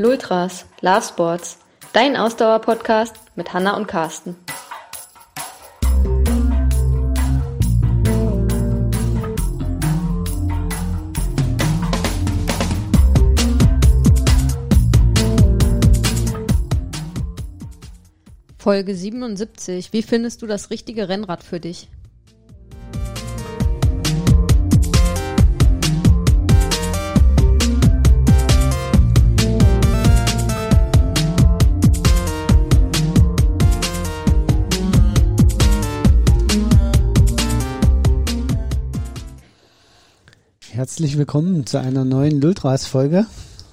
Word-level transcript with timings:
Lultras, 0.00 0.64
Love 0.80 1.02
Sports, 1.02 1.58
dein 1.92 2.16
Ausdauer-Podcast 2.16 3.14
mit 3.36 3.52
Hanna 3.52 3.76
und 3.76 3.86
Carsten. 3.86 4.34
Folge 18.56 18.94
77. 18.94 19.92
Wie 19.92 20.00
findest 20.00 20.40
du 20.40 20.46
das 20.46 20.70
richtige 20.70 21.10
Rennrad 21.10 21.44
für 21.44 21.60
dich? 21.60 21.90
Herzlich 40.90 41.16
willkommen 41.16 41.66
zu 41.66 41.78
einer 41.78 42.04
neuen 42.04 42.40
Lultras-Folge. 42.40 43.24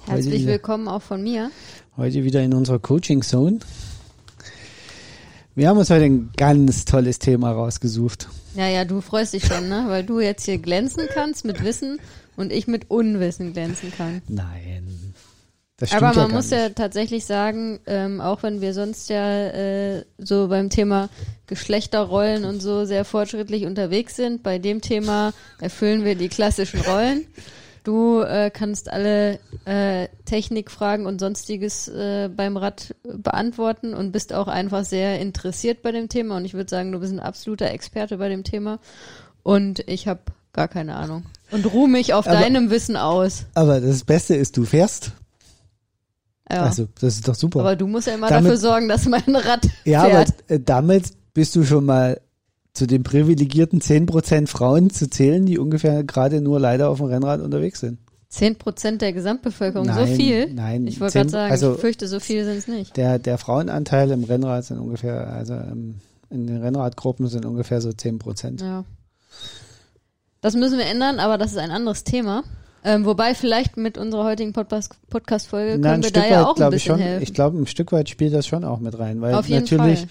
Herzlich 0.06 0.46
willkommen 0.46 0.86
auch 0.86 1.02
von 1.02 1.20
mir. 1.20 1.50
Heute 1.96 2.22
wieder 2.22 2.44
in 2.44 2.54
unserer 2.54 2.78
Coaching 2.78 3.22
Zone. 3.22 3.58
Wir 5.56 5.68
haben 5.68 5.78
uns 5.78 5.90
heute 5.90 6.04
ein 6.04 6.30
ganz 6.36 6.84
tolles 6.84 7.18
Thema 7.18 7.50
rausgesucht. 7.50 8.28
Ja, 8.54 8.68
ja, 8.68 8.84
du 8.84 9.00
freust 9.00 9.32
dich 9.32 9.44
schon, 9.44 9.68
ne? 9.68 9.86
Weil 9.88 10.04
du 10.04 10.20
jetzt 10.20 10.44
hier 10.44 10.58
glänzen 10.58 11.08
kannst 11.12 11.44
mit 11.44 11.64
Wissen 11.64 11.98
und 12.36 12.52
ich 12.52 12.68
mit 12.68 12.88
Unwissen 12.88 13.52
glänzen 13.52 13.90
kann. 13.90 14.22
Nein. 14.28 15.07
Aber 15.92 16.08
man 16.08 16.16
ja 16.16 16.28
muss 16.28 16.50
nicht. 16.50 16.60
ja 16.60 16.68
tatsächlich 16.70 17.24
sagen, 17.24 17.78
ähm, 17.86 18.20
auch 18.20 18.42
wenn 18.42 18.60
wir 18.60 18.74
sonst 18.74 19.08
ja 19.10 19.46
äh, 19.46 20.04
so 20.18 20.48
beim 20.48 20.70
Thema 20.70 21.08
Geschlechterrollen 21.46 22.44
und 22.44 22.60
so 22.60 22.84
sehr 22.84 23.04
fortschrittlich 23.04 23.64
unterwegs 23.64 24.16
sind, 24.16 24.42
bei 24.42 24.58
dem 24.58 24.80
Thema 24.80 25.32
erfüllen 25.60 26.04
wir 26.04 26.14
die 26.16 26.28
klassischen 26.28 26.80
Rollen. 26.80 27.26
Du 27.84 28.20
äh, 28.20 28.50
kannst 28.52 28.90
alle 28.90 29.38
äh, 29.64 30.08
Technikfragen 30.24 31.06
und 31.06 31.20
sonstiges 31.20 31.88
äh, 31.88 32.28
beim 32.28 32.56
Rad 32.56 32.94
beantworten 33.04 33.94
und 33.94 34.12
bist 34.12 34.32
auch 34.34 34.48
einfach 34.48 34.84
sehr 34.84 35.20
interessiert 35.20 35.80
bei 35.82 35.92
dem 35.92 36.08
Thema. 36.08 36.36
Und 36.36 36.44
ich 36.44 36.54
würde 36.54 36.68
sagen, 36.68 36.92
du 36.92 36.98
bist 36.98 37.12
ein 37.12 37.20
absoluter 37.20 37.70
Experte 37.70 38.18
bei 38.18 38.28
dem 38.28 38.44
Thema. 38.44 38.78
Und 39.42 39.84
ich 39.88 40.06
habe 40.08 40.20
gar 40.52 40.68
keine 40.68 40.96
Ahnung. 40.96 41.24
Und 41.50 41.72
ruhe 41.72 41.88
mich 41.88 42.12
auf 42.12 42.26
Aber- 42.26 42.38
deinem 42.38 42.68
Wissen 42.70 42.96
aus. 42.96 43.46
Aber 43.54 43.80
das 43.80 44.04
Beste 44.04 44.34
ist, 44.34 44.56
du 44.56 44.64
fährst. 44.64 45.12
Ja. 46.50 46.62
Also, 46.62 46.88
das 47.00 47.16
ist 47.16 47.28
doch 47.28 47.34
super. 47.34 47.60
aber 47.60 47.76
du 47.76 47.86
musst 47.86 48.06
ja 48.06 48.14
immer 48.14 48.28
Damit- 48.28 48.46
dafür 48.50 48.56
sorgen, 48.58 48.88
dass 48.88 49.06
mein 49.06 49.22
Rad 49.36 49.66
ja, 49.84 50.04
fährt. 50.04 50.28
aber 50.46 50.54
äh, 50.54 50.60
damit 50.60 51.12
bist 51.34 51.54
du 51.56 51.64
schon 51.64 51.84
mal 51.84 52.20
zu 52.72 52.86
den 52.86 53.02
privilegierten 53.02 53.80
10% 53.80 54.46
Frauen 54.46 54.90
zu 54.90 55.10
zählen, 55.10 55.44
die 55.46 55.58
ungefähr 55.58 56.04
gerade 56.04 56.40
nur 56.40 56.58
leider 56.60 56.88
auf 56.90 56.98
dem 56.98 57.06
Rennrad 57.06 57.40
unterwegs 57.40 57.80
sind. 57.80 57.98
10 58.30 58.56
Prozent 58.56 59.00
der 59.02 59.12
Gesamtbevölkerung, 59.12 59.86
so 59.88 59.92
Nein, 59.94 60.16
viel? 60.16 60.52
nein, 60.52 60.86
Ich 60.86 61.00
wollte 61.00 61.12
10 61.12 61.20
gerade 61.22 61.30
sagen, 61.30 61.50
also- 61.52 61.74
ich 61.74 61.80
fürchte, 61.80 62.06
so 62.08 62.20
viel 62.20 62.44
sind 62.44 62.56
es 62.58 62.68
nicht. 62.68 62.96
Der, 62.96 63.18
der 63.18 63.36
Frauenanteil 63.38 64.10
im 64.10 64.24
Rennrad 64.24 64.64
sind 64.64 64.78
ungefähr, 64.78 65.28
also 65.32 65.54
ähm, 65.54 65.96
in 66.30 66.46
den 66.46 66.58
Rennradgruppen 66.62 67.26
sind 67.28 67.46
ungefähr 67.46 67.80
so 67.80 67.88
10%. 67.90 68.62
Ja. 68.62 68.84
Das 70.40 70.54
müssen 70.54 70.78
wir 70.78 70.86
ändern, 70.86 71.18
aber 71.20 71.36
das 71.38 71.52
ist 71.52 71.58
ein 71.58 71.70
anderes 71.70 72.04
Thema. 72.04 72.42
Ähm, 72.84 73.04
wobei 73.04 73.34
vielleicht 73.34 73.76
mit 73.76 73.98
unserer 73.98 74.24
heutigen 74.24 74.52
Podcast- 74.52 74.96
Podcast-Folge 75.10 75.78
Na, 75.78 75.90
können 75.90 76.04
ein 76.04 76.04
wir 76.04 76.10
da 76.12 76.26
ja 76.26 76.40
weit 76.40 76.46
auch 76.46 76.56
ein 76.56 76.62
ich 76.64 76.70
bisschen 76.70 76.94
schon. 76.94 76.98
helfen. 77.00 77.22
Ich 77.22 77.34
glaube, 77.34 77.58
ein 77.58 77.66
Stück 77.66 77.92
weit 77.92 78.08
spielt 78.08 78.34
das 78.34 78.46
schon 78.46 78.64
auch 78.64 78.78
mit 78.80 78.98
rein, 78.98 79.20
weil 79.20 79.32
natürlich 79.32 80.06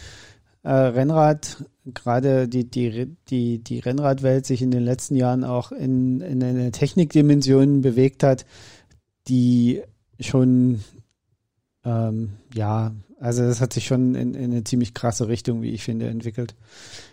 äh, 0.64 0.72
Rennrad, 0.72 1.64
gerade 1.86 2.48
die, 2.48 2.70
die, 2.70 3.16
die, 3.30 3.60
die 3.64 3.80
Rennradwelt 3.80 4.46
sich 4.46 4.62
in 4.62 4.72
den 4.72 4.84
letzten 4.84 5.16
Jahren 5.16 5.44
auch 5.46 5.72
in, 5.72 6.20
in 6.22 6.44
eine 6.44 6.72
Technikdimension 6.72 7.82
bewegt 7.82 8.24
hat, 8.24 8.46
die 9.30 9.82
schon, 10.20 10.84
ähm, 11.86 12.34
ja, 12.54 12.92
also 13.20 13.44
das 13.44 13.62
hat 13.62 13.74
sich 13.74 13.88
schon 13.88 14.14
in, 14.14 14.36
in 14.36 14.52
eine 14.52 14.64
ziemlich 14.64 14.94
krasse 14.94 15.28
Richtung, 15.28 15.62
wie 15.64 15.72
ich 15.72 15.84
finde, 15.84 16.08
entwickelt. 16.08 16.54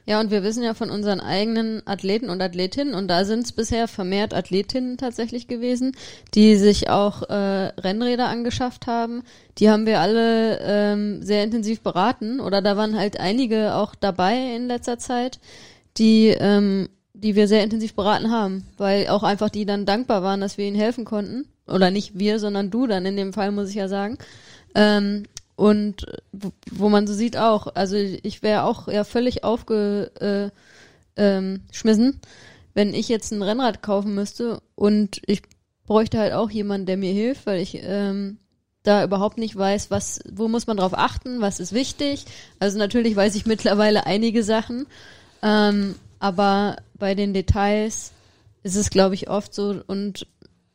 Ja, 0.04 0.20
und 0.20 0.30
wir 0.30 0.42
wissen 0.42 0.62
ja 0.62 0.74
von 0.74 0.90
unseren 0.90 1.20
eigenen 1.20 1.86
Athleten 1.86 2.28
und 2.28 2.42
Athletinnen, 2.42 2.94
und 2.94 3.08
da 3.08 3.24
sind 3.24 3.44
es 3.44 3.52
bisher 3.52 3.88
vermehrt 3.88 4.34
Athletinnen 4.34 4.98
tatsächlich 4.98 5.48
gewesen, 5.48 5.92
die 6.34 6.56
sich 6.56 6.90
auch 6.90 7.22
äh, 7.22 7.34
Rennräder 7.34 8.28
angeschafft 8.28 8.86
haben. 8.86 9.22
Die 9.58 9.70
haben 9.70 9.86
wir 9.86 10.00
alle 10.00 10.58
ähm, 10.60 11.22
sehr 11.22 11.42
intensiv 11.42 11.80
beraten, 11.80 12.40
oder 12.40 12.60
da 12.60 12.76
waren 12.76 12.98
halt 12.98 13.18
einige 13.18 13.74
auch 13.74 13.94
dabei 13.94 14.54
in 14.56 14.66
letzter 14.66 14.98
Zeit, 14.98 15.40
die, 15.96 16.28
ähm, 16.38 16.90
die 17.14 17.34
wir 17.34 17.48
sehr 17.48 17.64
intensiv 17.64 17.94
beraten 17.94 18.30
haben, 18.30 18.66
weil 18.76 19.08
auch 19.08 19.22
einfach 19.22 19.48
die 19.48 19.64
dann 19.64 19.86
dankbar 19.86 20.22
waren, 20.22 20.42
dass 20.42 20.58
wir 20.58 20.66
ihnen 20.66 20.76
helfen 20.76 21.06
konnten. 21.06 21.46
Oder 21.66 21.90
nicht 21.90 22.18
wir, 22.18 22.40
sondern 22.40 22.70
du 22.70 22.86
dann 22.86 23.06
in 23.06 23.16
dem 23.16 23.32
Fall, 23.32 23.50
muss 23.50 23.70
ich 23.70 23.76
ja 23.76 23.88
sagen. 23.88 24.18
Ähm, 24.74 25.22
und 25.56 26.06
wo, 26.32 26.52
wo 26.70 26.88
man 26.88 27.06
so 27.06 27.14
sieht 27.14 27.36
auch, 27.36 27.68
also 27.74 27.96
ich 27.96 28.42
wäre 28.42 28.64
auch 28.64 28.88
ja 28.88 29.04
völlig 29.04 29.44
aufgeschmissen, 29.44 30.10
äh, 30.20 30.50
ähm, 31.16 31.60
wenn 32.74 32.94
ich 32.94 33.08
jetzt 33.08 33.32
ein 33.32 33.42
Rennrad 33.42 33.82
kaufen 33.82 34.14
müsste 34.14 34.60
und 34.74 35.22
ich 35.26 35.42
bräuchte 35.86 36.18
halt 36.18 36.32
auch 36.32 36.50
jemanden, 36.50 36.86
der 36.86 36.96
mir 36.96 37.12
hilft, 37.12 37.46
weil 37.46 37.60
ich 37.60 37.78
ähm, 37.82 38.38
da 38.82 39.04
überhaupt 39.04 39.38
nicht 39.38 39.56
weiß, 39.56 39.90
was, 39.90 40.20
wo 40.30 40.48
muss 40.48 40.66
man 40.66 40.76
drauf 40.76 40.92
achten, 40.94 41.40
was 41.40 41.60
ist 41.60 41.72
wichtig. 41.72 42.26
Also 42.58 42.78
natürlich 42.78 43.14
weiß 43.14 43.34
ich 43.36 43.46
mittlerweile 43.46 44.06
einige 44.06 44.42
Sachen, 44.42 44.86
ähm, 45.42 45.94
aber 46.18 46.76
bei 46.98 47.14
den 47.14 47.34
Details 47.34 48.12
ist 48.62 48.76
es, 48.76 48.90
glaube 48.90 49.14
ich, 49.14 49.28
oft 49.28 49.54
so 49.54 49.82
und 49.86 50.26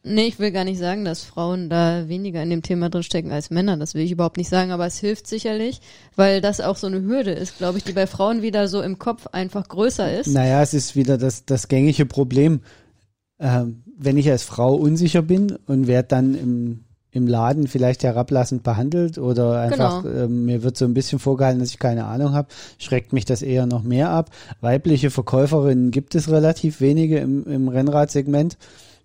Nee, 0.04 0.28
ich 0.28 0.40
will 0.40 0.52
gar 0.52 0.64
nicht 0.64 0.80
sagen, 0.80 1.04
dass 1.04 1.26
Frauen 1.26 1.70
da 1.70 2.08
weniger 2.08 2.42
in 2.42 2.50
dem 2.50 2.64
Thema 2.64 2.90
drinstecken 2.90 3.32
als 3.32 3.50
Männer. 3.50 3.76
Das 3.76 3.96
will 3.96 4.04
ich 4.04 4.12
überhaupt 4.12 4.38
nicht 4.38 4.48
sagen, 4.50 4.72
aber 4.72 4.86
es 4.86 4.98
hilft 4.98 5.28
sicherlich, 5.28 5.82
weil 6.16 6.40
das 6.40 6.62
auch 6.62 6.78
so 6.78 6.88
eine 6.88 7.02
Hürde 7.02 7.32
ist, 7.32 7.58
glaube 7.58 7.78
ich, 7.78 7.84
die 7.84 7.92
bei 7.92 8.08
Frauen 8.08 8.42
wieder 8.42 8.70
so 8.70 8.82
im 8.82 8.98
Kopf 8.98 9.28
einfach 9.28 9.68
größer 9.68 10.18
ist. 10.20 10.28
Naja, 10.28 10.62
es 10.62 10.74
ist 10.74 10.96
wieder 10.96 11.18
das, 11.18 11.46
das 11.46 11.68
gängige 11.68 12.06
Problem. 12.06 12.62
Ähm, 13.40 13.84
wenn 13.98 14.18
ich 14.18 14.30
als 14.32 14.44
Frau 14.44 14.74
unsicher 14.74 15.22
bin 15.22 15.58
und 15.68 15.88
werde 15.88 16.08
dann 16.08 16.34
im, 16.34 16.80
im 17.12 17.28
Laden 17.28 17.68
vielleicht 17.68 18.04
herablassend 18.04 18.64
behandelt 18.64 19.18
oder 19.18 19.60
einfach 19.60 20.04
Genau. 20.04 20.24
ähm, 20.26 20.46
mir 20.46 20.64
wird 20.64 20.78
so 20.78 20.86
ein 20.86 20.94
bisschen 20.94 21.20
vorgehalten, 21.20 21.60
dass 21.60 21.72
ich 21.72 21.80
keine 21.80 22.06
Ahnung 22.06 22.34
habe, 22.34 22.48
schreckt 22.78 23.12
mich 23.12 23.26
das 23.26 23.42
eher 23.42 23.66
noch 23.66 23.84
mehr 23.84 24.10
ab. 24.12 24.30
Weibliche 24.62 25.10
Verkäuferinnen 25.10 25.92
gibt 25.92 26.16
es 26.16 26.30
relativ 26.30 26.80
wenige 26.80 27.18
im, 27.18 27.46
im 27.46 27.68
Rennradsegment. 27.68 28.58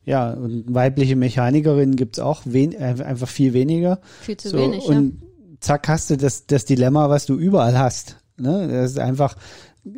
Ja, 0.05 0.33
und 0.33 0.65
weibliche 0.73 1.17
Mechanikerinnen 1.17 1.97
gibt 1.97 2.19
es 2.19 2.23
auch 2.23 2.43
wen, 2.45 2.73
äh, 2.73 2.97
einfach 3.05 3.29
viel 3.29 3.53
weniger. 3.55 4.01
Viel 4.21 4.37
zu 4.37 4.51
So, 4.51 4.59
wenig, 4.59 4.87
ja. 4.87 4.97
und 4.97 5.23
zack 5.61 5.89
hast 5.89 6.11
du 6.11 6.17
das, 6.17 6.47
das 6.47 6.65
Dilemma, 6.65 7.09
was 7.09 7.27
du 7.27 7.37
überall 7.37 7.79
hast. 7.79 8.17
Ne? 8.37 8.69
Das 8.69 8.93
ist 8.93 8.99
einfach, 8.99 9.37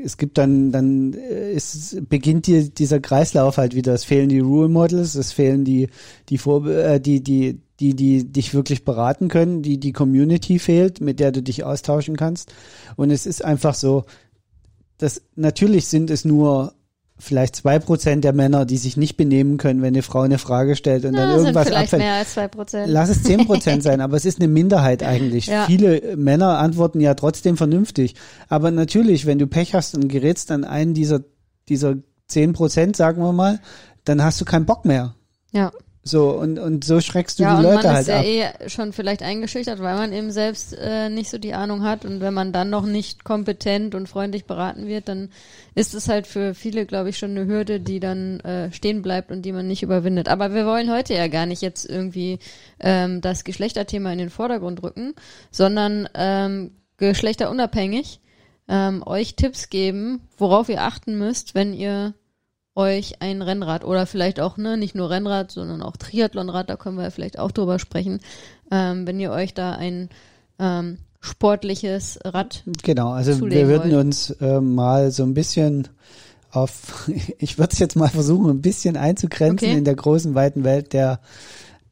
es 0.03 0.17
gibt 0.17 0.39
dann, 0.39 0.73
dann 0.73 1.13
äh, 1.15 1.53
ist, 1.53 2.09
beginnt 2.09 2.47
dir 2.47 2.69
dieser 2.69 3.01
Kreislauf 3.01 3.59
halt 3.59 3.75
wieder. 3.75 3.95
Es 3.95 4.05
fehlen 4.05 4.29
die 4.29 4.41
Rule 4.41 4.69
Models, 4.69 5.15
es 5.15 5.33
fehlen 5.33 5.65
die, 5.65 5.89
die 6.29 6.39
Vor, 6.39 6.67
äh, 6.67 7.01
die, 7.01 7.23
die, 7.23 7.61
die, 7.81 7.95
die 7.95 8.25
dich 8.25 8.55
wirklich 8.55 8.85
beraten 8.85 9.29
können, 9.29 9.63
die, 9.63 9.79
die 9.79 9.93
Community 9.93 10.59
fehlt, 10.59 11.01
mit 11.01 11.21
der 11.21 11.33
du 11.33 11.43
dich 11.43 11.65
austauschen 11.65 12.17
kannst. 12.17 12.53
Und 12.97 13.11
es 13.11 13.27
ist 13.27 13.45
einfach 13.45 13.75
so, 13.75 14.05
dass 14.99 15.23
natürlich 15.35 15.87
sind 15.89 16.11
es 16.11 16.25
nur 16.25 16.73
vielleicht 17.19 17.57
zwei 17.57 17.79
Prozent 17.79 18.25
der 18.25 18.33
Männer, 18.33 18.67
die 18.67 18.77
sich 18.77 18.97
nicht 18.97 19.17
benehmen 19.17 19.57
können, 19.57 19.81
wenn 19.81 19.95
eine 19.95 20.03
Frau 20.03 20.21
eine 20.21 20.39
Frage 20.39 20.77
stellt 20.77 21.05
und 21.05 21.13
Na, 21.13 21.27
dann 21.27 21.39
irgendwas 21.39 21.69
vielleicht 21.69 21.85
abfällt. 21.85 22.03
mehr 22.03 22.15
als 22.15 22.35
zwei 22.35 22.49
Prozent. 22.49 22.89
Lass 22.91 23.09
es 23.09 23.25
10% 23.25 23.81
sein, 23.83 24.01
aber 24.01 24.17
es 24.17 24.25
ist 24.25 24.39
eine 24.39 24.49
Minderheit 24.49 25.03
eigentlich. 25.03 25.47
Ja. 25.47 25.67
Viele 25.67 26.17
Männer 26.17 26.59
antworten 26.59 27.01
ja 27.01 27.15
trotzdem 27.15 27.57
vernünftig. 27.57 28.15
Aber 28.49 28.71
natürlich, 28.71 29.27
wenn 29.27 29.39
du 29.39 29.47
Pech 29.47 29.75
hast 29.75 29.95
und 29.95 30.09
gerätst 30.09 30.51
an 30.51 30.65
einen 30.65 30.95
dieser, 30.95 31.21
dieser 31.69 31.95
10%, 32.31 32.97
sagen 32.97 33.23
wir 33.23 33.33
mal, 33.33 33.61
dann 34.05 34.23
hast 34.23 34.41
du 34.41 34.45
keinen 34.45 34.67
Bock 34.67 34.85
mehr. 34.85 35.15
Ja. 35.53 35.73
So, 36.09 36.31
und, 36.31 36.59
und 36.61 36.85
so 36.85 37.01
schreckst 37.01 37.39
du 37.39 37.43
ja, 37.43 37.57
die 37.57 37.63
Leute 37.65 37.83
man 37.83 37.95
halt 37.95 38.01
ist 38.03 38.09
ja 38.09 38.21
ab. 38.21 38.25
eh 38.25 38.69
schon 38.69 38.93
vielleicht 38.93 39.23
eingeschüchtert, 39.23 39.81
weil 39.81 39.97
man 39.97 40.13
eben 40.13 40.31
selbst 40.31 40.73
äh, 40.79 41.09
nicht 41.09 41.31
so 41.31 41.39
die 41.39 41.53
Ahnung 41.53 41.83
hat 41.83 42.05
und 42.05 42.21
wenn 42.21 42.33
man 42.33 42.53
dann 42.53 42.71
noch 42.71 42.87
nicht 42.87 43.25
kompetent 43.25 43.95
und 43.95 44.09
freundlich 44.09 44.45
beraten 44.45 44.87
wird, 44.87 45.09
dann 45.09 45.31
ist 45.75 45.95
es 45.95 46.09
halt 46.09 46.29
für 46.29 46.55
viele, 46.55 46.87
glaube 46.87 47.09
ich, 47.09 47.19
schon 47.19 47.33
eine 47.33 47.47
Hürde, 47.47 47.81
die 47.81 47.99
dann 47.99 48.39
äh, 48.41 48.71
stehen 48.73 49.03
bleibt 49.03 49.33
und 49.33 49.43
die 49.43 49.51
man 49.53 49.67
nicht 49.67 49.83
überwindet. 49.83 50.29
Aber 50.29 50.55
wir 50.55 50.65
wollen 50.65 50.93
heute 50.93 51.15
ja 51.15 51.27
gar 51.27 51.47
nicht 51.47 51.61
jetzt 51.61 51.89
irgendwie 51.89 52.39
ähm, 52.79 53.21
das 53.21 53.43
Geschlechterthema 53.43 54.13
in 54.13 54.19
den 54.19 54.31
Vordergrund 54.31 54.83
rücken, 54.85 55.15
sondern 55.51 56.09
ähm, 56.15 56.71
geschlechterunabhängig 56.99 58.21
ähm, 58.69 59.03
euch 59.05 59.35
Tipps 59.35 59.71
geben, 59.71 60.21
worauf 60.39 60.69
ihr 60.69 60.83
achten 60.83 61.19
müsst, 61.19 61.55
wenn 61.55 61.75
ihr 61.75 62.15
euch 62.77 63.21
ein 63.21 63.43
Rennrad 63.43 63.85
oder 63.85 64.07
vielleicht 64.07 64.39
auch, 64.39 64.57
ne, 64.57 64.77
nicht 64.77 64.95
nur 64.95 65.11
Rennrad, 65.11 65.51
sondern 65.51 65.83
auch 65.83 65.97
Triathlonrad, 65.97 66.71
da 66.71 66.77
können 66.77 66.99
wir 66.99 67.11
vielleicht 67.11 67.39
auch 67.39 67.51
drüber 67.51 67.79
sprechen, 67.79 68.21
ähm, 68.71 69.07
wenn 69.07 69.19
ihr 69.19 69.33
euch 69.33 69.55
da 69.55 69.73
ein 69.73 70.11
ähm, 70.59 70.99
sportliches 71.21 72.19
Rad 72.25 72.63
Genau, 72.83 73.11
also 73.11 73.41
wir 73.41 73.69
würden 73.69 73.93
wollt. 73.93 74.05
uns 74.05 74.31
äh, 74.41 74.61
mal 74.61 75.11
so 75.11 75.25
ein 75.25 75.35
bisschen 75.35 75.89
auf, 76.51 77.11
ich 77.39 77.59
würde 77.59 77.73
es 77.73 77.79
jetzt 77.79 77.97
mal 77.97 78.09
versuchen, 78.09 78.51
ein 78.51 78.63
bisschen 78.63 78.97
einzugrenzen 78.97 79.69
okay. 79.69 79.79
in 79.79 79.85
der 79.85 79.97
großen, 79.97 80.35
weiten 80.35 80.63
Welt 80.65 80.93
der 80.93 81.21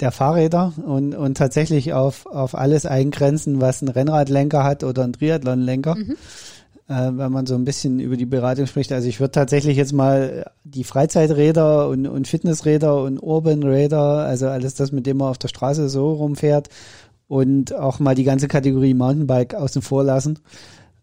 der 0.00 0.10
Fahrräder 0.10 0.72
und, 0.84 1.14
und 1.14 1.36
tatsächlich 1.36 1.92
auf, 1.92 2.26
auf 2.26 2.56
alles 2.56 2.84
eingrenzen, 2.84 3.60
was 3.60 3.80
ein 3.80 3.88
Rennradlenker 3.88 4.64
hat 4.64 4.82
oder 4.82 5.04
ein 5.04 5.12
Triathlonlenker. 5.12 5.94
Mhm. 5.94 6.16
Äh, 6.86 7.12
wenn 7.12 7.32
man 7.32 7.46
so 7.46 7.54
ein 7.54 7.64
bisschen 7.64 7.98
über 7.98 8.18
die 8.18 8.26
Beratung 8.26 8.66
spricht. 8.66 8.92
Also 8.92 9.08
ich 9.08 9.18
würde 9.18 9.32
tatsächlich 9.32 9.78
jetzt 9.78 9.94
mal 9.94 10.50
die 10.64 10.84
Freizeiträder 10.84 11.88
und, 11.88 12.06
und 12.06 12.28
Fitnessräder 12.28 13.02
und 13.02 13.18
Urbanräder, 13.18 13.98
also 14.00 14.48
alles 14.48 14.74
das, 14.74 14.92
mit 14.92 15.06
dem 15.06 15.16
man 15.16 15.28
auf 15.28 15.38
der 15.38 15.48
Straße 15.48 15.88
so 15.88 16.12
rumfährt 16.12 16.68
und 17.26 17.74
auch 17.74 18.00
mal 18.00 18.14
die 18.14 18.24
ganze 18.24 18.48
Kategorie 18.48 18.92
Mountainbike 18.92 19.54
außen 19.54 19.80
vor 19.80 20.04
lassen. 20.04 20.40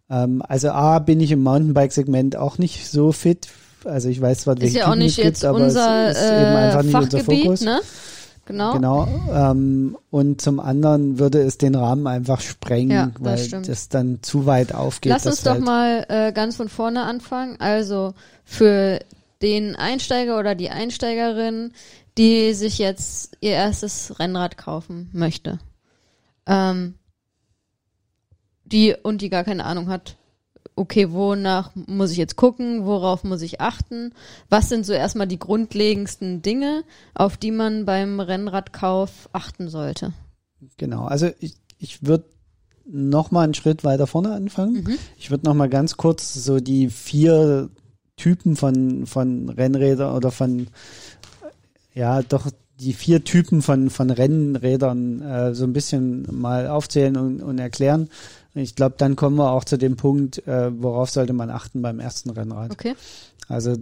Ähm, 0.07 0.43
also 0.47 0.69
A, 0.69 0.99
bin 0.99 1.19
ich 1.19 1.31
im 1.31 1.41
Mountainbike-Segment 1.41 2.35
auch 2.35 2.59
nicht 2.59 2.87
so 2.87 3.11
fit. 3.11 3.47
Also 3.83 4.09
ich 4.09 4.21
weiß 4.21 4.41
zwar, 4.41 4.59
welche 4.59 4.77
ist 4.77 4.83
ja 4.83 4.91
auch 4.91 4.95
nicht 4.95 5.17
jetzt 5.17 5.41
gibt, 5.41 5.51
unser 5.51 6.09
es 6.09 6.17
einfach 6.17 6.83
nicht 6.83 6.91
Fachgebiet, 6.91 7.27
unser 7.27 7.41
Fokus. 7.41 7.61
Ne? 7.61 7.79
Genau. 8.45 8.73
Genau. 8.73 9.07
Ähm, 9.31 9.97
und 10.09 10.41
zum 10.41 10.59
anderen 10.59 11.19
würde 11.19 11.41
es 11.41 11.57
den 11.57 11.75
Rahmen 11.75 12.07
einfach 12.07 12.41
sprengen, 12.41 12.91
ja, 12.91 13.05
das 13.13 13.23
weil 13.23 13.37
stimmt. 13.37 13.67
das 13.67 13.89
dann 13.89 14.19
zu 14.21 14.45
weit 14.45 14.73
aufgeht. 14.73 15.11
Lass 15.11 15.25
uns 15.25 15.43
doch 15.43 15.53
Feld. 15.53 15.65
mal 15.65 16.05
äh, 16.09 16.31
ganz 16.33 16.55
von 16.55 16.69
vorne 16.69 17.03
anfangen. 17.03 17.59
Also 17.59 18.13
für 18.43 18.99
den 19.41 19.75
Einsteiger 19.75 20.39
oder 20.39 20.55
die 20.55 20.69
Einsteigerin, 20.69 21.71
die 22.17 22.53
sich 22.53 22.77
jetzt 22.77 23.37
ihr 23.41 23.51
erstes 23.51 24.19
Rennrad 24.19 24.57
kaufen 24.57 25.09
möchte. 25.13 25.59
Ähm, 26.45 26.95
die 28.65 28.95
und 29.01 29.21
die 29.21 29.29
gar 29.29 29.43
keine 29.43 29.65
Ahnung 29.65 29.89
hat, 29.89 30.17
okay, 30.81 31.11
wonach 31.11 31.71
muss 31.75 32.11
ich 32.11 32.17
jetzt 32.17 32.35
gucken, 32.35 32.85
worauf 32.85 33.23
muss 33.23 33.41
ich 33.43 33.61
achten? 33.61 34.13
Was 34.49 34.67
sind 34.67 34.85
so 34.85 34.93
erstmal 34.93 35.27
die 35.27 35.39
grundlegendsten 35.39 36.41
Dinge, 36.41 36.83
auf 37.13 37.37
die 37.37 37.51
man 37.51 37.85
beim 37.85 38.19
Rennradkauf 38.19 39.29
achten 39.31 39.69
sollte? 39.69 40.13
Genau, 40.77 41.05
also 41.05 41.29
ich, 41.39 41.55
ich 41.77 42.05
würde 42.05 42.25
noch 42.85 43.29
mal 43.29 43.43
einen 43.43 43.53
Schritt 43.53 43.83
weiter 43.83 44.07
vorne 44.07 44.33
anfangen. 44.33 44.83
Mhm. 44.83 44.97
Ich 45.17 45.29
würde 45.29 45.45
noch 45.45 45.53
mal 45.53 45.69
ganz 45.69 45.97
kurz 45.97 46.33
so 46.33 46.59
die 46.59 46.89
vier 46.89 47.69
Typen 48.17 48.55
von, 48.55 49.05
von 49.05 49.49
Rennrädern 49.49 50.15
oder 50.15 50.31
von, 50.31 50.67
ja, 51.93 52.23
doch 52.23 52.47
die 52.79 52.93
vier 52.93 53.23
Typen 53.23 53.61
von, 53.61 53.91
von 53.91 54.09
Rennrädern 54.09 55.21
äh, 55.21 55.53
so 55.53 55.63
ein 55.65 55.73
bisschen 55.73 56.27
mal 56.31 56.67
aufzählen 56.67 57.15
und, 57.17 57.41
und 57.41 57.59
erklären. 57.59 58.09
Ich 58.53 58.75
glaube, 58.75 58.95
dann 58.97 59.15
kommen 59.15 59.37
wir 59.37 59.51
auch 59.51 59.63
zu 59.63 59.77
dem 59.77 59.95
Punkt, 59.95 60.45
äh, 60.47 60.71
worauf 60.81 61.09
sollte 61.09 61.33
man 61.33 61.49
achten 61.49 61.81
beim 61.81 61.99
ersten 61.99 62.29
Rennrad. 62.29 62.71
Okay. 62.71 62.95
Also 63.47 63.75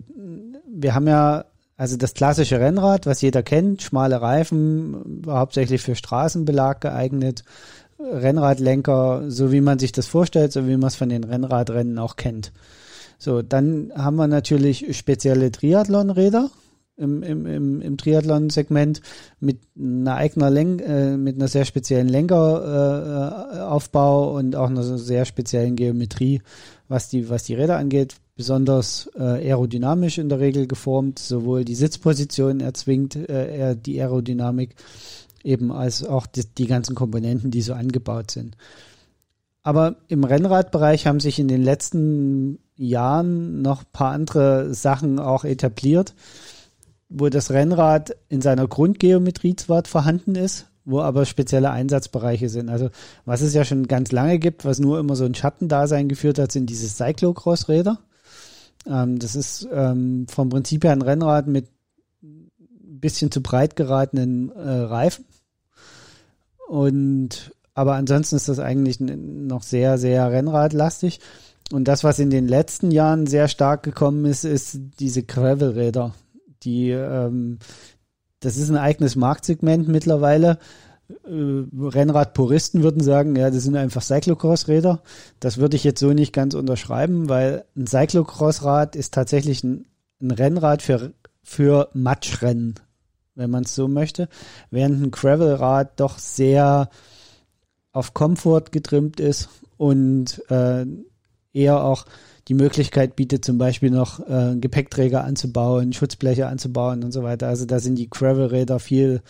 wir 0.67 0.95
haben 0.95 1.07
ja 1.07 1.45
also 1.79 1.95
das 1.95 2.13
klassische 2.13 2.59
Rennrad, 2.59 3.05
was 3.05 3.21
jeder 3.21 3.41
kennt, 3.41 3.81
schmale 3.81 4.21
Reifen, 4.21 5.23
hauptsächlich 5.25 5.81
für 5.81 5.95
Straßenbelag 5.95 6.81
geeignet, 6.81 7.45
Rennradlenker, 7.99 9.23
so 9.29 9.53
wie 9.53 9.61
man 9.61 9.79
sich 9.79 9.93
das 9.93 10.05
vorstellt, 10.05 10.51
so 10.51 10.67
wie 10.67 10.75
man 10.75 10.87
es 10.87 10.97
von 10.97 11.07
den 11.07 11.23
Rennradrennen 11.23 11.97
auch 11.97 12.17
kennt. 12.17 12.51
So, 13.17 13.41
dann 13.41 13.93
haben 13.95 14.17
wir 14.17 14.27
natürlich 14.27 14.97
spezielle 14.97 15.51
Triathlonräder, 15.51 16.49
im, 16.99 17.23
im, 17.23 17.45
im, 17.45 17.81
im 17.81 17.97
Triathlon-Segment 17.97 19.01
mit 19.39 19.59
einer 19.77 20.15
eigenen 20.15 20.53
Lenk, 20.53 20.81
äh, 20.81 21.17
mit 21.17 21.35
einer 21.35 21.47
sehr 21.47 21.65
speziellen 21.65 22.09
Lenkeraufbau 22.09 24.29
äh, 24.29 24.39
und 24.39 24.55
auch 24.55 24.69
einer 24.69 24.83
sehr 24.83 25.25
speziellen 25.25 25.75
Geometrie, 25.75 26.41
was 26.87 27.09
die, 27.09 27.29
was 27.29 27.43
die 27.43 27.55
Räder 27.55 27.77
angeht. 27.77 28.15
Besonders 28.35 29.09
äh, 29.15 29.21
aerodynamisch 29.21 30.17
in 30.17 30.29
der 30.29 30.39
Regel 30.39 30.67
geformt, 30.67 31.19
sowohl 31.19 31.65
die 31.65 31.75
Sitzposition 31.75 32.59
erzwingt 32.59 33.15
äh, 33.15 33.75
die 33.75 33.99
Aerodynamik, 33.99 34.75
eben 35.43 35.71
als 35.71 36.03
auch 36.03 36.27
die, 36.27 36.43
die 36.57 36.67
ganzen 36.67 36.95
Komponenten, 36.95 37.51
die 37.51 37.61
so 37.61 37.73
angebaut 37.73 38.31
sind. 38.31 38.57
Aber 39.61 39.97
im 40.07 40.23
Rennradbereich 40.23 41.05
haben 41.05 41.19
sich 41.19 41.37
in 41.37 41.49
den 41.49 41.61
letzten 41.61 42.59
Jahren 42.77 43.61
noch 43.61 43.81
ein 43.81 43.91
paar 43.91 44.11
andere 44.11 44.73
Sachen 44.73 45.19
auch 45.19 45.43
etabliert 45.43 46.15
wo 47.09 47.29
das 47.29 47.51
Rennrad 47.51 48.15
in 48.29 48.41
seiner 48.41 48.67
Grundgeometrie 48.67 49.55
zwar 49.55 49.83
vorhanden 49.85 50.35
ist, 50.35 50.67
wo 50.85 51.01
aber 51.01 51.25
spezielle 51.25 51.71
Einsatzbereiche 51.71 52.49
sind. 52.49 52.69
Also 52.69 52.89
was 53.25 53.41
es 53.41 53.53
ja 53.53 53.65
schon 53.65 53.87
ganz 53.87 54.11
lange 54.11 54.39
gibt, 54.39 54.65
was 54.65 54.79
nur 54.79 54.99
immer 54.99 55.15
so 55.15 55.25
ein 55.25 55.35
Schattendasein 55.35 56.07
geführt 56.07 56.39
hat, 56.39 56.51
sind 56.51 56.69
diese 56.69 56.87
Cyclocross-Räder. 56.87 57.99
Ähm, 58.87 59.19
das 59.19 59.35
ist 59.35 59.67
ähm, 59.71 60.27
vom 60.29 60.49
Prinzip 60.49 60.83
her 60.83 60.91
ein 60.91 61.01
Rennrad 61.01 61.47
mit 61.47 61.67
ein 62.21 62.99
bisschen 62.99 63.31
zu 63.31 63.41
breit 63.41 63.75
geratenen 63.75 64.51
äh, 64.51 64.69
Reifen. 64.69 65.25
Und 66.67 67.51
aber 67.73 67.95
ansonsten 67.95 68.35
ist 68.35 68.49
das 68.49 68.59
eigentlich 68.59 68.99
noch 68.99 69.63
sehr, 69.63 69.97
sehr 69.97 70.29
Rennradlastig. 70.31 71.21
Und 71.71 71.87
das, 71.87 72.03
was 72.03 72.19
in 72.19 72.29
den 72.29 72.47
letzten 72.47 72.91
Jahren 72.91 73.25
sehr 73.25 73.47
stark 73.47 73.83
gekommen 73.83 74.25
ist, 74.25 74.43
ist 74.43 74.79
diese 74.99 75.23
Gravel-Räder. 75.23 76.13
Die, 76.63 76.89
ähm, 76.91 77.59
das 78.39 78.57
ist 78.57 78.69
ein 78.69 78.77
eigenes 78.77 79.15
Marktsegment 79.15 79.87
mittlerweile. 79.87 80.59
Äh, 81.09 81.63
Rennradpuristen 81.77 82.83
würden 82.83 83.01
sagen, 83.01 83.35
ja, 83.35 83.49
das 83.49 83.63
sind 83.63 83.75
einfach 83.75 84.01
Cyclocross-Räder. 84.01 85.01
Das 85.39 85.57
würde 85.57 85.75
ich 85.75 85.83
jetzt 85.83 85.99
so 85.99 86.13
nicht 86.13 86.33
ganz 86.33 86.53
unterschreiben, 86.53 87.29
weil 87.29 87.65
ein 87.75 87.87
Cyclocross-Rad 87.87 88.95
ist 88.95 89.13
tatsächlich 89.13 89.63
ein, 89.63 89.85
ein 90.21 90.31
Rennrad 90.31 90.81
für, 90.81 91.13
für 91.41 91.89
Matschrennen, 91.93 92.75
wenn 93.35 93.49
man 93.49 93.63
es 93.63 93.75
so 93.75 93.87
möchte, 93.87 94.29
während 94.69 95.01
ein 95.01 95.11
Gravelrad 95.11 95.99
doch 95.99 96.19
sehr 96.19 96.89
auf 97.91 98.13
Komfort 98.13 98.71
getrimmt 98.71 99.19
ist 99.19 99.49
und 99.77 100.43
äh, 100.49 100.85
eher 101.53 101.83
auch 101.83 102.05
die 102.49 102.55
Möglichkeit 102.55 103.15
bietet, 103.15 103.45
zum 103.45 103.59
Beispiel 103.59 103.91
noch 103.91 104.19
äh, 104.27 104.55
Gepäckträger 104.59 105.23
anzubauen, 105.23 105.93
Schutzbleche 105.93 106.47
anzubauen 106.47 107.03
und 107.03 107.11
so 107.11 107.21
weiter. 107.21 107.47
Also 107.47 107.65
da 107.65 107.79
sind 107.79 107.95
die 107.95 108.09
Gravel-Räder 108.09 108.79
viel, 108.79 109.21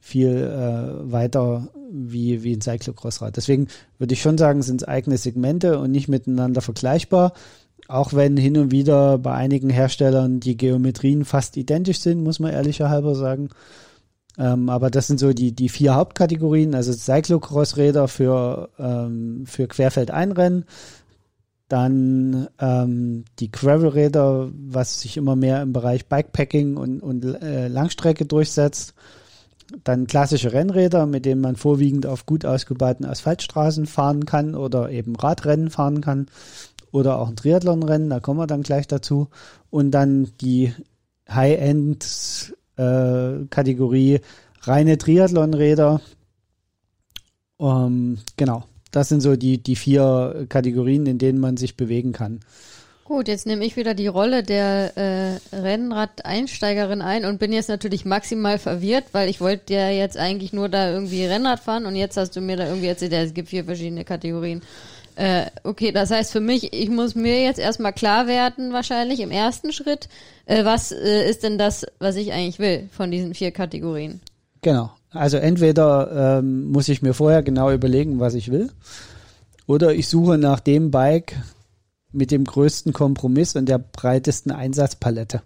viel 0.00 0.30
äh, 0.30 1.12
weiter 1.12 1.68
wie, 1.92 2.42
wie 2.42 2.54
ein 2.56 2.62
Cyclocross-Rad. 2.62 3.36
Deswegen 3.36 3.68
würde 3.98 4.14
ich 4.14 4.22
schon 4.22 4.38
sagen, 4.38 4.62
sind 4.62 4.80
es 4.82 4.88
eigene 4.88 5.18
Segmente 5.18 5.78
und 5.78 5.90
nicht 5.90 6.08
miteinander 6.08 6.62
vergleichbar. 6.62 7.34
Auch 7.88 8.14
wenn 8.14 8.38
hin 8.38 8.56
und 8.56 8.70
wieder 8.70 9.18
bei 9.18 9.34
einigen 9.34 9.68
Herstellern 9.68 10.40
die 10.40 10.56
Geometrien 10.56 11.26
fast 11.26 11.58
identisch 11.58 12.00
sind, 12.00 12.22
muss 12.22 12.40
man 12.40 12.52
ehrlicher 12.52 12.88
halber 12.88 13.14
sagen. 13.14 13.50
Ähm, 14.38 14.70
aber 14.70 14.90
das 14.90 15.08
sind 15.08 15.20
so 15.20 15.34
die, 15.34 15.52
die 15.52 15.68
vier 15.68 15.94
Hauptkategorien, 15.94 16.74
also 16.74 16.92
Cyclocross-Räder 16.92 18.08
für, 18.08 18.70
ähm, 18.78 19.44
für 19.46 19.66
Querfeldeinrennen, 19.66 20.64
dann 21.72 22.48
ähm, 22.58 23.24
die 23.38 23.50
Gravelräder, 23.50 24.50
was 24.52 25.00
sich 25.00 25.16
immer 25.16 25.34
mehr 25.36 25.62
im 25.62 25.72
Bereich 25.72 26.04
Bikepacking 26.06 26.76
und, 26.76 27.00
und 27.00 27.24
äh, 27.24 27.68
Langstrecke 27.68 28.26
durchsetzt. 28.26 28.92
Dann 29.82 30.06
klassische 30.06 30.52
Rennräder, 30.52 31.06
mit 31.06 31.24
denen 31.24 31.40
man 31.40 31.56
vorwiegend 31.56 32.04
auf 32.04 32.26
gut 32.26 32.44
ausgebauten 32.44 33.06
Asphaltstraßen 33.06 33.86
fahren 33.86 34.26
kann 34.26 34.54
oder 34.54 34.90
eben 34.90 35.16
Radrennen 35.16 35.70
fahren 35.70 36.02
kann 36.02 36.26
oder 36.90 37.18
auch 37.18 37.30
ein 37.30 37.36
Triathlonrennen, 37.36 38.10
da 38.10 38.20
kommen 38.20 38.38
wir 38.38 38.46
dann 38.46 38.62
gleich 38.62 38.86
dazu. 38.86 39.28
Und 39.70 39.92
dann 39.92 40.28
die 40.42 40.74
High-End-Kategorie 41.26 44.14
äh, 44.16 44.20
reine 44.60 44.98
Triathlonräder. 44.98 46.02
Ähm, 47.58 48.18
genau. 48.36 48.64
Das 48.92 49.08
sind 49.08 49.20
so 49.20 49.34
die, 49.34 49.58
die 49.58 49.74
vier 49.74 50.46
Kategorien, 50.48 51.06
in 51.06 51.18
denen 51.18 51.40
man 51.40 51.56
sich 51.56 51.76
bewegen 51.76 52.12
kann. 52.12 52.40
Gut, 53.04 53.26
jetzt 53.26 53.46
nehme 53.46 53.64
ich 53.64 53.76
wieder 53.76 53.94
die 53.94 54.06
Rolle 54.06 54.44
der 54.44 54.96
äh, 54.96 55.56
Rennrad-Einsteigerin 55.56 57.02
ein 57.02 57.24
und 57.24 57.38
bin 57.38 57.52
jetzt 57.52 57.68
natürlich 57.68 58.04
maximal 58.04 58.58
verwirrt, 58.58 59.06
weil 59.12 59.28
ich 59.28 59.40
wollte 59.40 59.74
ja 59.74 59.90
jetzt 59.90 60.16
eigentlich 60.16 60.52
nur 60.52 60.68
da 60.68 60.90
irgendwie 60.90 61.24
Rennrad 61.24 61.58
fahren 61.58 61.84
und 61.86 61.96
jetzt 61.96 62.16
hast 62.16 62.36
du 62.36 62.40
mir 62.40 62.56
da 62.56 62.68
irgendwie 62.68 62.86
erzählt, 62.86 63.12
ja, 63.12 63.22
es 63.22 63.34
gibt 63.34 63.48
vier 63.48 63.64
verschiedene 63.64 64.04
Kategorien. 64.04 64.62
Äh, 65.16 65.46
okay, 65.64 65.92
das 65.92 66.10
heißt 66.10 66.32
für 66.32 66.40
mich, 66.40 66.72
ich 66.72 66.88
muss 66.88 67.14
mir 67.14 67.42
jetzt 67.42 67.58
erstmal 67.58 67.92
klar 67.92 68.28
werden, 68.28 68.72
wahrscheinlich 68.72 69.20
im 69.20 69.30
ersten 69.30 69.72
Schritt, 69.72 70.08
äh, 70.46 70.64
was 70.64 70.92
äh, 70.92 71.28
ist 71.28 71.42
denn 71.42 71.58
das, 71.58 71.84
was 71.98 72.16
ich 72.16 72.32
eigentlich 72.32 72.60
will 72.60 72.88
von 72.92 73.10
diesen 73.10 73.34
vier 73.34 73.50
Kategorien? 73.50 74.20
Genau. 74.62 74.90
Also 75.12 75.36
entweder 75.36 76.38
ähm, 76.38 76.70
muss 76.70 76.88
ich 76.88 77.02
mir 77.02 77.14
vorher 77.14 77.42
genau 77.42 77.70
überlegen, 77.70 78.20
was 78.20 78.34
ich 78.34 78.50
will, 78.50 78.70
oder 79.66 79.94
ich 79.94 80.08
suche 80.08 80.38
nach 80.38 80.60
dem 80.60 80.90
Bike 80.90 81.36
mit 82.12 82.30
dem 82.30 82.44
größten 82.44 82.92
Kompromiss 82.92 83.56
und 83.56 83.68
der 83.68 83.78
breitesten 83.78 84.52
Einsatzpalette. 84.52 85.42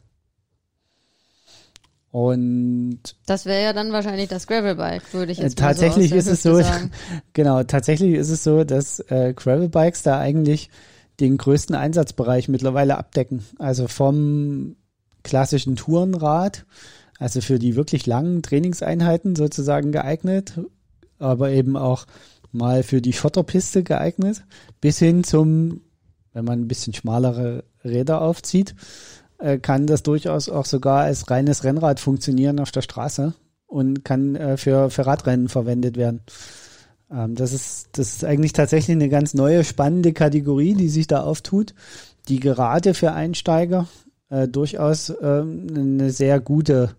Und 2.10 3.00
Das 3.26 3.44
wäre 3.44 3.62
ja 3.62 3.72
dann 3.74 3.92
wahrscheinlich 3.92 4.28
das 4.28 4.46
Gravelbike, 4.46 5.12
würde 5.12 5.32
ich 5.32 5.38
jetzt 5.38 5.60
mal 5.60 5.66
tatsächlich 5.66 6.10
so 6.10 6.16
ist 6.16 6.26
es 6.26 6.42
so, 6.42 6.62
sagen. 6.62 6.90
genau, 7.34 7.62
tatsächlich 7.62 8.14
ist 8.14 8.30
es 8.30 8.42
so, 8.42 8.64
dass 8.64 9.00
äh, 9.00 9.34
Gravelbikes 9.36 10.02
da 10.02 10.18
eigentlich 10.18 10.70
den 11.20 11.36
größten 11.36 11.76
Einsatzbereich 11.76 12.48
mittlerweile 12.48 12.96
abdecken. 12.96 13.44
Also 13.58 13.86
vom 13.86 14.76
klassischen 15.24 15.76
Tourenrad, 15.76 16.64
also 17.18 17.40
für 17.40 17.58
die 17.58 17.76
wirklich 17.76 18.06
langen 18.06 18.42
Trainingseinheiten 18.42 19.36
sozusagen 19.36 19.92
geeignet, 19.92 20.60
aber 21.18 21.50
eben 21.50 21.76
auch 21.76 22.06
mal 22.52 22.82
für 22.82 23.00
die 23.00 23.12
Schotterpiste 23.12 23.82
geeignet, 23.82 24.44
bis 24.80 24.98
hin 24.98 25.24
zum, 25.24 25.82
wenn 26.32 26.44
man 26.44 26.60
ein 26.60 26.68
bisschen 26.68 26.94
schmalere 26.94 27.64
Räder 27.84 28.20
aufzieht, 28.20 28.74
äh, 29.38 29.58
kann 29.58 29.86
das 29.86 30.02
durchaus 30.02 30.48
auch 30.48 30.64
sogar 30.64 31.00
als 31.02 31.30
reines 31.30 31.64
Rennrad 31.64 32.00
funktionieren 32.00 32.60
auf 32.60 32.70
der 32.70 32.82
Straße 32.82 33.34
und 33.66 34.04
kann 34.04 34.36
äh, 34.36 34.56
für, 34.56 34.90
für 34.90 35.06
Radrennen 35.06 35.48
verwendet 35.48 35.96
werden. 35.96 36.20
Ähm, 37.10 37.34
das, 37.34 37.52
ist, 37.52 37.88
das 37.92 38.14
ist 38.14 38.24
eigentlich 38.24 38.52
tatsächlich 38.52 38.96
eine 38.96 39.08
ganz 39.08 39.34
neue, 39.34 39.64
spannende 39.64 40.12
Kategorie, 40.12 40.74
die 40.74 40.88
sich 40.88 41.06
da 41.06 41.22
auftut, 41.22 41.74
die 42.28 42.40
gerade 42.40 42.94
für 42.94 43.12
Einsteiger 43.12 43.86
äh, 44.30 44.48
durchaus 44.48 45.12
ähm, 45.20 45.66
eine 45.74 46.10
sehr 46.10 46.40
gute 46.40 46.94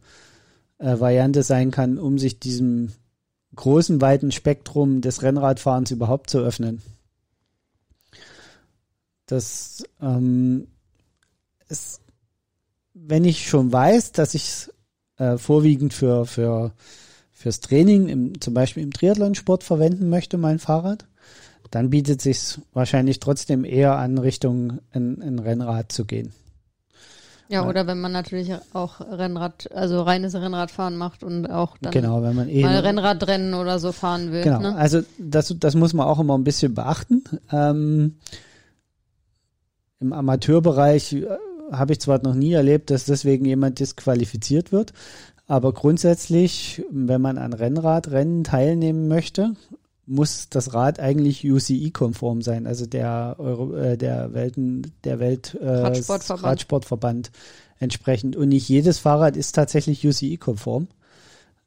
äh, 0.77 0.99
Variante 0.99 1.43
sein 1.43 1.71
kann, 1.71 1.97
um 1.97 2.19
sich 2.19 2.39
diesem 2.39 2.91
großen, 3.55 4.01
weiten 4.01 4.31
Spektrum 4.31 5.01
des 5.01 5.23
Rennradfahrens 5.23 5.91
überhaupt 5.91 6.29
zu 6.29 6.39
öffnen. 6.39 6.81
Das 9.25 9.83
ähm, 10.01 10.67
ist, 11.67 12.01
wenn 12.93 13.25
ich 13.25 13.47
schon 13.47 13.71
weiß, 13.71 14.11
dass 14.13 14.33
ich 14.33 14.43
es 14.43 14.73
äh, 15.17 15.37
vorwiegend 15.37 15.93
für, 15.93 16.25
für 16.25 16.71
fürs 17.37 17.59
Training, 17.59 18.07
im, 18.07 18.41
zum 18.41 18.55
Beispiel 18.55 18.81
im 18.81 18.91
Triathlonsport 18.91 19.63
verwenden 19.63 20.09
möchte, 20.09 20.39
mein 20.39 20.57
Fahrrad, 20.57 21.05
dann 21.69 21.91
bietet 21.91 22.19
sich 22.19 22.57
wahrscheinlich 22.73 23.19
trotzdem 23.19 23.63
eher 23.63 23.95
an, 23.97 24.17
Richtung 24.17 24.79
ein 24.91 25.37
Rennrad 25.37 25.91
zu 25.91 26.05
gehen. 26.05 26.33
Ja, 27.49 27.65
oder 27.65 27.87
wenn 27.87 28.01
man 28.01 28.11
natürlich 28.11 28.51
auch 28.73 28.99
Rennrad, 28.99 29.71
also 29.73 30.01
reines 30.01 30.35
Rennradfahren 30.35 30.97
macht 30.97 31.23
und 31.23 31.49
auch 31.49 31.77
dann 31.77 31.91
genau, 31.93 32.21
wenn 32.21 32.35
man 32.35 32.49
eh 32.49 32.61
mal 32.61 32.79
Rennradrennen 32.79 33.53
oder 33.53 33.79
so 33.79 33.91
fahren 33.91 34.31
will. 34.31 34.43
Genau, 34.43 34.59
Ne? 34.59 34.75
also 34.75 35.01
das, 35.17 35.55
das 35.57 35.75
muss 35.75 35.93
man 35.93 36.07
auch 36.07 36.19
immer 36.19 36.37
ein 36.37 36.43
bisschen 36.43 36.73
beachten. 36.73 37.23
Ähm, 37.51 38.15
Im 39.99 40.13
Amateurbereich 40.13 41.13
äh, 41.13 41.27
habe 41.71 41.93
ich 41.93 42.01
zwar 42.01 42.21
noch 42.21 42.33
nie 42.35 42.53
erlebt, 42.53 42.89
dass 42.89 43.05
deswegen 43.05 43.45
jemand 43.45 43.79
disqualifiziert 43.79 44.71
wird, 44.71 44.93
aber 45.47 45.73
grundsätzlich, 45.73 46.83
wenn 46.91 47.21
man 47.21 47.37
an 47.37 47.53
Rennradrennen 47.53 48.43
teilnehmen 48.43 49.07
möchte, 49.07 49.53
muss 50.07 50.47
das 50.49 50.73
Rad 50.73 50.99
eigentlich 50.99 51.45
UCI-konform 51.45 52.41
sein, 52.41 52.65
also 52.65 52.85
der 52.85 53.35
Euro, 53.37 53.75
äh, 53.75 53.97
der 53.97 54.33
Welten, 54.33 54.93
der 55.03 55.19
Welt 55.19 55.55
äh, 55.59 55.67
Radsportverband. 55.67 56.45
Radsportverband 56.45 57.31
entsprechend. 57.77 58.35
Und 58.35 58.49
nicht 58.49 58.67
jedes 58.69 58.99
Fahrrad 58.99 59.37
ist 59.37 59.53
tatsächlich 59.53 60.07
UCI-konform. 60.07 60.87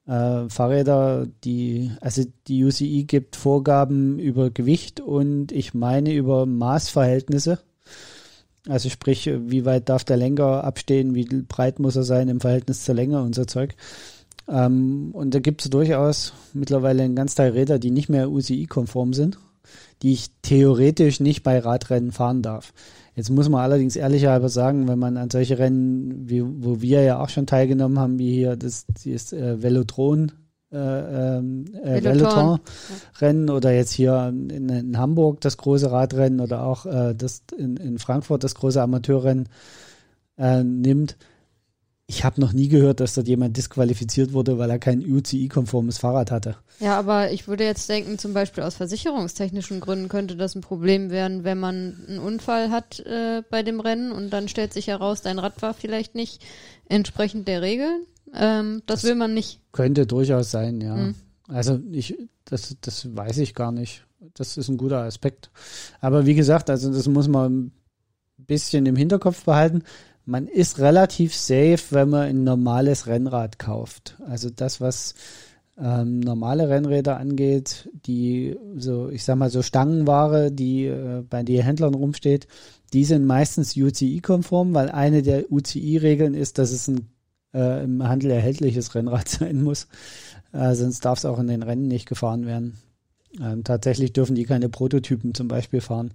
Äh, 0.06 0.48
Fahrräder, 0.48 1.26
die, 1.44 1.92
also 2.00 2.22
die 2.48 2.64
UCI 2.64 3.04
gibt 3.04 3.36
Vorgaben 3.36 4.18
über 4.18 4.50
Gewicht 4.50 5.00
und 5.00 5.52
ich 5.52 5.74
meine 5.74 6.12
über 6.12 6.46
Maßverhältnisse. 6.46 7.58
Also 8.68 8.88
sprich, 8.88 9.30
wie 9.32 9.64
weit 9.64 9.88
darf 9.88 10.04
der 10.04 10.16
Lenker 10.16 10.64
abstehen, 10.64 11.14
wie 11.14 11.24
breit 11.24 11.78
muss 11.78 11.96
er 11.96 12.04
sein 12.04 12.28
im 12.28 12.40
Verhältnis 12.40 12.84
zur 12.84 12.94
Länge 12.94 13.22
und 13.22 13.34
so 13.34 13.44
Zeug. 13.44 13.74
Ähm, 14.50 15.10
und 15.12 15.34
da 15.34 15.38
gibt 15.38 15.62
es 15.62 15.70
durchaus 15.70 16.32
mittlerweile 16.52 17.04
einen 17.04 17.14
ganz 17.14 17.34
Teil 17.34 17.52
Räder, 17.52 17.78
die 17.78 17.90
nicht 17.90 18.08
mehr 18.08 18.30
UCI-konform 18.30 19.12
sind, 19.12 19.38
die 20.02 20.12
ich 20.12 20.30
theoretisch 20.42 21.20
nicht 21.20 21.42
bei 21.42 21.58
Radrennen 21.58 22.10
fahren 22.10 22.42
darf. 22.42 22.72
Jetzt 23.14 23.30
muss 23.30 23.48
man 23.48 23.60
allerdings 23.60 23.96
ehrlicherweise 23.96 24.52
sagen, 24.52 24.88
wenn 24.88 24.98
man 24.98 25.16
an 25.16 25.30
solche 25.30 25.58
Rennen, 25.58 26.28
wie, 26.28 26.42
wo 26.42 26.80
wir 26.80 27.02
ja 27.02 27.20
auch 27.20 27.28
schon 27.28 27.46
teilgenommen 27.46 27.98
haben, 27.98 28.18
wie 28.18 28.32
hier 28.32 28.56
das, 28.56 28.86
das 29.04 29.32
äh, 29.32 29.62
Velotron, 29.62 30.32
äh, 30.72 30.76
ähm, 30.76 31.64
äh, 31.82 32.02
Veloton. 32.02 32.58
Veloton-Rennen 32.58 33.50
oder 33.50 33.72
jetzt 33.72 33.92
hier 33.92 34.28
in, 34.28 34.68
in 34.68 34.98
Hamburg 34.98 35.40
das 35.40 35.56
große 35.56 35.90
Radrennen 35.90 36.40
oder 36.40 36.64
auch 36.64 36.86
äh, 36.86 37.14
das 37.14 37.42
in, 37.56 37.76
in 37.76 37.98
Frankfurt 37.98 38.44
das 38.44 38.54
große 38.54 38.80
Amateurrennen 38.80 39.48
äh, 40.38 40.62
nimmt. 40.62 41.16
Ich 42.12 42.24
habe 42.24 42.40
noch 42.40 42.52
nie 42.52 42.66
gehört, 42.66 42.98
dass 42.98 43.14
dort 43.14 43.28
jemand 43.28 43.56
disqualifiziert 43.56 44.32
wurde, 44.32 44.58
weil 44.58 44.68
er 44.68 44.80
kein 44.80 45.00
UCI-konformes 45.00 45.98
Fahrrad 45.98 46.32
hatte. 46.32 46.56
Ja, 46.80 46.98
aber 46.98 47.30
ich 47.30 47.46
würde 47.46 47.62
jetzt 47.62 47.88
denken, 47.88 48.18
zum 48.18 48.34
Beispiel 48.34 48.64
aus 48.64 48.74
versicherungstechnischen 48.74 49.78
Gründen 49.78 50.08
könnte 50.08 50.34
das 50.34 50.56
ein 50.56 50.60
Problem 50.60 51.10
werden, 51.10 51.44
wenn 51.44 51.58
man 51.60 51.96
einen 52.08 52.18
Unfall 52.18 52.72
hat 52.72 52.98
äh, 52.98 53.44
bei 53.48 53.62
dem 53.62 53.78
Rennen 53.78 54.10
und 54.10 54.30
dann 54.30 54.48
stellt 54.48 54.72
sich 54.72 54.88
heraus, 54.88 55.22
dein 55.22 55.38
Rad 55.38 55.62
war 55.62 55.72
vielleicht 55.72 56.16
nicht 56.16 56.42
entsprechend 56.88 57.46
der 57.46 57.62
Regeln. 57.62 58.02
Ähm, 58.34 58.82
das, 58.86 59.02
Das- 59.02 59.08
will 59.08 59.14
man 59.14 59.32
nicht. 59.32 59.60
Könnte 59.70 60.04
durchaus 60.04 60.50
sein, 60.50 60.80
ja. 60.80 60.96
Mhm. 60.96 61.14
Also 61.46 61.78
ich, 61.92 62.18
das, 62.44 62.76
das 62.80 63.14
weiß 63.14 63.38
ich 63.38 63.54
gar 63.54 63.70
nicht. 63.70 64.04
Das 64.34 64.56
ist 64.56 64.68
ein 64.68 64.78
guter 64.78 65.02
Aspekt. 65.04 65.50
Aber 66.00 66.26
wie 66.26 66.34
gesagt, 66.34 66.70
also 66.70 66.92
das 66.92 67.06
muss 67.06 67.28
man 67.28 67.52
ein 67.66 67.72
bisschen 68.36 68.84
im 68.86 68.96
Hinterkopf 68.96 69.44
behalten. 69.44 69.84
Man 70.24 70.46
ist 70.46 70.78
relativ 70.78 71.34
safe, 71.34 71.80
wenn 71.90 72.10
man 72.10 72.22
ein 72.22 72.44
normales 72.44 73.06
Rennrad 73.06 73.58
kauft. 73.58 74.16
Also 74.26 74.50
das, 74.50 74.80
was 74.80 75.14
ähm, 75.78 76.20
normale 76.20 76.68
Rennräder 76.68 77.16
angeht, 77.16 77.88
die 78.06 78.56
so, 78.76 79.08
ich 79.08 79.24
sag 79.24 79.36
mal 79.36 79.50
so 79.50 79.62
Stangenware, 79.62 80.50
die 80.50 80.86
äh, 80.86 81.22
bei 81.28 81.42
den 81.42 81.62
Händlern 81.62 81.94
rumsteht, 81.94 82.46
die 82.92 83.04
sind 83.04 83.24
meistens 83.24 83.76
UCI-konform, 83.76 84.74
weil 84.74 84.90
eine 84.90 85.22
der 85.22 85.50
UCI-Regeln 85.50 86.34
ist, 86.34 86.58
dass 86.58 86.70
es 86.70 86.88
ein 86.88 87.08
äh, 87.54 87.84
im 87.84 88.06
Handel 88.06 88.30
erhältliches 88.30 88.94
Rennrad 88.94 89.28
sein 89.28 89.62
muss. 89.62 89.88
Äh, 90.52 90.74
sonst 90.74 91.04
darf 91.04 91.18
es 91.18 91.24
auch 91.24 91.38
in 91.38 91.46
den 91.46 91.62
Rennen 91.62 91.88
nicht 91.88 92.06
gefahren 92.06 92.46
werden. 92.46 92.78
Ähm, 93.40 93.64
tatsächlich 93.64 94.12
dürfen 94.12 94.34
die 94.34 94.44
keine 94.44 94.68
Prototypen 94.68 95.34
zum 95.34 95.48
Beispiel 95.48 95.80
fahren. 95.80 96.12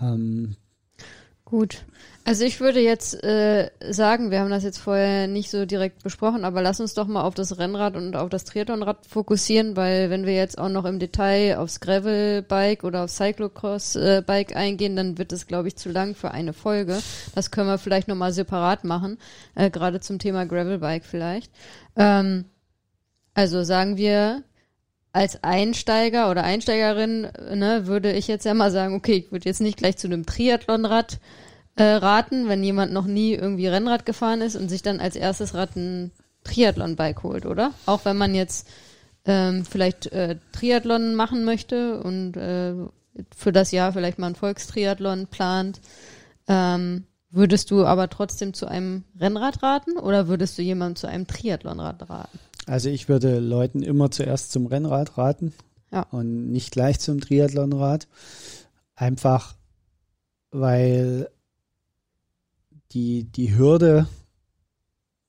Ähm, 0.00 0.56
Gut. 1.44 1.84
Also 2.24 2.44
ich 2.44 2.60
würde 2.60 2.78
jetzt 2.78 3.22
äh, 3.24 3.70
sagen, 3.90 4.30
wir 4.30 4.40
haben 4.40 4.50
das 4.50 4.62
jetzt 4.62 4.78
vorher 4.78 5.26
nicht 5.26 5.50
so 5.50 5.66
direkt 5.66 6.04
besprochen, 6.04 6.44
aber 6.44 6.62
lass 6.62 6.78
uns 6.78 6.94
doch 6.94 7.08
mal 7.08 7.22
auf 7.22 7.34
das 7.34 7.58
Rennrad 7.58 7.96
und 7.96 8.14
auf 8.14 8.28
das 8.28 8.44
Triathlonrad 8.44 9.06
fokussieren, 9.06 9.74
weil 9.74 10.08
wenn 10.08 10.24
wir 10.24 10.34
jetzt 10.34 10.56
auch 10.56 10.68
noch 10.68 10.84
im 10.84 11.00
Detail 11.00 11.58
aufs 11.58 11.80
Gravelbike 11.80 12.84
oder 12.84 13.04
aufs 13.04 13.16
Cyclocross-Bike 13.16 14.54
eingehen, 14.54 14.94
dann 14.94 15.18
wird 15.18 15.32
es, 15.32 15.48
glaube 15.48 15.66
ich, 15.66 15.76
zu 15.76 15.90
lang 15.90 16.14
für 16.14 16.30
eine 16.30 16.52
Folge. 16.52 17.00
Das 17.34 17.50
können 17.50 17.66
wir 17.66 17.78
vielleicht 17.78 18.06
nochmal 18.06 18.32
separat 18.32 18.84
machen, 18.84 19.18
äh, 19.56 19.68
gerade 19.68 19.98
zum 19.98 20.20
Thema 20.20 20.46
Gravelbike 20.46 21.04
vielleicht. 21.04 21.50
Ähm, 21.96 22.44
also 23.34 23.64
sagen 23.64 23.96
wir, 23.96 24.44
als 25.12 25.42
Einsteiger 25.42 26.30
oder 26.30 26.44
Einsteigerin, 26.44 27.24
äh, 27.24 27.56
ne, 27.56 27.86
würde 27.88 28.12
ich 28.12 28.28
jetzt 28.28 28.44
ja 28.44 28.54
mal 28.54 28.70
sagen, 28.70 28.94
okay, 28.94 29.24
ich 29.24 29.32
würde 29.32 29.48
jetzt 29.48 29.60
nicht 29.60 29.76
gleich 29.76 29.96
zu 29.96 30.06
einem 30.06 30.24
Triathlonrad 30.24 31.18
äh, 31.76 31.84
raten, 31.84 32.48
wenn 32.48 32.62
jemand 32.62 32.92
noch 32.92 33.06
nie 33.06 33.32
irgendwie 33.34 33.66
Rennrad 33.66 34.04
gefahren 34.06 34.40
ist 34.42 34.56
und 34.56 34.68
sich 34.68 34.82
dann 34.82 35.00
als 35.00 35.16
erstes 35.16 35.54
Rad 35.54 35.76
ein 35.76 36.10
Triathlon-Bike 36.44 37.22
holt, 37.22 37.46
oder? 37.46 37.72
Auch 37.86 38.04
wenn 38.04 38.16
man 38.16 38.34
jetzt 38.34 38.68
ähm, 39.24 39.64
vielleicht 39.64 40.06
äh, 40.08 40.36
Triathlon 40.52 41.14
machen 41.14 41.44
möchte 41.44 42.00
und 42.02 42.36
äh, 42.36 42.74
für 43.36 43.52
das 43.52 43.70
Jahr 43.70 43.92
vielleicht 43.92 44.18
mal 44.18 44.26
ein 44.28 44.34
Volkstriathlon 44.34 45.28
plant, 45.28 45.80
ähm, 46.48 47.04
würdest 47.30 47.70
du 47.70 47.86
aber 47.86 48.10
trotzdem 48.10 48.52
zu 48.52 48.66
einem 48.66 49.04
Rennrad 49.18 49.62
raten 49.62 49.96
oder 49.96 50.28
würdest 50.28 50.58
du 50.58 50.62
jemandem 50.62 50.96
zu 50.96 51.06
einem 51.06 51.26
Triathlonrad 51.26 52.08
raten? 52.10 52.38
also 52.66 52.88
ich 52.88 53.08
würde 53.08 53.38
Leuten 53.40 53.82
immer 53.82 54.10
zuerst 54.12 54.52
zum 54.52 54.66
Rennrad 54.66 55.16
raten 55.18 55.52
Ja. 55.90 56.06
und 56.10 56.50
nicht 56.52 56.70
gleich 56.72 57.00
zum 57.00 57.20
Triathlonrad. 57.20 58.06
Einfach 58.94 59.54
weil 60.50 61.28
die, 62.94 63.24
die 63.24 63.56
Hürde 63.56 64.06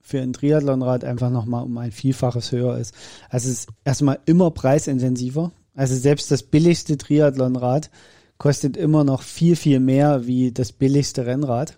für 0.02 0.22
ein 0.22 0.34
Triathlonrad 0.34 1.04
einfach 1.04 1.30
nochmal 1.30 1.64
um 1.64 1.78
ein 1.78 1.92
Vielfaches 1.92 2.52
höher 2.52 2.78
ist. 2.78 2.94
Also 3.30 3.50
es 3.50 3.60
ist 3.60 3.70
erstmal 3.86 4.20
immer 4.26 4.52
preisintensiver. 4.52 5.52
Also 5.74 5.96
selbst 5.96 6.30
das 6.30 6.44
billigste 6.44 6.98
Triathlonrad 6.98 7.90
kostet 8.38 8.76
immer 8.76 9.04
noch 9.04 9.22
viel, 9.22 9.56
viel 9.56 9.80
mehr 9.80 10.28
wie 10.28 10.52
das 10.52 10.74
billigste 10.74 11.26
Rennrad. 11.26 11.78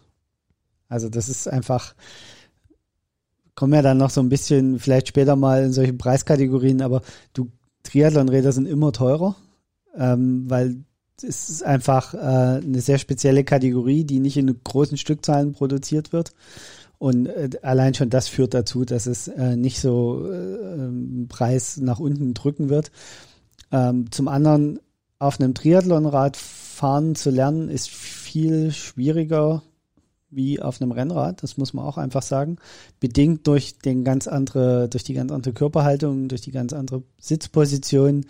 Also 0.90 1.10
das 1.10 1.30
ist 1.30 1.48
einfach, 1.48 1.94
kommen 3.54 3.74
ja 3.74 3.82
dann 3.82 3.98
noch 3.98 4.10
so 4.10 4.22
ein 4.22 4.30
bisschen 4.30 4.80
vielleicht 4.80 5.08
später 5.08 5.36
mal 5.36 5.64
in 5.64 5.74
solche 5.74 5.94
Preiskategorien, 5.94 6.82
aber 6.82 7.02
du, 7.34 7.52
Triathlonräder 7.84 8.52
sind 8.52 8.66
immer 8.66 8.92
teurer, 8.92 9.36
ähm, 9.96 10.50
weil 10.50 10.84
es 11.24 11.50
ist 11.50 11.64
einfach 11.64 12.14
äh, 12.14 12.18
eine 12.18 12.82
sehr 12.82 12.98
spezielle 12.98 13.44
Kategorie, 13.44 14.04
die 14.04 14.20
nicht 14.20 14.38
in 14.38 14.64
großen 14.64 14.98
Stückzahlen 14.98 15.54
produziert 15.54 16.14
wird. 16.14 16.34
Und 16.98 17.28
äh, 17.28 17.50
allein 17.62 17.94
schon 17.94 18.10
das 18.10 18.28
führt 18.28 18.54
dazu, 18.54 18.86
dass 18.86 19.06
es 19.06 19.28
äh, 19.28 19.56
nicht 19.56 19.80
so 19.80 20.30
äh, 20.30 21.26
Preis 21.28 21.78
nach 21.78 22.00
unten 22.00 22.34
drücken 22.34 22.70
wird. 22.70 22.92
Ähm, 23.72 24.12
zum 24.12 24.28
anderen, 24.28 24.80
auf 25.20 25.40
einem 25.40 25.54
Triathlonrad 25.54 26.38
fahren 26.38 27.16
zu 27.16 27.30
lernen, 27.30 27.70
ist 27.70 27.90
viel 27.90 28.72
schwieriger 28.72 29.64
wie 30.30 30.62
auf 30.62 30.82
einem 30.82 30.92
Rennrad, 30.92 31.42
das 31.44 31.58
muss 31.58 31.74
man 31.74 31.86
auch 31.86 31.98
einfach 31.98 32.22
sagen. 32.22 32.58
Bedingt 33.00 33.48
durch 33.48 33.80
den 33.80 34.04
ganz 34.04 34.28
andere, 34.28 34.90
durch 34.90 35.04
die 35.04 35.14
ganz 35.14 35.32
andere 35.32 35.54
Körperhaltung, 35.54 36.28
durch 36.28 36.42
die 36.42 36.52
ganz 36.52 36.74
andere 36.74 37.04
Sitzposition 37.20 38.26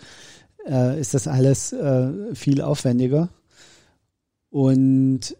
äh, 0.66 1.00
ist 1.00 1.14
das 1.14 1.28
alles 1.28 1.72
äh, 1.72 2.34
viel 2.34 2.60
aufwendiger. 2.60 3.30
Und 4.50 5.36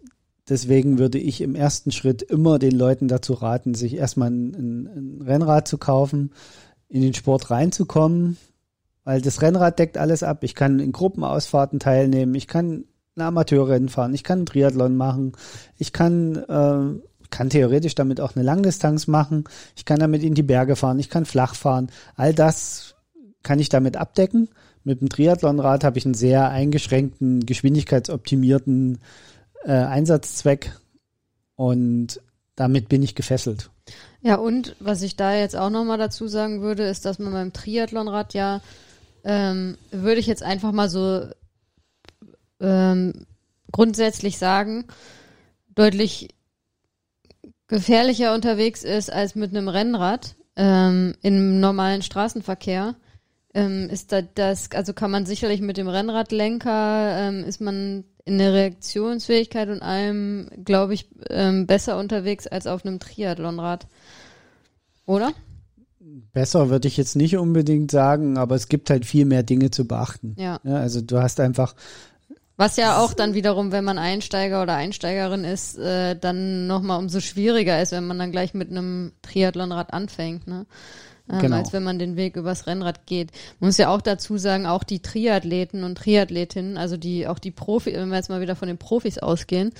deswegen 0.49 0.99
würde 0.99 1.17
ich 1.17 1.41
im 1.41 1.55
ersten 1.55 1.91
Schritt 1.91 2.21
immer 2.21 2.59
den 2.59 2.75
Leuten 2.77 3.07
dazu 3.07 3.33
raten, 3.33 3.73
sich 3.73 3.95
erstmal 3.95 4.29
ein, 4.29 4.53
ein, 4.53 5.21
Rennrad 5.21 5.67
zu 5.67 5.77
kaufen, 5.77 6.31
in 6.87 7.01
den 7.01 7.13
Sport 7.13 7.51
reinzukommen, 7.51 8.37
weil 9.03 9.21
das 9.21 9.41
Rennrad 9.41 9.79
deckt 9.79 9.97
alles 9.97 10.23
ab. 10.23 10.43
Ich 10.43 10.55
kann 10.55 10.79
in 10.79 10.91
Gruppenausfahrten 10.91 11.79
teilnehmen, 11.79 12.35
ich 12.35 12.47
kann 12.47 12.85
ein 13.15 13.21
Amateurrennen 13.21 13.89
fahren, 13.89 14.13
ich 14.13 14.23
kann 14.23 14.39
einen 14.39 14.45
Triathlon 14.45 14.95
machen, 14.95 15.33
ich 15.77 15.91
kann, 15.91 16.35
äh, 16.35 17.27
kann 17.29 17.49
theoretisch 17.49 17.95
damit 17.95 18.21
auch 18.21 18.35
eine 18.35 18.45
Langdistanz 18.45 19.07
machen, 19.07 19.45
ich 19.75 19.85
kann 19.85 19.99
damit 19.99 20.23
in 20.23 20.33
die 20.33 20.43
Berge 20.43 20.75
fahren, 20.75 20.99
ich 20.99 21.09
kann 21.09 21.25
flach 21.25 21.55
fahren. 21.55 21.87
All 22.15 22.33
das 22.33 22.95
kann 23.43 23.59
ich 23.59 23.69
damit 23.69 23.97
abdecken. 23.97 24.49
Mit 24.87 25.01
dem 25.01 25.09
Triathlonrad 25.09 25.83
habe 25.83 25.97
ich 25.97 26.05
einen 26.05 26.13
sehr 26.13 26.49
eingeschränkten, 26.49 27.45
geschwindigkeitsoptimierten 27.45 28.99
äh, 29.65 29.73
Einsatzzweck 29.73 30.79
und 31.57 32.21
damit 32.55 32.87
bin 32.87 33.03
ich 33.03 33.13
gefesselt. 33.13 33.69
Ja, 34.21 34.35
und 34.35 34.77
was 34.79 35.01
ich 35.01 35.17
da 35.17 35.35
jetzt 35.35 35.57
auch 35.57 35.69
nochmal 35.69 35.97
dazu 35.97 36.29
sagen 36.29 36.61
würde, 36.61 36.87
ist, 36.87 37.03
dass 37.03 37.19
man 37.19 37.33
beim 37.33 37.51
Triathlonrad 37.51 38.33
ja, 38.33 38.61
ähm, 39.25 39.77
würde 39.91 40.21
ich 40.21 40.25
jetzt 40.25 40.41
einfach 40.41 40.71
mal 40.71 40.87
so 40.87 41.25
ähm, 42.61 43.25
grundsätzlich 43.73 44.37
sagen, 44.37 44.85
deutlich 45.75 46.29
gefährlicher 47.67 48.33
unterwegs 48.33 48.85
ist 48.85 49.11
als 49.11 49.35
mit 49.35 49.49
einem 49.49 49.67
Rennrad 49.67 50.37
ähm, 50.55 51.13
im 51.23 51.59
normalen 51.59 52.03
Straßenverkehr. 52.03 52.95
Ähm, 53.57 53.89
ist 53.89 54.11
da 54.11 54.21
das, 54.21 54.69
also 54.75 54.93
kann 54.93 55.09
man 55.09 55.25
sicherlich 55.25 55.61
mit 55.61 55.77
dem 55.77 55.87
Rennradlenker, 55.87 57.17
ähm, 57.17 57.43
ist 57.43 57.59
man 57.59 58.03
in 58.23 58.37
der 58.37 58.53
Reaktionsfähigkeit 58.53 59.69
und 59.69 59.81
allem, 59.81 60.47
glaube 60.63 60.93
ich, 60.93 61.09
ähm, 61.31 61.65
besser 61.65 61.97
unterwegs 61.97 62.45
als 62.45 62.67
auf 62.67 62.85
einem 62.85 62.99
Triathlonrad. 62.99 63.87
Oder? 65.07 65.33
Besser 66.33 66.69
würde 66.69 66.87
ich 66.87 66.97
jetzt 66.97 67.15
nicht 67.15 67.35
unbedingt 67.35 67.89
sagen, 67.89 68.37
aber 68.37 68.53
es 68.53 68.67
gibt 68.67 68.91
halt 68.91 69.07
viel 69.07 69.25
mehr 69.25 69.41
Dinge 69.41 69.71
zu 69.71 69.87
beachten. 69.87 70.35
Ja. 70.37 70.59
ja 70.63 70.75
also 70.75 71.01
du 71.01 71.19
hast 71.19 71.39
einfach 71.39 71.73
was 72.59 72.75
ja 72.75 72.99
auch 72.99 73.13
dann 73.13 73.35
wiederum, 73.35 73.71
wenn 73.71 73.83
man 73.83 73.99
Einsteiger 73.99 74.63
oder 74.63 74.73
Einsteigerin 74.73 75.43
ist, 75.43 75.77
äh, 75.77 76.15
dann 76.15 76.65
nochmal 76.65 76.97
umso 76.97 77.19
schwieriger 77.19 77.79
ist, 77.79 77.91
wenn 77.91 78.07
man 78.07 78.17
dann 78.17 78.31
gleich 78.31 78.55
mit 78.55 78.71
einem 78.71 79.13
Triathlonrad 79.21 79.93
anfängt, 79.93 80.47
ne? 80.47 80.65
Ähm, 81.29 81.39
genau. 81.39 81.57
Als 81.57 81.73
wenn 81.73 81.83
man 81.83 81.99
den 81.99 82.15
Weg 82.15 82.35
übers 82.35 82.67
Rennrad 82.67 83.05
geht. 83.05 83.31
Man 83.59 83.69
muss 83.69 83.77
ja 83.77 83.89
auch 83.89 84.01
dazu 84.01 84.37
sagen, 84.37 84.65
auch 84.65 84.83
die 84.83 85.01
Triathleten 85.01 85.83
und 85.83 85.97
Triathletinnen, 85.97 86.77
also 86.77 86.97
die, 86.97 87.27
auch 87.27 87.39
die 87.39 87.51
Profi, 87.51 87.93
wenn 87.93 88.09
wir 88.09 88.17
jetzt 88.17 88.29
mal 88.29 88.41
wieder 88.41 88.55
von 88.55 88.67
den 88.67 88.77
Profis 88.77 89.17
ausgehen, 89.17 89.71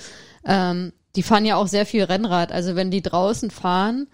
ähm, 0.46 0.94
die 1.16 1.24
fahren 1.24 1.46
ja 1.46 1.56
auch 1.56 1.68
sehr 1.68 1.86
viel 1.86 2.04
Rennrad. 2.04 2.51
Also 2.51 2.75
wenn 2.75 2.92
die 2.92 3.01
draußen 3.01 3.50
fahren, 3.50 4.08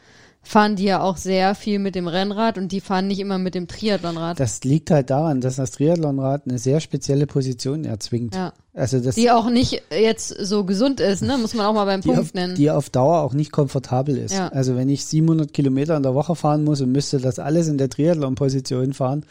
fahren 0.45 0.75
die 0.75 0.83
ja 0.83 1.01
auch 1.01 1.15
sehr 1.15 1.55
viel 1.55 1.79
mit 1.79 1.95
dem 1.95 2.07
Rennrad 2.07 2.57
und 2.57 2.73
die 2.73 2.81
fahren 2.81 3.07
nicht 3.07 3.19
immer 3.19 3.37
mit 3.37 3.55
dem 3.55 3.67
Triathlonrad. 3.67 4.39
Das 4.39 4.63
liegt 4.65 4.91
halt 4.91 5.09
daran, 5.09 5.39
dass 5.39 5.55
das 5.55 5.71
Triathlonrad 5.71 6.43
eine 6.45 6.59
sehr 6.59 6.81
spezielle 6.81 7.27
Position 7.27 7.85
erzwingt. 7.85 8.35
Ja. 8.35 8.53
Also 8.73 8.99
das, 8.99 9.15
die 9.15 9.31
auch 9.31 9.49
nicht 9.49 9.83
jetzt 9.89 10.27
so 10.27 10.65
gesund 10.65 10.99
ist, 10.99 11.21
ne? 11.21 11.37
muss 11.37 11.53
man 11.53 11.65
auch 11.65 11.73
mal 11.73 11.85
beim 11.85 12.01
Punkt 12.01 12.19
auf, 12.19 12.33
nennen. 12.33 12.55
Die 12.55 12.69
auf 12.69 12.89
Dauer 12.89 13.21
auch 13.21 13.33
nicht 13.33 13.53
komfortabel 13.53 14.17
ist. 14.17 14.33
Ja. 14.33 14.49
Also 14.49 14.75
wenn 14.75 14.89
ich 14.89 15.05
700 15.05 15.53
Kilometer 15.53 15.95
in 15.95 16.03
der 16.03 16.13
Woche 16.13 16.35
fahren 16.35 16.65
muss 16.65 16.81
und 16.81 16.91
müsste 16.91 17.19
das 17.19 17.39
alles 17.39 17.69
in 17.69 17.77
der 17.77 17.89
Triathlon-Position 17.89 18.93
fahren, 18.93 19.25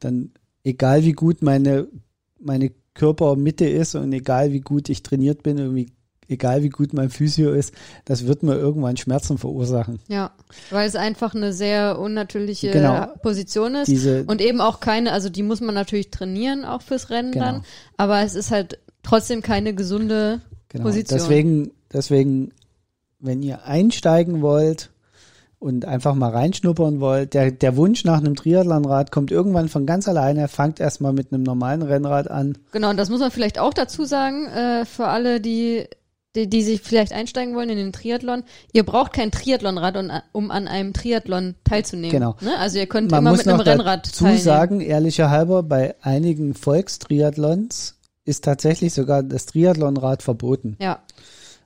dann 0.00 0.32
egal 0.64 1.02
wie 1.04 1.12
gut 1.12 1.40
meine, 1.42 1.88
meine 2.38 2.72
Körpermitte 2.92 3.66
ist 3.66 3.94
und 3.94 4.12
egal 4.12 4.52
wie 4.52 4.60
gut 4.60 4.90
ich 4.90 5.02
trainiert 5.02 5.42
bin, 5.42 5.56
irgendwie 5.56 5.88
egal 6.28 6.62
wie 6.62 6.68
gut 6.68 6.92
mein 6.92 7.10
Physio 7.10 7.52
ist, 7.52 7.72
das 8.04 8.26
wird 8.26 8.42
mir 8.42 8.54
irgendwann 8.54 8.96
Schmerzen 8.96 9.38
verursachen. 9.38 9.98
Ja, 10.08 10.30
weil 10.70 10.86
es 10.88 10.94
einfach 10.96 11.34
eine 11.34 11.52
sehr 11.52 11.98
unnatürliche 11.98 12.70
Genau. 12.70 13.06
Position 13.22 13.74
ist 13.74 13.88
Diese- 13.88 14.24
und 14.26 14.40
eben 14.40 14.60
auch 14.60 14.80
keine, 14.80 15.12
also 15.12 15.28
die 15.28 15.42
muss 15.42 15.60
man 15.60 15.74
natürlich 15.74 16.10
trainieren, 16.10 16.64
auch 16.64 16.82
fürs 16.82 17.10
Rennen 17.10 17.32
Genau. 17.32 17.44
dann, 17.44 17.62
aber 17.96 18.22
es 18.22 18.34
ist 18.34 18.50
halt 18.50 18.78
trotzdem 19.02 19.42
keine 19.42 19.74
gesunde 19.74 20.40
Genau. 20.68 20.84
Position. 20.84 21.18
Deswegen, 21.18 21.70
deswegen, 21.92 22.52
wenn 23.20 23.42
ihr 23.42 23.64
einsteigen 23.64 24.42
wollt 24.42 24.90
und 25.60 25.86
einfach 25.86 26.14
mal 26.14 26.30
reinschnuppern 26.30 27.00
wollt, 27.00 27.34
der, 27.34 27.50
der 27.50 27.76
Wunsch 27.76 28.04
nach 28.04 28.18
einem 28.18 28.36
Triathlonrad 28.36 29.10
kommt 29.10 29.30
irgendwann 29.32 29.68
von 29.68 29.86
ganz 29.86 30.06
alleine. 30.06 30.46
Fangt 30.46 30.78
erstmal 30.78 31.12
mit 31.12 31.32
einem 31.32 31.42
normalen 31.42 31.82
Rennrad 31.82 32.30
an. 32.30 32.58
Genau, 32.70 32.90
und 32.90 32.96
das 32.96 33.08
muss 33.10 33.18
man 33.18 33.30
vielleicht 33.32 33.58
auch 33.58 33.74
dazu 33.74 34.04
sagen, 34.04 34.46
äh, 34.46 34.84
für 34.84 35.06
alle, 35.08 35.40
die, 35.40 35.86
die, 36.36 36.48
die 36.48 36.62
sich 36.62 36.80
vielleicht 36.82 37.12
einsteigen 37.12 37.54
wollen 37.54 37.70
in 37.70 37.78
den 37.78 37.92
Triathlon. 37.92 38.44
Ihr 38.72 38.84
braucht 38.84 39.12
kein 39.12 39.30
Triathlonrad, 39.30 39.96
um, 39.96 40.10
um 40.32 40.50
an 40.50 40.68
einem 40.68 40.92
Triathlon 40.92 41.54
teilzunehmen. 41.64 42.10
Genau. 42.10 42.36
Ne? 42.40 42.56
Also 42.58 42.78
ihr 42.78 42.86
könnt 42.86 43.10
Man 43.10 43.20
immer 43.20 43.30
muss 43.30 43.38
mit 43.38 43.48
einem 43.48 43.60
Rennrad 43.60 44.06
dazu 44.06 44.24
teilnehmen. 44.24 44.44
sagen, 44.44 44.80
ehrlicher 44.80 45.30
halber, 45.30 45.62
bei 45.62 45.94
einigen 46.02 46.54
Volkstriathlons 46.54 47.96
ist 48.24 48.44
tatsächlich 48.44 48.92
sogar 48.92 49.22
das 49.22 49.46
Triathlonrad 49.46 50.22
verboten. 50.22 50.76
Ja, 50.80 51.02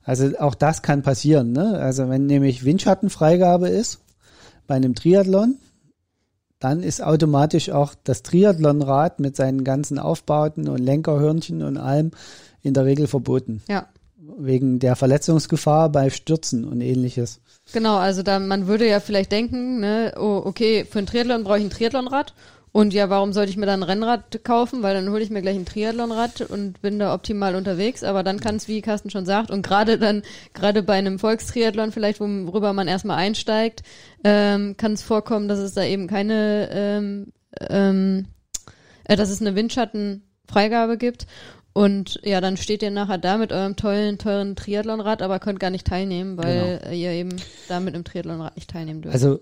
Also 0.04 0.38
auch 0.38 0.54
das 0.54 0.82
kann 0.82 1.02
passieren. 1.02 1.52
Ne? 1.52 1.78
Also 1.80 2.08
wenn 2.08 2.26
nämlich 2.26 2.64
Windschattenfreigabe 2.64 3.68
ist 3.68 3.98
bei 4.68 4.76
einem 4.76 4.94
Triathlon, 4.94 5.56
dann 6.60 6.84
ist 6.84 7.02
automatisch 7.02 7.70
auch 7.70 7.94
das 8.04 8.22
Triathlonrad 8.22 9.18
mit 9.18 9.34
seinen 9.34 9.64
ganzen 9.64 9.98
Aufbauten 9.98 10.68
und 10.68 10.78
Lenkerhörnchen 10.78 11.62
und 11.64 11.76
allem 11.76 12.12
in 12.62 12.74
der 12.74 12.84
Regel 12.84 13.08
verboten. 13.08 13.62
ja. 13.68 13.88
Wegen 14.38 14.78
der 14.78 14.96
Verletzungsgefahr 14.96 15.90
bei 15.90 16.10
Stürzen 16.10 16.64
und 16.64 16.80
ähnliches. 16.80 17.40
Genau, 17.72 17.96
also 17.96 18.22
da 18.22 18.38
man 18.38 18.66
würde 18.66 18.88
ja 18.88 19.00
vielleicht 19.00 19.32
denken, 19.32 19.80
ne, 19.80 20.14
oh, 20.18 20.42
okay, 20.44 20.84
für 20.88 20.98
ein 20.98 21.06
Triathlon 21.06 21.44
brauche 21.44 21.58
ich 21.58 21.64
ein 21.64 21.70
Triathlonrad 21.70 22.34
und 22.72 22.94
ja, 22.94 23.10
warum 23.10 23.34
sollte 23.34 23.50
ich 23.50 23.58
mir 23.58 23.66
dann 23.66 23.80
ein 23.80 23.88
Rennrad 23.88 24.44
kaufen? 24.44 24.82
Weil 24.82 24.94
dann 24.94 25.10
hole 25.10 25.22
ich 25.22 25.28
mir 25.28 25.42
gleich 25.42 25.56
ein 25.56 25.66
Triathlonrad 25.66 26.40
und 26.40 26.80
bin 26.80 26.98
da 26.98 27.12
optimal 27.14 27.54
unterwegs. 27.54 28.02
Aber 28.02 28.22
dann 28.22 28.40
kann 28.40 28.56
es, 28.56 28.66
wie 28.66 28.80
Carsten 28.80 29.10
schon 29.10 29.26
sagt, 29.26 29.50
und 29.50 29.62
gerade 29.62 29.98
dann, 29.98 30.22
gerade 30.54 30.82
bei 30.82 30.94
einem 30.94 31.18
Volkstriathlon 31.18 31.92
vielleicht, 31.92 32.18
worüber 32.18 32.72
man 32.72 32.88
erstmal 32.88 33.18
einsteigt, 33.18 33.82
ähm, 34.24 34.74
kann 34.78 34.94
es 34.94 35.02
vorkommen, 35.02 35.48
dass 35.48 35.58
es 35.58 35.74
da 35.74 35.84
eben 35.84 36.06
keine, 36.06 36.70
ähm, 36.72 37.32
ähm, 37.60 38.28
äh, 39.04 39.16
dass 39.16 39.28
es 39.28 39.42
eine 39.42 39.54
Windschattenfreigabe 39.54 40.96
gibt. 40.96 41.26
Und 41.74 42.20
ja, 42.22 42.40
dann 42.40 42.56
steht 42.56 42.82
ihr 42.82 42.90
nachher 42.90 43.18
da 43.18 43.38
mit 43.38 43.52
eurem 43.52 43.76
tollen, 43.76 44.18
teuren 44.18 44.56
Triathlonrad, 44.56 45.22
aber 45.22 45.38
könnt 45.38 45.60
gar 45.60 45.70
nicht 45.70 45.86
teilnehmen, 45.86 46.36
weil 46.36 46.80
ihr 46.92 47.12
eben 47.12 47.36
da 47.68 47.80
mit 47.80 47.94
einem 47.94 48.04
Triathlonrad 48.04 48.56
nicht 48.56 48.70
teilnehmen 48.70 49.02
dürft. 49.02 49.14
Also 49.14 49.40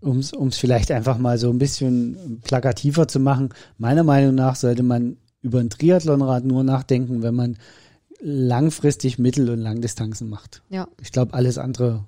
um 0.00 0.18
es 0.18 0.58
vielleicht 0.58 0.90
einfach 0.90 1.16
mal 1.18 1.38
so 1.38 1.48
ein 1.50 1.58
bisschen 1.58 2.40
plakativer 2.42 3.06
zu 3.06 3.20
machen, 3.20 3.50
meiner 3.78 4.02
Meinung 4.02 4.34
nach 4.34 4.56
sollte 4.56 4.82
man 4.82 5.16
über 5.42 5.60
ein 5.60 5.70
Triathlonrad 5.70 6.44
nur 6.44 6.64
nachdenken, 6.64 7.22
wenn 7.22 7.34
man 7.34 7.56
langfristig 8.20 9.18
Mittel- 9.18 9.50
und 9.50 9.60
Langdistanzen 9.60 10.28
macht. 10.28 10.62
ja. 10.70 10.88
Ich 11.00 11.12
glaube, 11.12 11.34
alles 11.34 11.58
andere. 11.58 12.04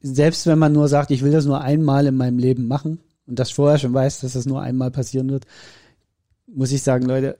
Selbst 0.00 0.46
wenn 0.46 0.58
man 0.58 0.72
nur 0.72 0.88
sagt, 0.88 1.10
ich 1.10 1.22
will 1.22 1.32
das 1.32 1.44
nur 1.44 1.60
einmal 1.60 2.06
in 2.06 2.16
meinem 2.16 2.38
Leben 2.38 2.66
machen 2.66 3.00
und 3.26 3.38
das 3.38 3.50
vorher 3.50 3.78
schon 3.78 3.94
weiß, 3.94 4.20
dass 4.20 4.32
das 4.32 4.46
nur 4.46 4.60
einmal 4.60 4.90
passieren 4.90 5.30
wird, 5.30 5.46
muss 6.46 6.72
ich 6.72 6.82
sagen, 6.82 7.06
Leute, 7.06 7.38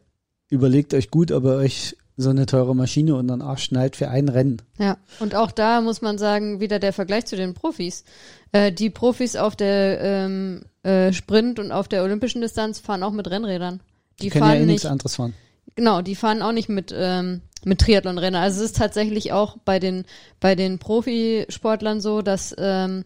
überlegt 0.51 0.93
euch 0.95 1.11
gut, 1.11 1.33
ob 1.33 1.45
ihr 1.45 1.55
euch 1.57 1.97
so 2.17 2.29
eine 2.29 2.45
teure 2.45 2.77
Maschine 2.77 3.15
unter 3.15 3.35
den 3.37 3.41
Arsch 3.43 3.63
schnallt 3.65 3.97
für 3.97 4.09
ein 4.11 4.29
Rennen. 4.29 4.61
Ja, 4.79 4.99
und 5.21 5.35
auch 5.35 5.53
da 5.53 5.81
muss 5.81 6.03
man 6.03 6.19
sagen, 6.19 6.61
wieder 6.61 6.79
der 6.79 6.93
Vergleich 6.93 7.25
zu 7.25 7.35
den 7.37 7.55
Profis. 7.55 8.05
Äh, 8.53 8.73
die 8.73 8.91
Profis 8.91 9.37
auf 9.37 9.57
der 9.57 10.01
ähm, 10.03 10.63
äh, 10.83 11.13
Sprint 11.15 11.59
und 11.59 11.73
auf 11.73 11.89
der 11.89 12.03
olympischen 12.03 12.43
Distanz 12.43 12.79
fahren 12.79 13.03
auch 13.03 13.13
mit 13.13 13.31
Rennrädern. 13.31 13.81
Die, 14.21 14.25
Die 14.25 14.31
können 14.31 14.45
ja 14.45 14.51
fahren 14.51 14.63
eh 14.63 14.67
nichts 14.67 14.83
nicht, 14.85 14.91
anderes 14.93 15.15
fahren. 15.17 15.33
genau, 15.77 16.03
die 16.03 16.15
fahren 16.15 16.43
auch 16.43 16.53
nicht 16.53 16.69
mit 16.69 16.93
ähm, 16.95 17.41
mit 17.65 17.81
Triathlonrädern. 17.81 18.35
Also 18.43 18.61
es 18.61 18.67
ist 18.73 18.77
tatsächlich 18.77 19.33
auch 19.33 19.57
bei 19.65 19.79
den 19.79 20.05
bei 20.41 20.55
den 20.55 20.79
Profisportlern 20.79 22.01
so, 22.03 22.21
dass 22.21 22.55
ähm, 22.59 23.05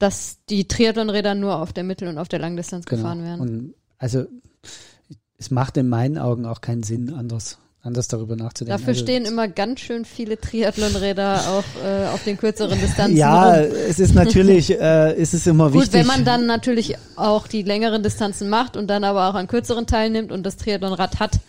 dass 0.00 0.38
die 0.48 0.66
Triathlonräder 0.66 1.34
nur 1.36 1.60
auf 1.60 1.72
der 1.72 1.84
Mittel- 1.84 2.08
und 2.08 2.18
auf 2.18 2.28
der 2.28 2.38
Langdistanz 2.40 2.86
Genau. 2.86 3.02
gefahren 3.02 3.22
werden. 3.22 3.40
Und 3.40 3.74
also 3.98 4.24
es 5.40 5.50
macht 5.50 5.76
in 5.78 5.88
meinen 5.88 6.18
Augen 6.18 6.44
auch 6.44 6.60
keinen 6.60 6.82
Sinn, 6.82 7.14
anders, 7.14 7.56
anders 7.80 8.08
darüber 8.08 8.36
nachzudenken. 8.36 8.78
Dafür 8.78 8.92
Also, 8.92 9.04
stehen 9.04 9.24
immer 9.24 9.48
ganz 9.48 9.80
schön 9.80 10.04
viele 10.04 10.38
Triathlonräder 10.38 11.48
auf, 11.50 11.64
äh, 11.82 12.08
auf 12.08 12.22
den 12.24 12.36
kürzeren 12.36 12.78
Distanzen. 12.78 13.16
Ja, 13.16 13.54
rum. 13.54 13.70
es 13.88 13.98
ist 13.98 14.14
natürlich, 14.14 14.70
äh, 14.80 15.18
ist 15.18 15.32
es 15.32 15.46
immer 15.46 15.70
Gut, 15.70 15.80
wichtig. 15.82 15.94
wenn 15.94 16.06
man 16.06 16.26
dann 16.26 16.44
natürlich 16.44 16.96
auch 17.16 17.46
die 17.46 17.62
längeren 17.62 18.02
Distanzen 18.02 18.50
macht 18.50 18.76
und 18.76 18.88
dann 18.88 19.02
aber 19.02 19.30
auch 19.30 19.34
an 19.34 19.46
kürzeren 19.46 19.86
teilnimmt 19.86 20.30
und 20.30 20.44
das 20.44 20.58
Triathlonrad 20.58 21.20
hat 21.20 21.40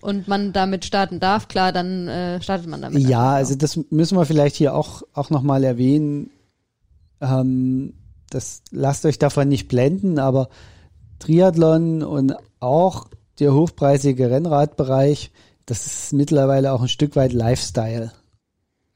und 0.00 0.28
man 0.28 0.52
damit 0.52 0.84
starten 0.84 1.18
darf, 1.18 1.48
klar, 1.48 1.72
dann 1.72 2.06
äh, 2.06 2.40
startet 2.40 2.68
man 2.68 2.80
damit. 2.80 3.02
Ja, 3.02 3.32
also 3.32 3.56
das 3.56 3.80
müssen 3.90 4.16
wir 4.16 4.26
vielleicht 4.26 4.54
hier 4.54 4.76
auch, 4.76 5.02
auch 5.12 5.30
nochmal 5.30 5.64
erwähnen. 5.64 6.30
Ähm, 7.20 7.94
das 8.30 8.62
lasst 8.70 9.04
euch 9.06 9.18
davon 9.18 9.48
nicht 9.48 9.66
blenden, 9.66 10.20
aber 10.20 10.50
Triathlon 11.18 12.04
und 12.04 12.36
auch 12.60 13.08
der 13.40 13.54
hochpreisige 13.54 14.30
Rennradbereich, 14.30 15.30
das 15.66 15.86
ist 15.86 16.12
mittlerweile 16.12 16.72
auch 16.72 16.82
ein 16.82 16.88
Stück 16.88 17.16
weit 17.16 17.32
Lifestyle. 17.32 18.12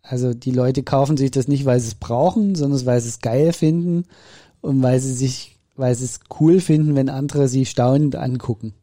Also 0.03 0.35
die 0.35 0.51
Leute 0.51 0.83
kaufen 0.83 1.17
sich 1.17 1.31
das 1.31 1.49
nicht, 1.49 1.65
weil 1.65 1.81
sie 1.81 1.89
es 1.89 1.95
brauchen, 1.95 2.55
sondern 2.55 2.85
weil 2.85 3.01
sie 3.01 3.09
es 3.09 3.21
geil 3.21 3.53
finden 3.53 4.05
und 4.61 4.83
weil 4.83 5.01
sie 5.01 5.15
sich, 5.15 5.59
weil 5.77 5.95
sie 5.95 6.05
es 6.05 6.21
cool 6.41 6.61
finden, 6.61 6.95
wenn 6.95 7.09
andere 7.09 7.49
sie 7.49 7.65
staunend 7.65 8.17
angucken. 8.17 8.75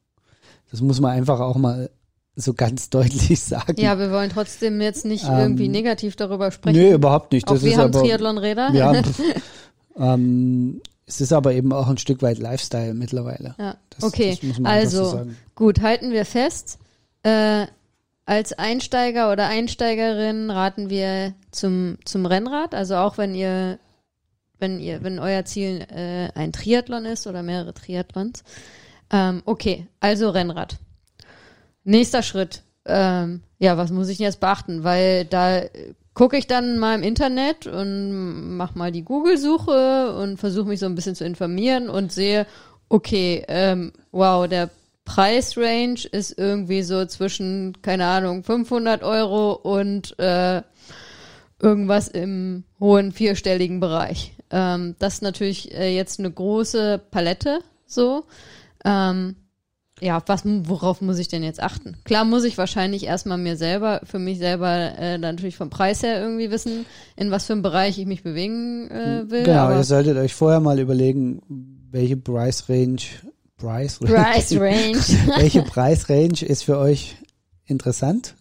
Das 0.71 0.81
muss 0.81 0.99
man 0.99 1.11
einfach 1.11 1.39
auch 1.39 1.57
mal 1.57 1.91
so 2.35 2.53
ganz 2.53 2.89
deutlich 2.89 3.39
sagen. 3.39 3.79
Ja, 3.79 3.99
wir 3.99 4.11
wollen 4.11 4.31
trotzdem 4.31 4.81
jetzt 4.81 5.05
nicht 5.05 5.25
Ähm, 5.25 5.37
irgendwie 5.37 5.67
negativ 5.67 6.15
darüber 6.15 6.49
sprechen. 6.51 6.79
Nö, 6.79 6.93
überhaupt 6.93 7.33
nicht. 7.33 7.47
auch 7.47 7.53
Das 7.53 7.63
wir 7.63 7.71
ist 7.71 7.77
haben 7.77 7.91
Triathlonräder. 7.91 8.71
Ja, 8.73 9.01
ähm, 9.97 10.81
es 11.05 11.21
ist 11.21 11.33
aber 11.33 11.53
eben 11.53 11.73
auch 11.73 11.87
ein 11.87 11.97
Stück 11.97 12.21
weit 12.21 12.37
Lifestyle 12.39 12.93
mittlerweile. 12.93 13.55
Ja, 13.57 13.75
Das- 13.89 14.03
okay. 14.03 14.31
das 14.31 14.43
muss 14.43 14.59
man 14.59 14.71
einfach 14.71 14.91
so 14.91 14.99
also, 15.03 15.11
sagen. 15.17 15.37
gut, 15.55 15.81
halten 15.81 16.11
wir 16.11 16.25
fest. 16.25 16.79
Äh, 17.23 17.67
als 18.25 18.53
Einsteiger 18.53 19.31
oder 19.31 19.47
Einsteigerin 19.47 20.49
raten 20.51 20.89
wir 20.89 21.33
zum, 21.51 21.97
zum 22.05 22.25
Rennrad. 22.25 22.73
Also 22.73 22.95
auch 22.95 23.17
wenn 23.17 23.35
ihr, 23.35 23.77
wenn 24.59 24.79
ihr, 24.79 25.03
wenn 25.03 25.19
euer 25.19 25.43
Ziel 25.43 25.85
äh, 25.89 26.29
ein 26.35 26.53
Triathlon 26.53 27.05
ist 27.05 27.27
oder 27.27 27.43
mehrere 27.43 27.73
Triathlons. 27.73 28.43
Ähm, 29.11 29.41
okay, 29.45 29.87
also 29.99 30.29
Rennrad. 30.29 30.77
Nächster 31.83 32.21
Schritt. 32.23 32.61
Ähm, 32.85 33.41
ja, 33.59 33.75
was 33.77 33.91
muss 33.91 34.07
ich 34.07 34.17
denn 34.17 34.25
jetzt 34.25 34.39
beachten? 34.39 34.83
Weil 34.83 35.25
da 35.25 35.63
gucke 36.13 36.37
ich 36.37 36.47
dann 36.47 36.77
mal 36.77 36.95
im 36.95 37.03
Internet 37.03 37.67
und 37.67 38.57
mach 38.57 38.75
mal 38.75 38.91
die 38.91 39.03
Google-Suche 39.03 40.15
und 40.15 40.37
versuche 40.37 40.67
mich 40.67 40.79
so 40.79 40.85
ein 40.85 40.95
bisschen 40.95 41.15
zu 41.15 41.23
informieren 41.25 41.89
und 41.89 42.11
sehe, 42.11 42.45
okay, 42.89 43.45
ähm, 43.47 43.93
wow, 44.11 44.47
der 44.47 44.69
Preisrange 45.05 46.05
ist 46.11 46.37
irgendwie 46.37 46.83
so 46.83 47.05
zwischen, 47.05 47.81
keine 47.81 48.05
Ahnung, 48.05 48.43
500 48.43 49.03
Euro 49.03 49.53
und 49.53 50.17
äh, 50.19 50.61
irgendwas 51.61 52.07
im 52.07 52.63
hohen 52.79 53.11
vierstelligen 53.11 53.79
Bereich. 53.79 54.33
Ähm, 54.49 54.95
das 54.99 55.15
ist 55.15 55.21
natürlich 55.21 55.73
äh, 55.73 55.95
jetzt 55.95 56.19
eine 56.19 56.31
große 56.31 57.01
Palette 57.11 57.59
so. 57.85 58.25
Ähm, 58.83 59.35
ja, 60.01 60.21
was, 60.25 60.41
worauf 60.45 61.01
muss 61.01 61.19
ich 61.19 61.27
denn 61.27 61.43
jetzt 61.43 61.61
achten? 61.61 61.95
Klar 62.03 62.25
muss 62.25 62.43
ich 62.43 62.57
wahrscheinlich 62.57 63.05
erstmal 63.05 63.37
mir 63.37 63.55
selber, 63.55 64.01
für 64.03 64.19
mich 64.19 64.39
selber 64.39 64.97
äh, 64.97 65.17
natürlich 65.17 65.55
vom 65.55 65.69
Preis 65.69 66.01
her 66.01 66.21
irgendwie 66.21 66.49
wissen, 66.49 66.85
in 67.15 67.31
was 67.31 67.45
für 67.45 67.53
einem 67.53 67.61
Bereich 67.61 67.99
ich 67.99 68.07
mich 68.07 68.23
bewegen 68.23 68.89
äh, 68.89 69.29
will. 69.29 69.43
Genau, 69.43 69.71
ihr 69.71 69.83
solltet 69.83 70.17
euch 70.17 70.33
vorher 70.33 70.59
mal 70.59 70.79
überlegen, 70.79 71.41
welche 71.91 72.17
Price 72.17 72.67
Range, 72.67 73.01
Price, 73.57 73.99
Price 73.99 74.53
Range. 74.53 74.97
welche 75.37 75.61
Preisrange 75.61 76.41
ist 76.41 76.63
für 76.63 76.77
euch 76.77 77.17
interessant? 77.65 78.35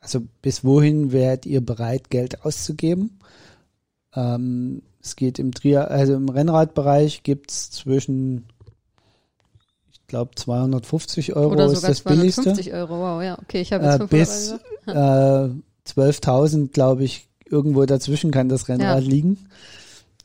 Also 0.00 0.22
bis 0.40 0.64
wohin 0.64 1.12
wärt 1.12 1.46
ihr 1.46 1.60
bereit, 1.60 2.10
Geld 2.10 2.44
auszugeben? 2.44 3.18
Ähm, 4.14 4.82
es 5.02 5.16
geht 5.16 5.38
im 5.38 5.52
Trier, 5.52 5.90
also 5.90 6.14
im 6.14 6.28
Rennradbereich 6.28 7.22
gibt's 7.22 7.70
zwischen, 7.70 8.46
glaube, 10.12 10.30
250 10.36 11.34
Euro 11.34 11.52
Oder 11.52 11.66
ist 11.66 11.74
sogar 11.76 11.90
das 11.90 12.00
billigste. 12.02 12.42
250 12.42 12.72
Euro. 12.74 12.98
Wow, 12.98 13.22
ja, 13.22 13.38
okay, 13.40 13.60
ich 13.62 13.72
habe 13.72 13.84
jetzt 13.84 13.94
Äh, 13.94 14.06
500 14.06 14.10
bis 14.10 14.54
äh, 14.86 15.90
12.000, 15.90 16.68
glaube 16.72 17.04
ich, 17.04 17.28
irgendwo 17.46 17.84
dazwischen 17.84 18.30
kann 18.30 18.48
das 18.48 18.68
Rennrad 18.68 19.02
Ja. 19.02 19.08
liegen. 19.08 19.38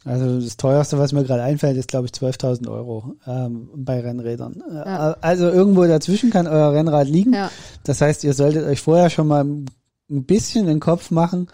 Also 0.06 0.40
das 0.40 0.56
teuerste, 0.56 0.98
was 1.00 1.12
mir 1.12 1.24
gerade 1.24 1.44
einfällt, 1.44 1.76
ist, 1.78 1.90
glaube 1.90 2.06
ich, 2.06 2.12
12.000 2.14 2.70
Euro 2.70 3.16
ähm, 3.26 3.70
bei 3.76 4.00
Rennrädern. 4.00 4.62
Äh, 4.70 4.76
Ja. 4.76 5.18
Also 5.22 5.50
irgendwo 5.50 5.86
dazwischen 5.86 6.30
kann 6.30 6.48
euer 6.48 6.72
Rennrad 6.74 7.08
liegen. 7.08 7.34
Ja, 7.34 7.50
Das 7.84 8.00
heißt, 8.02 8.24
ihr 8.24 8.34
solltet 8.34 8.66
euch 8.66 8.80
vorher 8.82 9.10
schon 9.10 9.28
mal 9.28 9.44
ein 9.44 9.66
bisschen 10.08 10.68
den 10.68 10.80
Kopf 10.80 11.12
machen, 11.12 11.48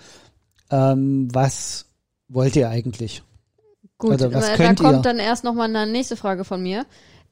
ähm, 0.69 1.27
was 1.33 1.85
wollt 2.27 2.55
ihr 2.55 2.69
eigentlich? 2.69 3.23
gut. 3.99 4.13
Oder 4.15 4.33
was 4.33 4.47
da 4.47 4.55
könnt 4.57 4.79
kommt 4.81 4.97
ihr? 4.97 5.01
dann 5.01 5.17
erst 5.19 5.43
noch 5.45 5.53
mal 5.53 5.63
eine 5.73 5.89
nächste 5.91 6.15
Frage 6.17 6.43
von 6.43 6.61
mir. 6.61 6.85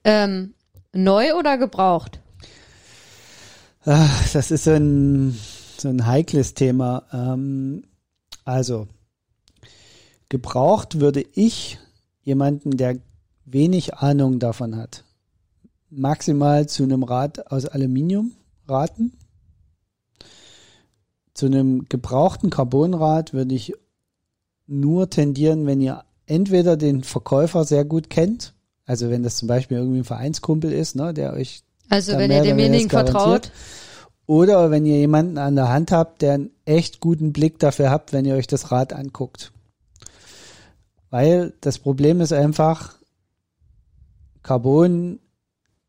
Ähm, 0.05 0.53
neu 0.93 1.35
oder 1.35 1.57
gebraucht? 1.57 2.19
Ah, 3.83 4.09
Das 4.33 4.51
ist 4.51 4.65
so 4.65 4.71
ein, 4.71 5.37
so 5.77 5.89
ein 5.89 6.05
heikles 6.05 6.53
Thema. 6.53 7.03
Ähm, 7.11 7.83
also, 8.45 8.87
gebraucht 10.29 10.99
würde 10.99 11.25
ich 11.33 11.79
jemanden, 12.21 12.77
der 12.77 12.99
wenig 13.45 13.95
Ahnung 13.95 14.39
davon 14.39 14.75
hat, 14.75 15.03
maximal 15.89 16.67
zu 16.67 16.83
einem 16.83 17.03
Rad 17.03 17.51
aus 17.51 17.65
Aluminium 17.65 18.33
raten. 18.67 19.13
Zu 21.33 21.47
einem 21.47 21.87
gebrauchten 21.89 22.49
Carbonrad 22.49 23.33
würde 23.33 23.55
ich 23.55 23.73
nur 24.67 25.09
tendieren, 25.09 25.65
wenn 25.65 25.81
ihr 25.81 26.03
entweder 26.27 26.77
den 26.77 27.03
Verkäufer 27.03 27.65
sehr 27.65 27.83
gut 27.83 28.09
kennt, 28.09 28.53
also 28.91 29.09
wenn 29.09 29.23
das 29.23 29.37
zum 29.37 29.47
Beispiel 29.47 29.77
irgendwie 29.77 29.99
ein 29.99 30.03
Vereinskumpel 30.03 30.69
ist, 30.73 30.97
ne, 30.97 31.13
der 31.13 31.31
euch 31.31 31.63
Also 31.87 32.11
wenn 32.17 32.29
ihr 32.29 32.41
demjenigen 32.41 32.89
vertraut. 32.89 33.49
oder 34.25 34.69
wenn 34.69 34.85
ihr 34.85 34.97
jemanden 34.97 35.37
an 35.37 35.55
der 35.55 35.69
Hand 35.69 35.93
habt, 35.93 36.21
der 36.21 36.33
einen 36.33 36.49
echt 36.65 36.99
guten 36.99 37.31
Blick 37.31 37.57
dafür 37.57 37.89
habt, 37.89 38.11
wenn 38.11 38.25
ihr 38.25 38.35
euch 38.35 38.47
das 38.47 38.69
Rad 38.69 38.91
anguckt. 38.91 39.53
Weil 41.09 41.53
das 41.61 41.79
Problem 41.79 42.19
ist 42.19 42.33
einfach, 42.33 42.95
Carbon, 44.43 45.19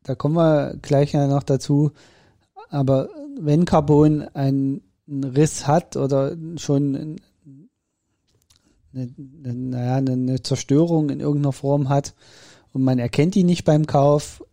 da 0.03 0.15
kommen 0.15 0.35
wir 0.35 0.75
gleich 0.81 1.11
ja 1.13 1.27
noch 1.27 1.43
dazu, 1.43 1.91
aber 2.69 3.09
wenn 3.37 3.65
Carbon 3.65 4.21
einen, 4.33 4.81
Riss 5.09 5.67
hat 5.67 5.97
oder 5.97 6.37
schon 6.55 6.95
ein- 6.95 7.21
eine, 8.93 9.09
eine, 9.43 9.53
naja, 9.53 9.95
eine 9.97 10.41
Zerstörung 10.41 11.09
in 11.09 11.19
irgendeiner 11.19 11.51
Form 11.51 11.89
hat 11.89 12.13
und 12.73 12.83
man 12.83 12.99
erkennt 12.99 13.35
die 13.35 13.43
nicht 13.43 13.63
beim 13.63 13.87
Kauf, 13.87 14.43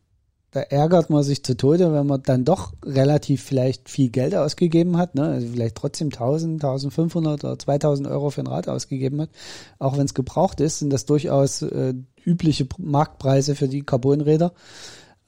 da 0.53 0.61
ärgert 0.61 1.11
man 1.11 1.23
sich 1.23 1.45
zu 1.45 1.57
Tode, 1.57 1.93
wenn 1.93 2.07
man 2.07 2.23
dann 2.25 2.45
doch 2.45 2.73
relativ 2.85 3.43
vielleicht 3.43 3.89
viel 3.89 4.11
Geld 4.11 4.35
ausgegeben 4.35 4.97
hat, 4.97 5.15
ne? 5.15 5.25
also 5.25 5.47
vielleicht 5.47 5.77
trotzdem 5.77 6.09
1000, 6.09 6.65
1500 6.65 7.45
oder 7.45 7.59
2000 7.59 8.09
Euro 8.09 8.31
für 8.31 8.41
ein 8.41 8.49
Rad 8.49 8.69
ausgegeben 8.69 9.21
hat, 9.21 9.31
auch 9.79 9.97
wenn 9.97 10.07
es 10.07 10.15
gebraucht 10.15 10.61
ist, 10.61 10.81
sind 10.81 10.93
das 10.93 11.07
durchaus 11.07 11.63
äh, 11.63 11.95
übliche 12.25 12.67
Marktpreise 12.79 13.55
für 13.55 13.69
die 13.69 13.83
Carbonräder. 13.83 14.53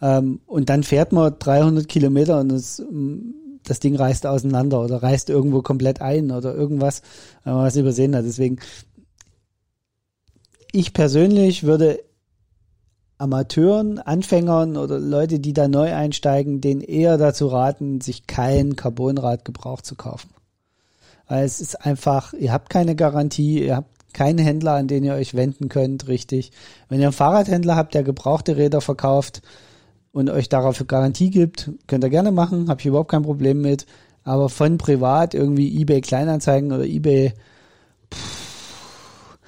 Ähm, 0.01 0.41
und 0.47 0.69
dann 0.69 0.83
fährt 0.83 1.13
man 1.13 1.37
300 1.39 1.89
Kilometer 1.89 2.41
und 2.41 2.53
mm, 2.53 3.19
das 3.63 3.79
Ding 3.79 3.95
reißt 3.95 4.27
auseinander 4.27 4.83
oder 4.83 5.05
reißt 5.05 5.31
irgendwo 5.31 5.63
komplett 5.63 6.01
ein 6.01 6.33
oder 6.33 6.53
irgendwas, 6.53 7.03
wenn 7.45 7.55
man 7.55 7.65
was 7.65 7.77
übersehen 7.77 8.17
hat. 8.17 8.25
Deswegen, 8.25 8.59
ich 10.73 10.93
persönlich 10.93 11.63
würde 11.63 12.01
Amateuren, 13.23 14.01
Anfängern 14.01 14.77
oder 14.77 14.99
Leute, 14.99 15.39
die 15.39 15.53
da 15.53 15.69
neu 15.69 15.95
einsteigen, 15.95 16.61
denen 16.61 16.81
eher 16.81 17.19
dazu 17.19 17.47
raten, 17.47 18.01
sich 18.01 18.27
kein 18.27 18.75
Carbonrad 18.75 19.45
gebraucht 19.45 19.87
zu 19.87 19.95
kaufen. 19.95 20.31
Weil 21.29 21.45
es 21.45 21.61
ist 21.61 21.87
einfach, 21.87 22.33
ihr 22.33 22.53
habt 22.53 22.69
keine 22.69 22.97
Garantie, 22.97 23.65
ihr 23.65 23.77
habt 23.77 24.13
keinen 24.13 24.41
Händler, 24.41 24.73
an 24.75 24.89
den 24.89 25.05
ihr 25.05 25.15
euch 25.15 25.35
wenden 25.35 25.69
könnt, 25.69 26.09
richtig. 26.09 26.51
Wenn 26.89 26.99
ihr 26.99 27.07
einen 27.07 27.13
Fahrradhändler 27.13 27.77
habt, 27.77 27.95
der 27.95 28.03
gebrauchte 28.03 28.57
Räder 28.57 28.81
verkauft 28.81 29.41
und 30.11 30.29
euch 30.29 30.49
darauf 30.49 30.85
Garantie 30.89 31.31
gibt, 31.31 31.71
könnt 31.87 32.03
ihr 32.03 32.11
gerne 32.11 32.33
machen, 32.33 32.69
habe 32.69 32.81
ich 32.81 32.87
überhaupt 32.87 33.13
kein 33.13 33.23
Problem 33.23 33.61
mit. 33.61 33.87
Aber 34.25 34.49
von 34.49 34.79
privat 34.79 35.33
irgendwie 35.33 35.81
eBay 35.81 36.01
Kleinanzeigen 36.01 36.73
oder 36.73 36.85
eBay, 36.85 37.35
pff, 38.13 39.39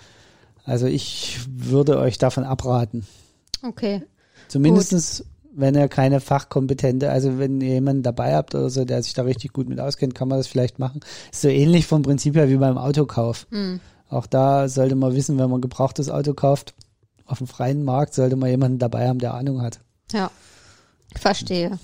also 0.64 0.86
ich 0.86 1.40
würde 1.48 1.98
euch 1.98 2.18
davon 2.18 2.44
abraten. 2.44 3.04
Okay. 3.66 4.02
Zumindestens, 4.48 5.24
wenn 5.52 5.74
ihr 5.74 5.88
keine 5.88 6.20
fachkompetente, 6.20 7.10
also 7.10 7.38
wenn 7.38 7.60
ihr 7.60 7.74
jemanden 7.74 8.02
dabei 8.02 8.34
habt 8.34 8.54
oder 8.54 8.70
so, 8.70 8.84
der 8.84 9.02
sich 9.02 9.14
da 9.14 9.22
richtig 9.22 9.52
gut 9.52 9.68
mit 9.68 9.80
auskennt, 9.80 10.14
kann 10.14 10.28
man 10.28 10.38
das 10.38 10.46
vielleicht 10.46 10.78
machen. 10.78 11.00
Ist 11.32 11.42
so 11.42 11.48
ähnlich 11.48 11.86
vom 11.86 12.02
Prinzip 12.02 12.34
her 12.36 12.48
wie 12.48 12.56
beim 12.56 12.78
Autokauf. 12.78 13.46
Hm. 13.50 13.80
Auch 14.08 14.26
da 14.26 14.68
sollte 14.68 14.96
man 14.96 15.14
wissen, 15.14 15.38
wenn 15.38 15.50
man 15.50 15.60
gebrauchtes 15.60 16.10
Auto 16.10 16.34
kauft, 16.34 16.74
auf 17.26 17.38
dem 17.38 17.46
freien 17.46 17.84
Markt 17.84 18.14
sollte 18.14 18.36
man 18.36 18.50
jemanden 18.50 18.78
dabei 18.78 19.08
haben, 19.08 19.18
der 19.18 19.34
Ahnung 19.34 19.62
hat. 19.62 19.80
Ja. 20.12 20.30
Verstehe. 21.16 21.78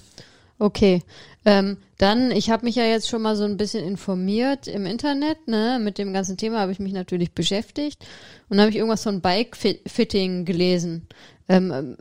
Okay. 0.58 1.02
Ähm, 1.46 1.78
dann, 1.96 2.30
ich 2.30 2.50
habe 2.50 2.66
mich 2.66 2.74
ja 2.74 2.84
jetzt 2.84 3.08
schon 3.08 3.22
mal 3.22 3.34
so 3.34 3.44
ein 3.44 3.56
bisschen 3.56 3.82
informiert 3.84 4.66
im 4.66 4.84
Internet, 4.84 5.48
ne? 5.48 5.78
Mit 5.82 5.96
dem 5.96 6.12
ganzen 6.12 6.36
Thema 6.36 6.60
habe 6.60 6.72
ich 6.72 6.78
mich 6.78 6.92
natürlich 6.92 7.32
beschäftigt 7.32 8.04
und 8.50 8.60
habe 8.60 8.68
ich 8.68 8.76
irgendwas 8.76 9.02
von 9.02 9.22
Bike-Fitting 9.22 10.44
gelesen. 10.44 11.08
Ähm, 11.50 11.96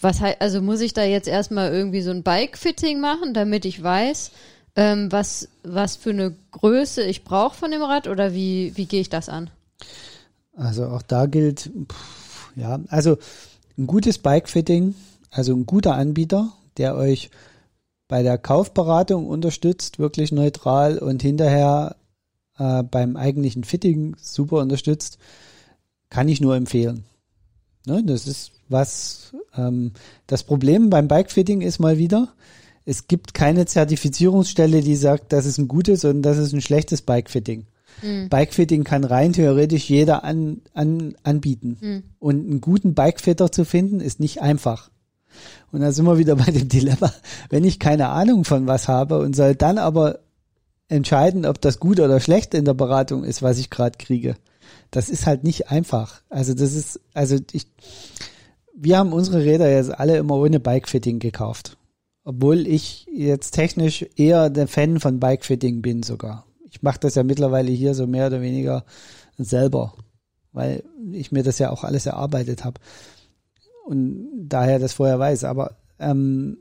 was 0.00 0.20
heißt, 0.20 0.40
also 0.40 0.60
muss 0.60 0.80
ich 0.80 0.92
da 0.92 1.04
jetzt 1.04 1.28
erstmal 1.28 1.72
irgendwie 1.72 2.00
so 2.00 2.10
ein 2.10 2.24
Bike-Fitting 2.24 3.00
machen, 3.00 3.32
damit 3.32 3.64
ich 3.64 3.80
weiß, 3.80 4.32
ähm, 4.74 5.12
was, 5.12 5.48
was 5.62 5.94
für 5.94 6.10
eine 6.10 6.34
Größe 6.50 7.04
ich 7.04 7.22
brauche 7.22 7.56
von 7.56 7.70
dem 7.70 7.82
Rad 7.82 8.08
oder 8.08 8.34
wie, 8.34 8.72
wie 8.76 8.86
gehe 8.86 9.00
ich 9.00 9.08
das 9.08 9.28
an? 9.28 9.50
Also 10.56 10.86
auch 10.86 11.02
da 11.02 11.26
gilt, 11.26 11.70
pff, 11.88 12.50
ja, 12.56 12.80
also 12.88 13.18
ein 13.78 13.86
gutes 13.86 14.18
Bike-Fitting, 14.18 14.96
also 15.30 15.54
ein 15.54 15.64
guter 15.64 15.94
Anbieter, 15.94 16.52
der 16.76 16.96
euch 16.96 17.30
bei 18.08 18.24
der 18.24 18.36
Kaufberatung 18.36 19.28
unterstützt, 19.28 20.00
wirklich 20.00 20.32
neutral 20.32 20.98
und 20.98 21.22
hinterher 21.22 21.94
äh, 22.58 22.82
beim 22.82 23.16
eigentlichen 23.16 23.62
Fitting 23.62 24.16
super 24.20 24.56
unterstützt, 24.56 25.18
kann 26.10 26.28
ich 26.28 26.40
nur 26.40 26.56
empfehlen. 26.56 27.04
Ne, 27.86 28.02
das 28.04 28.26
ist 28.26 28.57
was, 28.68 29.34
ähm, 29.56 29.92
das 30.26 30.42
Problem 30.42 30.90
beim 30.90 31.08
Bikefitting 31.08 31.60
ist 31.60 31.78
mal 31.78 31.98
wieder, 31.98 32.28
es 32.84 33.06
gibt 33.06 33.34
keine 33.34 33.66
Zertifizierungsstelle, 33.66 34.80
die 34.80 34.96
sagt, 34.96 35.32
das 35.32 35.44
ist 35.44 35.58
ein 35.58 35.68
gutes 35.68 36.04
und 36.04 36.22
das 36.22 36.38
ist 36.38 36.52
ein 36.52 36.62
schlechtes 36.62 37.02
Bikefitting. 37.02 37.66
Mhm. 38.02 38.28
Bikefitting 38.28 38.84
kann 38.84 39.04
rein 39.04 39.32
theoretisch 39.32 39.88
jeder 39.88 40.24
an, 40.24 40.62
an, 40.74 41.14
anbieten. 41.22 41.76
Mhm. 41.80 42.02
Und 42.18 42.48
einen 42.48 42.60
guten 42.60 42.94
Bikefitter 42.94 43.52
zu 43.52 43.64
finden, 43.64 44.00
ist 44.00 44.20
nicht 44.20 44.40
einfach. 44.40 44.90
Und 45.70 45.80
da 45.80 45.92
sind 45.92 46.06
wir 46.06 46.18
wieder 46.18 46.36
bei 46.36 46.50
dem 46.50 46.68
Dilemma, 46.68 47.12
wenn 47.50 47.64
ich 47.64 47.78
keine 47.78 48.08
Ahnung 48.08 48.44
von 48.44 48.66
was 48.66 48.88
habe 48.88 49.18
und 49.18 49.36
soll 49.36 49.54
dann 49.54 49.78
aber 49.78 50.20
entscheiden, 50.88 51.44
ob 51.44 51.60
das 51.60 51.80
gut 51.80 52.00
oder 52.00 52.20
schlecht 52.20 52.54
in 52.54 52.64
der 52.64 52.74
Beratung 52.74 53.24
ist, 53.24 53.42
was 53.42 53.58
ich 53.58 53.68
gerade 53.68 53.98
kriege. 53.98 54.36
Das 54.90 55.10
ist 55.10 55.26
halt 55.26 55.44
nicht 55.44 55.70
einfach. 55.70 56.22
Also 56.30 56.54
das 56.54 56.72
ist, 56.72 57.00
also 57.12 57.36
ich, 57.52 57.66
wir 58.80 58.98
haben 58.98 59.12
unsere 59.12 59.44
Räder 59.44 59.70
jetzt 59.70 59.90
alle 59.90 60.16
immer 60.18 60.36
ohne 60.36 60.60
Bikefitting 60.60 61.18
gekauft. 61.18 61.76
Obwohl 62.24 62.66
ich 62.66 63.06
jetzt 63.12 63.52
technisch 63.52 64.06
eher 64.16 64.50
der 64.50 64.68
Fan 64.68 65.00
von 65.00 65.18
Bikefitting 65.18 65.82
bin 65.82 66.02
sogar. 66.02 66.46
Ich 66.70 66.82
mache 66.82 67.00
das 67.00 67.14
ja 67.14 67.24
mittlerweile 67.24 67.70
hier 67.70 67.94
so 67.94 68.06
mehr 68.06 68.28
oder 68.28 68.40
weniger 68.40 68.84
selber, 69.36 69.94
weil 70.52 70.84
ich 71.12 71.32
mir 71.32 71.42
das 71.42 71.58
ja 71.58 71.70
auch 71.70 71.84
alles 71.84 72.06
erarbeitet 72.06 72.64
habe 72.64 72.80
und 73.86 74.28
daher 74.36 74.78
das 74.78 74.92
vorher 74.92 75.18
weiß. 75.18 75.44
Aber 75.44 75.76
ähm, 75.98 76.58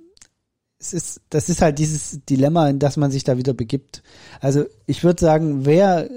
es 0.80 0.94
ist, 0.94 1.22
das 1.30 1.50
ist 1.50 1.62
halt 1.62 1.78
dieses 1.78 2.22
Dilemma, 2.26 2.70
in 2.70 2.80
das 2.80 2.98
man 2.98 3.12
sich 3.12 3.24
da 3.24 3.38
wieder 3.38 3.54
begibt. 3.54 4.02
Also 4.40 4.66
ich 4.86 5.04
würde 5.04 5.20
sagen, 5.20 5.66
wer 5.66 6.10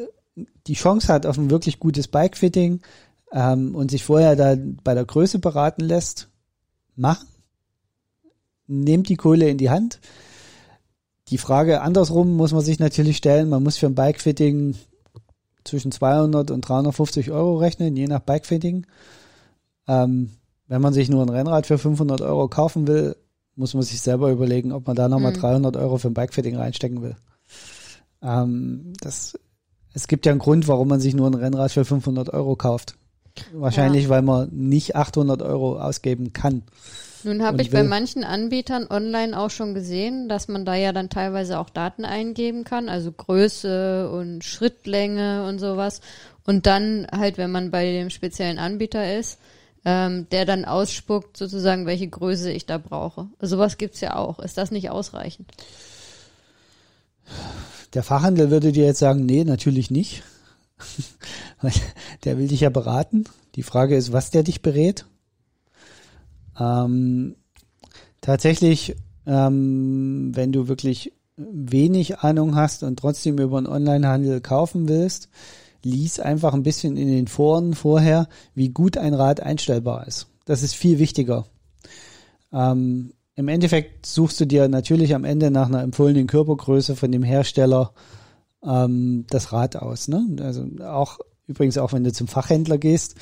die 0.66 0.74
Chance 0.74 1.12
hat 1.12 1.26
auf 1.26 1.36
ein 1.36 1.50
wirklich 1.50 1.80
gutes 1.80 2.08
Bikefitting 2.08 2.80
ähm, 3.32 3.74
und 3.74 3.90
sich 3.90 4.04
vorher 4.04 4.36
da 4.36 4.56
bei 4.84 4.94
der 4.94 5.04
Größe 5.04 5.38
beraten 5.38 5.82
lässt, 5.82 6.28
machen. 6.96 7.28
Nehmt 8.66 9.08
die 9.08 9.16
Kohle 9.16 9.48
in 9.48 9.58
die 9.58 9.70
Hand. 9.70 10.00
Die 11.28 11.38
Frage 11.38 11.80
andersrum 11.80 12.36
muss 12.36 12.52
man 12.52 12.62
sich 12.62 12.78
natürlich 12.78 13.16
stellen. 13.16 13.48
Man 13.48 13.62
muss 13.62 13.76
für 13.76 13.86
ein 13.86 13.94
Bikefitting 13.94 14.76
zwischen 15.64 15.92
200 15.92 16.50
und 16.50 16.62
350 16.62 17.30
Euro 17.30 17.58
rechnen, 17.58 17.96
je 17.96 18.06
nach 18.06 18.20
Bikefitting. 18.20 18.86
Ähm, 19.86 20.30
wenn 20.66 20.82
man 20.82 20.92
sich 20.92 21.08
nur 21.08 21.22
ein 21.22 21.28
Rennrad 21.28 21.66
für 21.66 21.78
500 21.78 22.20
Euro 22.20 22.48
kaufen 22.48 22.86
will, 22.86 23.16
muss 23.56 23.74
man 23.74 23.82
sich 23.82 24.00
selber 24.00 24.30
überlegen, 24.30 24.72
ob 24.72 24.86
man 24.86 24.96
da 24.96 25.08
nochmal 25.08 25.32
mhm. 25.32 25.40
300 25.40 25.76
Euro 25.76 25.98
für 25.98 26.08
ein 26.08 26.14
Bikefitting 26.14 26.56
reinstecken 26.56 27.02
will. 27.02 27.16
Ähm, 28.22 28.92
das, 29.00 29.38
es 29.92 30.08
gibt 30.08 30.26
ja 30.26 30.32
einen 30.32 30.38
Grund, 30.38 30.68
warum 30.68 30.88
man 30.88 31.00
sich 31.00 31.14
nur 31.14 31.26
ein 31.26 31.34
Rennrad 31.34 31.72
für 31.72 31.84
500 31.84 32.30
Euro 32.30 32.56
kauft. 32.56 32.96
Wahrscheinlich, 33.52 34.04
ja. 34.04 34.08
weil 34.10 34.22
man 34.22 34.48
nicht 34.52 34.96
800 34.96 35.42
Euro 35.42 35.80
ausgeben 35.80 36.32
kann. 36.32 36.62
Nun 37.22 37.42
habe 37.42 37.60
ich 37.60 37.72
will. 37.72 37.80
bei 37.80 37.88
manchen 37.88 38.24
Anbietern 38.24 38.86
online 38.88 39.38
auch 39.38 39.50
schon 39.50 39.74
gesehen, 39.74 40.28
dass 40.28 40.48
man 40.48 40.64
da 40.64 40.74
ja 40.74 40.92
dann 40.92 41.10
teilweise 41.10 41.58
auch 41.58 41.68
Daten 41.68 42.04
eingeben 42.04 42.64
kann, 42.64 42.88
also 42.88 43.12
Größe 43.12 44.10
und 44.10 44.42
Schrittlänge 44.42 45.46
und 45.46 45.58
sowas. 45.58 46.00
Und 46.46 46.66
dann 46.66 47.06
halt, 47.12 47.36
wenn 47.36 47.50
man 47.50 47.70
bei 47.70 47.92
dem 47.92 48.10
speziellen 48.10 48.58
Anbieter 48.58 49.18
ist, 49.18 49.38
ähm, 49.84 50.26
der 50.30 50.44
dann 50.44 50.64
ausspuckt, 50.64 51.36
sozusagen, 51.36 51.86
welche 51.86 52.08
Größe 52.08 52.50
ich 52.50 52.66
da 52.66 52.78
brauche. 52.78 53.28
Sowas 53.40 53.78
gibt's 53.78 54.00
ja 54.00 54.16
auch. 54.16 54.38
Ist 54.38 54.58
das 54.58 54.70
nicht 54.70 54.90
ausreichend? 54.90 55.50
Der 57.94 58.02
Fachhandel 58.02 58.50
würde 58.50 58.72
dir 58.72 58.86
jetzt 58.86 58.98
sagen, 58.98 59.26
nee, 59.26 59.44
natürlich 59.44 59.90
nicht. 59.90 60.22
der 62.24 62.38
will 62.38 62.48
dich 62.48 62.60
ja 62.60 62.70
beraten. 62.70 63.24
Die 63.54 63.62
Frage 63.62 63.96
ist, 63.96 64.12
was 64.12 64.30
der 64.30 64.42
dich 64.42 64.62
berät. 64.62 65.06
Ähm, 66.58 67.36
tatsächlich, 68.20 68.96
ähm, 69.26 70.30
wenn 70.34 70.52
du 70.52 70.68
wirklich 70.68 71.12
wenig 71.36 72.18
Ahnung 72.18 72.54
hast 72.54 72.82
und 72.82 72.98
trotzdem 72.98 73.38
über 73.38 73.58
einen 73.58 73.66
Onlinehandel 73.66 74.40
kaufen 74.40 74.88
willst, 74.88 75.28
lies 75.82 76.20
einfach 76.20 76.52
ein 76.52 76.62
bisschen 76.62 76.96
in 76.96 77.08
den 77.08 77.26
Foren 77.26 77.74
vorher, 77.74 78.28
wie 78.54 78.68
gut 78.68 78.98
ein 78.98 79.14
Rad 79.14 79.40
einstellbar 79.40 80.06
ist. 80.06 80.26
Das 80.44 80.62
ist 80.62 80.74
viel 80.74 80.98
wichtiger. 80.98 81.46
Ähm, 82.52 83.12
Im 83.34 83.48
Endeffekt 83.48 84.04
suchst 84.04 84.40
du 84.40 84.46
dir 84.46 84.68
natürlich 84.68 85.14
am 85.14 85.24
Ende 85.24 85.50
nach 85.50 85.68
einer 85.68 85.82
empfohlenen 85.82 86.26
Körpergröße 86.26 86.96
von 86.96 87.10
dem 87.10 87.22
Hersteller 87.22 87.92
ähm, 88.64 89.26
das 89.30 89.52
Rad 89.52 89.76
aus. 89.76 90.08
Ne? 90.08 90.24
Also 90.40 90.66
auch 90.84 91.18
übrigens 91.46 91.78
auch 91.78 91.92
wenn 91.92 92.04
du 92.04 92.12
zum 92.12 92.28
Fachhändler 92.28 92.78
gehst, 92.78 93.16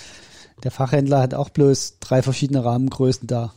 der 0.63 0.71
Fachhändler 0.71 1.21
hat 1.21 1.35
auch 1.35 1.49
bloß 1.51 1.99
drei 2.01 2.23
verschiedene 2.23 2.65
Rahmengrößen 2.65 3.27
da 3.27 3.53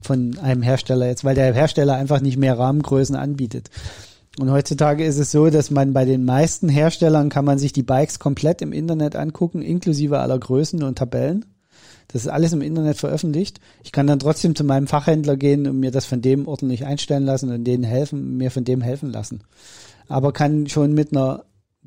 von 0.00 0.38
einem 0.38 0.62
Hersteller 0.62 1.06
jetzt, 1.06 1.24
weil 1.24 1.34
der 1.34 1.52
Hersteller 1.52 1.94
einfach 1.94 2.20
nicht 2.20 2.36
mehr 2.36 2.58
Rahmengrößen 2.58 3.16
anbietet. 3.16 3.70
Und 4.38 4.50
heutzutage 4.50 5.04
ist 5.04 5.18
es 5.18 5.30
so, 5.30 5.48
dass 5.48 5.70
man 5.70 5.92
bei 5.92 6.04
den 6.04 6.24
meisten 6.24 6.68
Herstellern 6.68 7.28
kann 7.28 7.44
man 7.44 7.58
sich 7.58 7.72
die 7.72 7.82
Bikes 7.82 8.18
komplett 8.18 8.62
im 8.62 8.72
Internet 8.72 9.16
angucken, 9.16 9.62
inklusive 9.62 10.18
aller 10.18 10.38
Größen 10.38 10.82
und 10.82 10.98
Tabellen. 10.98 11.44
Das 12.08 12.22
ist 12.22 12.28
alles 12.28 12.52
im 12.52 12.60
Internet 12.60 12.96
veröffentlicht. 12.96 13.60
Ich 13.82 13.92
kann 13.92 14.06
dann 14.06 14.18
trotzdem 14.18 14.54
zu 14.54 14.64
meinem 14.64 14.86
Fachhändler 14.86 15.36
gehen 15.36 15.66
und 15.66 15.80
mir 15.80 15.90
das 15.90 16.04
von 16.04 16.20
dem 16.20 16.46
ordentlich 16.46 16.84
einstellen 16.84 17.24
lassen 17.24 17.50
und 17.50 17.64
denen 17.64 17.84
helfen, 17.84 18.36
mir 18.36 18.50
von 18.50 18.64
dem 18.64 18.82
helfen 18.82 19.10
lassen. 19.10 19.42
Aber 20.08 20.32
kann 20.32 20.66
schon 20.68 20.92
mit 20.92 21.12
einer 21.12 21.44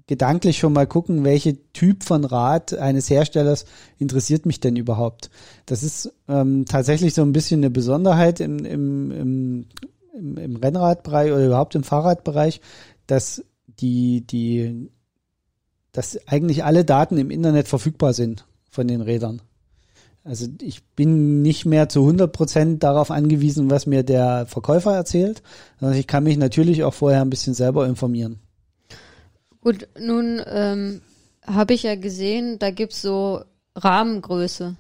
gedanklich 0.08 0.58
schon 0.58 0.74
mal 0.74 0.88
gucken, 0.88 1.26
welche 1.26 1.58
Typ 1.74 2.04
von 2.04 2.24
Rad 2.24 2.74
eines 2.74 3.10
Herstellers 3.10 3.66
interessiert 3.98 4.46
mich 4.46 4.62
denn 4.62 4.78
überhaupt. 4.78 5.30
Das 5.66 5.84
ist 5.84 6.14
ähm, 6.30 6.66
tatsächlich 6.66 7.14
so 7.14 7.24
ein 7.24 7.34
bisschen 7.34 7.60
eine 7.60 7.70
Besonderheit 7.70 8.40
im, 8.40 8.64
im, 8.64 9.12
im 9.12 9.66
im, 10.18 10.56
Rennradbereich 10.56 11.32
oder 11.32 11.46
überhaupt 11.46 11.76
im 11.76 11.84
Fahrradbereich, 11.84 12.62
dass 13.06 13.44
die, 13.68 14.26
die, 14.26 14.90
dass 15.92 16.20
eigentlich 16.28 16.64
alle 16.64 16.86
Daten 16.86 17.18
im 17.18 17.30
Internet 17.30 17.68
verfügbar 17.68 18.14
sind 18.14 18.46
von 18.70 18.88
den 18.88 19.02
Rädern. 19.02 19.42
Also 20.28 20.46
ich 20.62 20.84
bin 20.84 21.42
nicht 21.42 21.66
mehr 21.66 21.88
zu 21.88 22.02
100 22.02 22.32
Prozent 22.32 22.84
darauf 22.84 23.12
angewiesen, 23.12 23.72
was 23.72 23.86
mir 23.86 24.04
der 24.04 24.46
Verkäufer 24.46 24.94
erzählt, 24.94 25.42
sondern 25.80 25.98
ich 25.98 26.06
kann 26.06 26.26
mich 26.26 26.38
natürlich 26.38 26.84
auch 26.84 26.94
vorher 26.94 27.22
ein 27.22 27.30
bisschen 27.30 27.54
selber 27.54 27.88
informieren. 27.88 28.40
Gut, 29.62 29.88
nun 29.98 30.42
ähm, 30.46 31.02
habe 31.46 31.74
ich 31.74 31.84
ja 31.84 31.96
gesehen, 31.96 32.60
da 32.60 32.72
gibt's 32.72 33.02
so 33.02 33.42
Rahmengröße. 33.76 34.76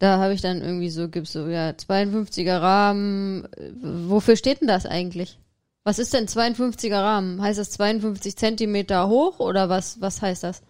Da 0.00 0.18
habe 0.18 0.34
ich 0.34 0.40
dann 0.40 0.60
irgendwie 0.60 0.90
so, 0.90 1.08
gibt's 1.08 1.32
so, 1.32 1.46
ja, 1.46 1.70
52er 1.70 2.60
Rahmen. 2.60 3.46
Wofür 3.82 4.34
steht 4.34 4.60
denn 4.60 4.68
das 4.68 4.86
eigentlich? 4.86 5.38
Was 5.84 5.98
ist 5.98 6.14
denn 6.14 6.26
52er 6.26 6.94
Rahmen? 6.94 7.40
Heißt 7.40 7.58
das 7.58 7.70
52 7.70 8.36
Zentimeter 8.36 9.08
hoch 9.08 9.38
oder 9.38 9.68
was, 9.68 10.00
was 10.00 10.20
heißt 10.20 10.42
das? 10.42 10.62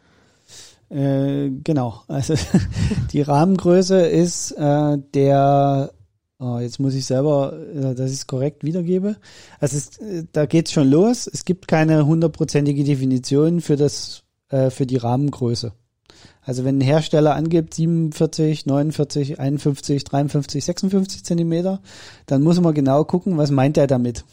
Äh, 0.91 1.51
genau. 1.63 2.03
Also 2.09 2.35
die 3.13 3.23
Rahmengröße 3.23 4.01
ist 4.01 4.53
äh, 4.53 4.99
der, 5.15 5.93
oh, 6.39 6.59
jetzt 6.59 6.81
muss 6.81 6.95
ich 6.95 7.07
selber, 7.07 7.53
äh, 7.75 7.95
dass 7.95 8.11
ich 8.11 8.19
es 8.19 8.27
korrekt 8.27 8.65
wiedergebe. 8.65 9.17
Also 9.61 9.77
es, 9.77 9.99
äh, 9.99 10.25
da 10.33 10.47
geht's 10.47 10.73
schon 10.73 10.91
los. 10.91 11.29
Es 11.33 11.45
gibt 11.45 11.69
keine 11.69 12.05
hundertprozentige 12.05 12.83
Definition 12.85 13.61
für 13.61 13.77
das, 13.77 14.25
äh, 14.49 14.71
für 14.71 14.87
die 14.87 14.97
Rahmengröße. 14.97 15.73
Also 16.43 16.65
wenn 16.65 16.79
ein 16.79 16.83
Hersteller 16.83 17.37
angibt 17.37 17.75
47, 17.75 18.67
49, 18.67 19.39
51, 19.39 20.05
53, 20.05 20.65
56 20.65 21.25
Zentimeter, 21.25 21.81
dann 22.27 22.43
muss 22.43 22.61
man 22.61 22.75
genau 22.75 23.05
gucken, 23.05 23.37
was 23.37 23.53
meint 23.53 23.77
er 23.77 23.87
damit. 23.87 24.25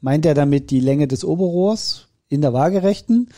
Meint 0.00 0.26
er 0.26 0.34
damit 0.34 0.70
die 0.70 0.80
Länge 0.80 1.06
des 1.06 1.24
Oberrohrs 1.24 2.08
in 2.28 2.40
der 2.40 2.52
Waagerechten? 2.52 3.28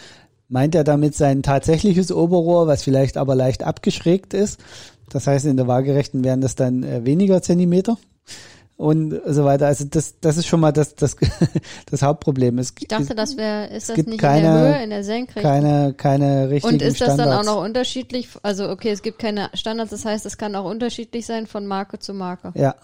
Meint 0.55 0.77
er 0.77 0.85
damit 0.85 1.17
sein 1.17 1.43
tatsächliches 1.43 2.13
Oberrohr, 2.13 2.69
was 2.69 2.85
vielleicht 2.85 3.17
aber 3.17 3.35
leicht 3.35 3.65
abgeschrägt 3.65 4.35
ist? 4.35 4.61
Das 5.11 5.27
heißt, 5.27 5.47
in 5.47 5.57
der 5.57 5.67
Waagerechten 5.67 6.23
wären 6.23 6.41
das 6.41 6.55
dann 6.55 6.85
äh, 6.85 7.05
weniger 7.05 7.43
Zentimeter. 7.43 7.97
und 8.77 9.21
so 9.27 9.45
weiter. 9.45 9.67
Also 9.67 9.85
das, 9.85 10.15
das 10.21 10.37
ist 10.37 10.47
schon 10.47 10.61
mal 10.61 10.71
das, 10.71 10.95
das, 10.95 11.17
das 11.91 12.03
Hauptproblem. 12.03 12.59
Es, 12.59 12.73
Ich 12.79 12.87
dachte, 12.87 13.17
das 13.17 13.37
wäre, 13.37 13.67
ist 13.67 13.89
das 13.89 13.97
nicht 13.99 14.19
keine- 14.21 14.47
in 14.49 14.55
der 14.55 14.75
Höhe, 14.77 14.85
in 14.85 14.91
der 14.91 15.03
Senkrechten? 15.05 15.43
keine, 15.43 15.93
keine 15.95 16.51
richtigen 16.51 16.75
Und 16.75 16.83
ist 16.83 17.01
das 17.01 17.09
dann 17.17 17.21
auch 17.21 17.25
Standards. 17.25 17.47
noch 17.47 17.65
unterschiedlich? 17.65 18.29
Also 18.45 18.69
okay, 18.71 18.91
es 18.91 19.03
gibt 19.03 19.19
keine 19.19 19.51
Standards, 19.55 19.91
das 19.91 20.05
heißt, 20.05 20.25
es 20.25 20.39
kann 20.39 20.55
auch 20.55 20.71
unterschiedlich 20.71 21.27
sein 21.27 21.49
von 21.49 21.67
Marke 21.67 21.99
zu 21.99 22.15
Marke. 22.15 22.53
Ja, 22.57 22.77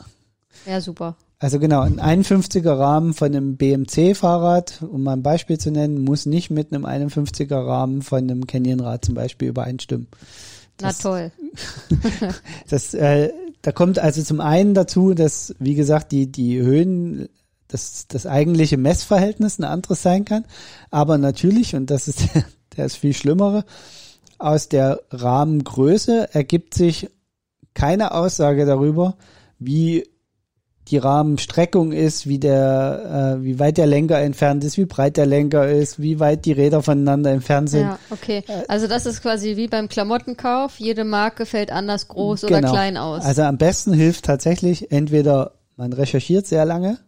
Ja, 0.66 0.80
super. 0.80 1.14
Also 1.40 1.58
genau, 1.58 1.80
ein 1.80 1.98
51er 1.98 2.78
Rahmen 2.78 3.14
von 3.14 3.28
einem 3.28 3.56
BMC-Fahrrad, 3.56 4.82
um 4.82 5.02
mal 5.02 5.14
ein 5.14 5.22
Beispiel 5.22 5.56
zu 5.58 5.70
nennen, 5.70 5.98
muss 6.04 6.26
nicht 6.26 6.50
mit 6.50 6.72
einem 6.72 6.84
51er 6.84 7.66
Rahmen 7.66 8.02
von 8.02 8.18
einem 8.18 8.46
Canyon-Rad 8.46 9.06
zum 9.06 9.14
Beispiel 9.14 9.48
übereinstimmen. 9.48 10.06
Na 10.80 10.88
Das- 10.88 10.98
toll. 10.98 11.32
Das, 12.68 12.92
äh, 12.94 13.32
da 13.62 13.72
kommt 13.72 13.98
also 13.98 14.22
zum 14.22 14.40
einen 14.40 14.74
dazu, 14.74 15.14
dass, 15.14 15.54
wie 15.58 15.74
gesagt, 15.74 16.12
die, 16.12 16.30
die 16.30 16.60
Höhen, 16.60 17.28
das, 17.68 18.06
das 18.06 18.26
eigentliche 18.26 18.76
Messverhältnis 18.76 19.58
ein 19.58 19.64
anderes 19.64 20.02
sein 20.02 20.26
kann. 20.26 20.44
Aber 20.90 21.16
natürlich, 21.18 21.74
und 21.74 21.90
das 21.90 22.06
ist 22.06 22.20
der, 22.34 22.44
der 22.76 22.84
ist 22.86 22.96
viel 22.96 23.14
schlimmere, 23.14 23.64
aus 24.38 24.68
der 24.68 25.00
Rahmengröße 25.10 26.34
ergibt 26.34 26.74
sich 26.74 27.08
keine 27.72 28.12
Aussage 28.12 28.66
darüber, 28.66 29.16
wie 29.58 30.06
die 30.90 30.98
Rahmenstreckung 30.98 31.92
ist, 31.92 32.26
wie 32.26 32.38
der, 32.38 33.36
äh, 33.38 33.44
wie 33.44 33.58
weit 33.58 33.78
der 33.78 33.86
Lenker 33.86 34.18
entfernt 34.20 34.64
ist, 34.64 34.76
wie 34.76 34.86
breit 34.86 35.16
der 35.16 35.26
Lenker 35.26 35.68
ist, 35.68 36.00
wie 36.00 36.18
weit 36.18 36.44
die 36.44 36.52
Räder 36.52 36.82
voneinander 36.82 37.30
entfernt 37.30 37.70
sind. 37.70 37.82
Ja, 37.82 37.98
okay. 38.10 38.42
Also 38.68 38.86
das 38.88 39.06
ist 39.06 39.22
quasi 39.22 39.56
wie 39.56 39.68
beim 39.68 39.88
Klamottenkauf. 39.88 40.78
Jede 40.78 41.04
Marke 41.04 41.46
fällt 41.46 41.70
anders 41.70 42.08
groß 42.08 42.44
oder 42.44 42.60
Genau. 42.60 42.72
klein 42.72 42.96
aus. 42.96 43.24
Also 43.24 43.42
am 43.42 43.58
besten 43.58 43.92
hilft 43.92 44.24
tatsächlich 44.24 44.90
entweder 44.90 45.52
man 45.76 45.92
recherchiert 45.92 46.46
sehr 46.46 46.64
lange, 46.64 46.98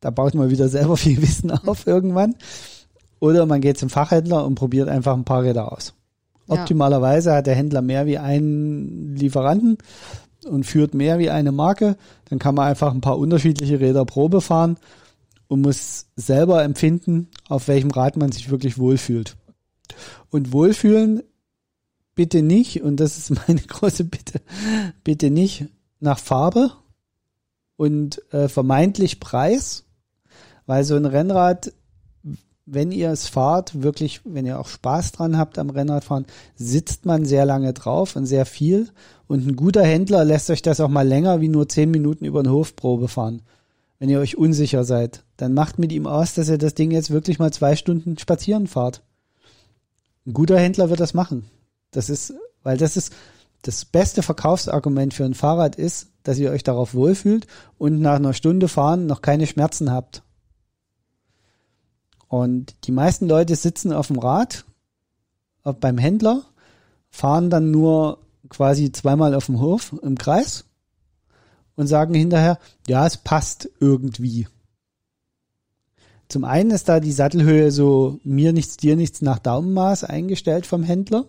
da 0.00 0.10
baut 0.10 0.34
man 0.34 0.50
wieder 0.50 0.68
selber 0.68 0.96
viel 0.98 1.20
Wissen 1.20 1.50
auf 1.50 1.86
irgendwann, 1.86 2.36
oder 3.20 3.46
man 3.46 3.60
geht 3.60 3.78
zum 3.78 3.90
Fachhändler 3.90 4.44
und 4.44 4.54
probiert 4.54 4.88
einfach 4.88 5.14
ein 5.14 5.24
paar 5.24 5.42
Räder 5.42 5.72
aus. 5.72 5.94
Optimalerweise 6.48 7.32
hat 7.32 7.46
der 7.46 7.54
Händler 7.54 7.82
mehr 7.82 8.06
wie 8.06 8.18
einen 8.18 9.14
Lieferanten 9.16 9.78
und 10.44 10.64
führt 10.64 10.94
mehr 10.94 11.18
wie 11.18 11.30
eine 11.30 11.52
Marke, 11.52 11.96
dann 12.26 12.38
kann 12.38 12.54
man 12.54 12.68
einfach 12.68 12.92
ein 12.92 13.00
paar 13.00 13.18
unterschiedliche 13.18 13.80
Räder 13.80 14.04
Probe 14.04 14.40
fahren 14.40 14.76
und 15.48 15.60
muss 15.60 16.06
selber 16.16 16.64
empfinden, 16.64 17.28
auf 17.48 17.68
welchem 17.68 17.90
Rad 17.90 18.16
man 18.16 18.32
sich 18.32 18.50
wirklich 18.50 18.78
wohlfühlt. 18.78 19.36
Und 20.30 20.52
wohlfühlen 20.52 21.22
bitte 22.14 22.42
nicht, 22.42 22.82
und 22.82 22.96
das 22.98 23.18
ist 23.18 23.30
meine 23.48 23.60
große 23.60 24.04
Bitte, 24.04 24.40
bitte 25.04 25.30
nicht 25.30 25.66
nach 26.00 26.18
Farbe 26.18 26.72
und 27.76 28.22
äh, 28.32 28.48
vermeintlich 28.48 29.20
Preis, 29.20 29.84
weil 30.66 30.84
so 30.84 30.96
ein 30.96 31.06
Rennrad, 31.06 31.72
wenn 32.64 32.92
ihr 32.92 33.10
es 33.10 33.28
fahrt, 33.28 33.82
wirklich, 33.82 34.20
wenn 34.24 34.46
ihr 34.46 34.60
auch 34.60 34.68
Spaß 34.68 35.12
dran 35.12 35.36
habt 35.36 35.58
am 35.58 35.70
Rennradfahren, 35.70 36.26
sitzt 36.54 37.06
man 37.06 37.24
sehr 37.24 37.44
lange 37.44 37.72
drauf 37.72 38.14
und 38.14 38.26
sehr 38.26 38.46
viel. 38.46 38.90
Und 39.26 39.46
ein 39.46 39.56
guter 39.56 39.82
Händler 39.82 40.24
lässt 40.24 40.50
euch 40.50 40.62
das 40.62 40.80
auch 40.80 40.88
mal 40.88 41.06
länger 41.06 41.40
wie 41.40 41.48
nur 41.48 41.68
zehn 41.68 41.90
Minuten 41.90 42.24
über 42.24 42.42
den 42.42 42.52
Hofprobe 42.52 43.08
fahren. 43.08 43.42
Wenn 43.98 44.08
ihr 44.08 44.20
euch 44.20 44.36
unsicher 44.36 44.84
seid, 44.84 45.24
dann 45.36 45.54
macht 45.54 45.78
mit 45.78 45.92
ihm 45.92 46.06
aus, 46.06 46.34
dass 46.34 46.48
ihr 46.48 46.58
das 46.58 46.74
Ding 46.74 46.90
jetzt 46.90 47.10
wirklich 47.10 47.38
mal 47.38 47.52
zwei 47.52 47.76
Stunden 47.76 48.18
spazieren 48.18 48.66
fahrt. 48.66 49.02
Ein 50.26 50.32
guter 50.32 50.58
Händler 50.58 50.88
wird 50.90 51.00
das 51.00 51.14
machen. 51.14 51.44
Das 51.90 52.10
ist, 52.10 52.32
weil 52.62 52.76
das 52.76 52.96
ist 52.96 53.12
das 53.62 53.84
beste 53.84 54.22
Verkaufsargument 54.22 55.14
für 55.14 55.24
ein 55.24 55.34
Fahrrad 55.34 55.76
ist, 55.76 56.08
dass 56.24 56.38
ihr 56.38 56.50
euch 56.50 56.62
darauf 56.62 56.94
wohlfühlt 56.94 57.46
und 57.78 58.00
nach 58.00 58.16
einer 58.16 58.34
Stunde 58.34 58.68
fahren 58.68 59.06
noch 59.06 59.22
keine 59.22 59.46
Schmerzen 59.46 59.90
habt. 59.90 60.22
Und 62.32 62.86
die 62.86 62.92
meisten 62.92 63.28
Leute 63.28 63.54
sitzen 63.56 63.92
auf 63.92 64.06
dem 64.06 64.18
Rad 64.18 64.64
beim 65.80 65.98
Händler, 65.98 66.42
fahren 67.10 67.50
dann 67.50 67.70
nur 67.70 68.20
quasi 68.48 68.90
zweimal 68.90 69.34
auf 69.34 69.44
dem 69.46 69.60
Hof 69.60 69.94
im 70.02 70.16
Kreis 70.16 70.64
und 71.76 71.88
sagen 71.88 72.14
hinterher, 72.14 72.58
ja, 72.88 73.06
es 73.06 73.18
passt 73.18 73.68
irgendwie. 73.80 74.48
Zum 76.28 76.46
einen 76.46 76.70
ist 76.70 76.88
da 76.88 77.00
die 77.00 77.12
Sattelhöhe 77.12 77.70
so 77.70 78.18
mir 78.24 78.54
nichts, 78.54 78.78
dir 78.78 78.96
nichts 78.96 79.20
nach 79.20 79.38
Daumenmaß 79.38 80.04
eingestellt 80.04 80.64
vom 80.64 80.84
Händler. 80.84 81.26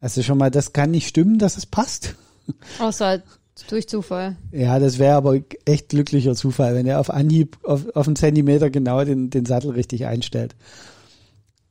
Also 0.00 0.24
schon 0.24 0.38
mal, 0.38 0.50
das 0.50 0.72
kann 0.72 0.90
nicht 0.90 1.06
stimmen, 1.06 1.38
dass 1.38 1.56
es 1.56 1.64
passt. 1.64 2.16
Außer 2.80 3.22
durch 3.64 3.88
Zufall. 3.88 4.36
Ja, 4.52 4.78
das 4.78 4.98
wäre 4.98 5.16
aber 5.16 5.40
echt 5.64 5.88
glücklicher 5.88 6.34
Zufall, 6.34 6.74
wenn 6.74 6.86
er 6.86 7.00
auf 7.00 7.10
Anhieb 7.10 7.58
auf, 7.64 7.86
auf 7.94 8.06
einen 8.06 8.16
Zentimeter 8.16 8.70
genau 8.70 9.04
den, 9.04 9.30
den 9.30 9.46
Sattel 9.46 9.70
richtig 9.70 10.06
einstellt. 10.06 10.54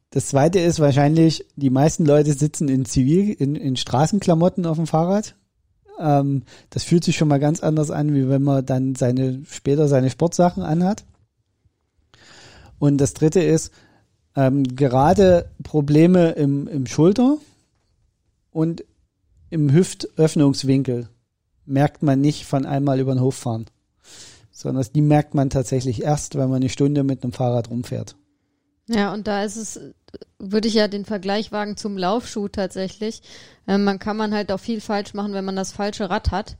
Das 0.09 0.27
zweite 0.27 0.59
ist 0.59 0.79
wahrscheinlich, 0.79 1.45
die 1.55 1.69
meisten 1.69 2.05
Leute 2.05 2.33
sitzen 2.33 2.69
in 2.69 2.85
Zivil, 2.85 3.31
in, 3.31 3.55
in 3.55 3.75
Straßenklamotten 3.75 4.65
auf 4.65 4.77
dem 4.77 4.87
Fahrrad. 4.87 5.35
Ähm, 5.99 6.43
das 6.69 6.83
fühlt 6.83 7.03
sich 7.03 7.17
schon 7.17 7.27
mal 7.27 7.39
ganz 7.39 7.61
anders 7.61 7.91
an, 7.91 8.13
wie 8.13 8.29
wenn 8.29 8.41
man 8.41 8.65
dann 8.65 8.95
seine, 8.95 9.43
später 9.49 9.87
seine 9.87 10.09
Sportsachen 10.09 10.63
anhat. 10.63 11.03
Und 12.79 12.97
das 12.97 13.13
dritte 13.13 13.41
ist, 13.41 13.71
ähm, 14.35 14.63
gerade 14.63 15.49
Probleme 15.63 16.31
im, 16.31 16.67
im 16.67 16.87
Schulter 16.87 17.37
und 18.51 18.83
im 19.49 19.71
Hüftöffnungswinkel 19.71 21.09
merkt 21.65 22.03
man 22.03 22.21
nicht 22.21 22.45
von 22.45 22.65
einmal 22.65 22.99
über 22.99 23.13
den 23.13 23.21
Hof 23.21 23.35
fahren, 23.35 23.65
sondern 24.51 24.85
die 24.93 25.01
merkt 25.01 25.33
man 25.33 25.49
tatsächlich 25.49 26.03
erst, 26.03 26.35
wenn 26.35 26.49
man 26.49 26.57
eine 26.57 26.69
Stunde 26.69 27.03
mit 27.03 27.23
einem 27.23 27.33
Fahrrad 27.33 27.69
rumfährt. 27.69 28.15
Ja, 28.87 29.13
und 29.13 29.27
da 29.27 29.43
ist 29.43 29.55
es, 29.55 29.79
würde 30.37 30.67
ich 30.67 30.75
ja 30.75 30.87
den 30.87 31.05
Vergleich 31.05 31.51
wagen 31.51 31.75
zum 31.75 31.97
Laufschuh 31.97 32.47
tatsächlich. 32.47 33.21
Ähm, 33.67 33.83
man 33.83 33.99
kann 33.99 34.17
man 34.17 34.33
halt 34.33 34.51
auch 34.51 34.59
viel 34.59 34.79
falsch 34.79 35.13
machen, 35.13 35.33
wenn 35.33 35.45
man 35.45 35.55
das 35.55 35.71
falsche 35.71 36.09
Rad 36.09 36.31
hat, 36.31 36.57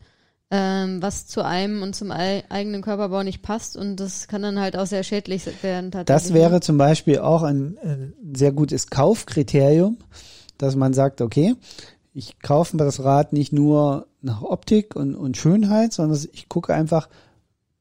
ähm, 0.49 1.01
was 1.01 1.27
zu 1.27 1.43
einem 1.43 1.83
und 1.83 1.95
zum 1.95 2.11
ei 2.11 2.43
eigenen 2.49 2.81
Körperbau 2.81 3.23
nicht 3.23 3.43
passt 3.43 3.77
und 3.77 3.97
das 3.97 4.27
kann 4.27 4.41
dann 4.41 4.59
halt 4.59 4.75
auch 4.75 4.87
sehr 4.87 5.03
schädlich 5.03 5.45
werden 5.63 5.91
tatsächlich. 5.91 6.27
Das 6.27 6.33
wäre 6.33 6.61
zum 6.61 6.77
Beispiel 6.77 7.19
auch 7.19 7.43
ein, 7.43 7.77
ein 7.83 8.13
sehr 8.35 8.51
gutes 8.51 8.87
Kaufkriterium, 8.87 9.97
dass 10.57 10.75
man 10.75 10.93
sagt, 10.93 11.21
okay, 11.21 11.55
ich 12.15 12.39
kaufe 12.39 12.77
mir 12.77 12.85
das 12.85 13.03
Rad 13.03 13.33
nicht 13.33 13.51
nur 13.51 14.07
nach 14.21 14.41
Optik 14.41 14.95
und, 14.95 15.15
und 15.15 15.35
Schönheit, 15.35 15.91
sondern 15.91 16.17
ich 16.31 16.47
gucke 16.47 16.73
einfach, 16.73 17.09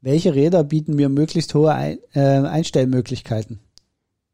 welche 0.00 0.34
Räder 0.34 0.64
bieten 0.64 0.96
mir 0.96 1.08
möglichst 1.08 1.54
hohe 1.54 1.72
Ein, 1.72 1.98
äh, 2.14 2.20
Einstellmöglichkeiten. 2.20 3.60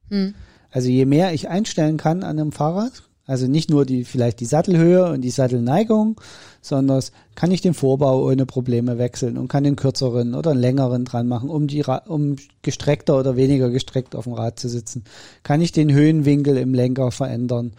Hm. 0.09 0.35
Also 0.71 0.89
je 0.89 1.05
mehr 1.05 1.35
ich 1.35 1.51
einstellen 1.51 1.99
kann 1.99 2.23
an 2.23 2.39
einem 2.39 2.51
Fahrrad, 2.51 3.03
also 3.27 3.47
nicht 3.47 3.69
nur 3.69 3.85
die 3.85 4.05
vielleicht 4.05 4.41
die 4.41 4.47
Sattelhöhe 4.47 5.13
und 5.13 5.21
die 5.21 5.31
Sattelneigung, 5.31 6.19
sondern 6.63 7.03
kann 7.35 7.51
ich 7.51 7.61
den 7.61 7.75
Vorbau 7.75 8.27
ohne 8.27 8.47
Probleme 8.47 8.97
wechseln 8.97 9.37
und 9.37 9.49
kann 9.49 9.65
den 9.65 9.77
kürzeren 9.77 10.35
oder 10.35 10.53
einen 10.53 10.61
längeren 10.61 11.05
dran 11.05 11.29
machen, 11.29 11.51
um 11.51 11.67
die 11.67 11.83
Ra 11.83 11.99
um 12.09 12.37
gestreckter 12.63 13.19
oder 13.19 13.37
weniger 13.37 13.69
gestreckt 13.69 14.17
auf 14.17 14.25
dem 14.25 14.33
Rad 14.33 14.59
zu 14.59 14.71
sitzen. 14.71 15.05
Kann 15.43 15.61
ich 15.61 15.73
den 15.73 15.93
Höhenwinkel 15.93 16.57
im 16.57 16.73
Lenker 16.73 17.13
verändern, 17.13 17.75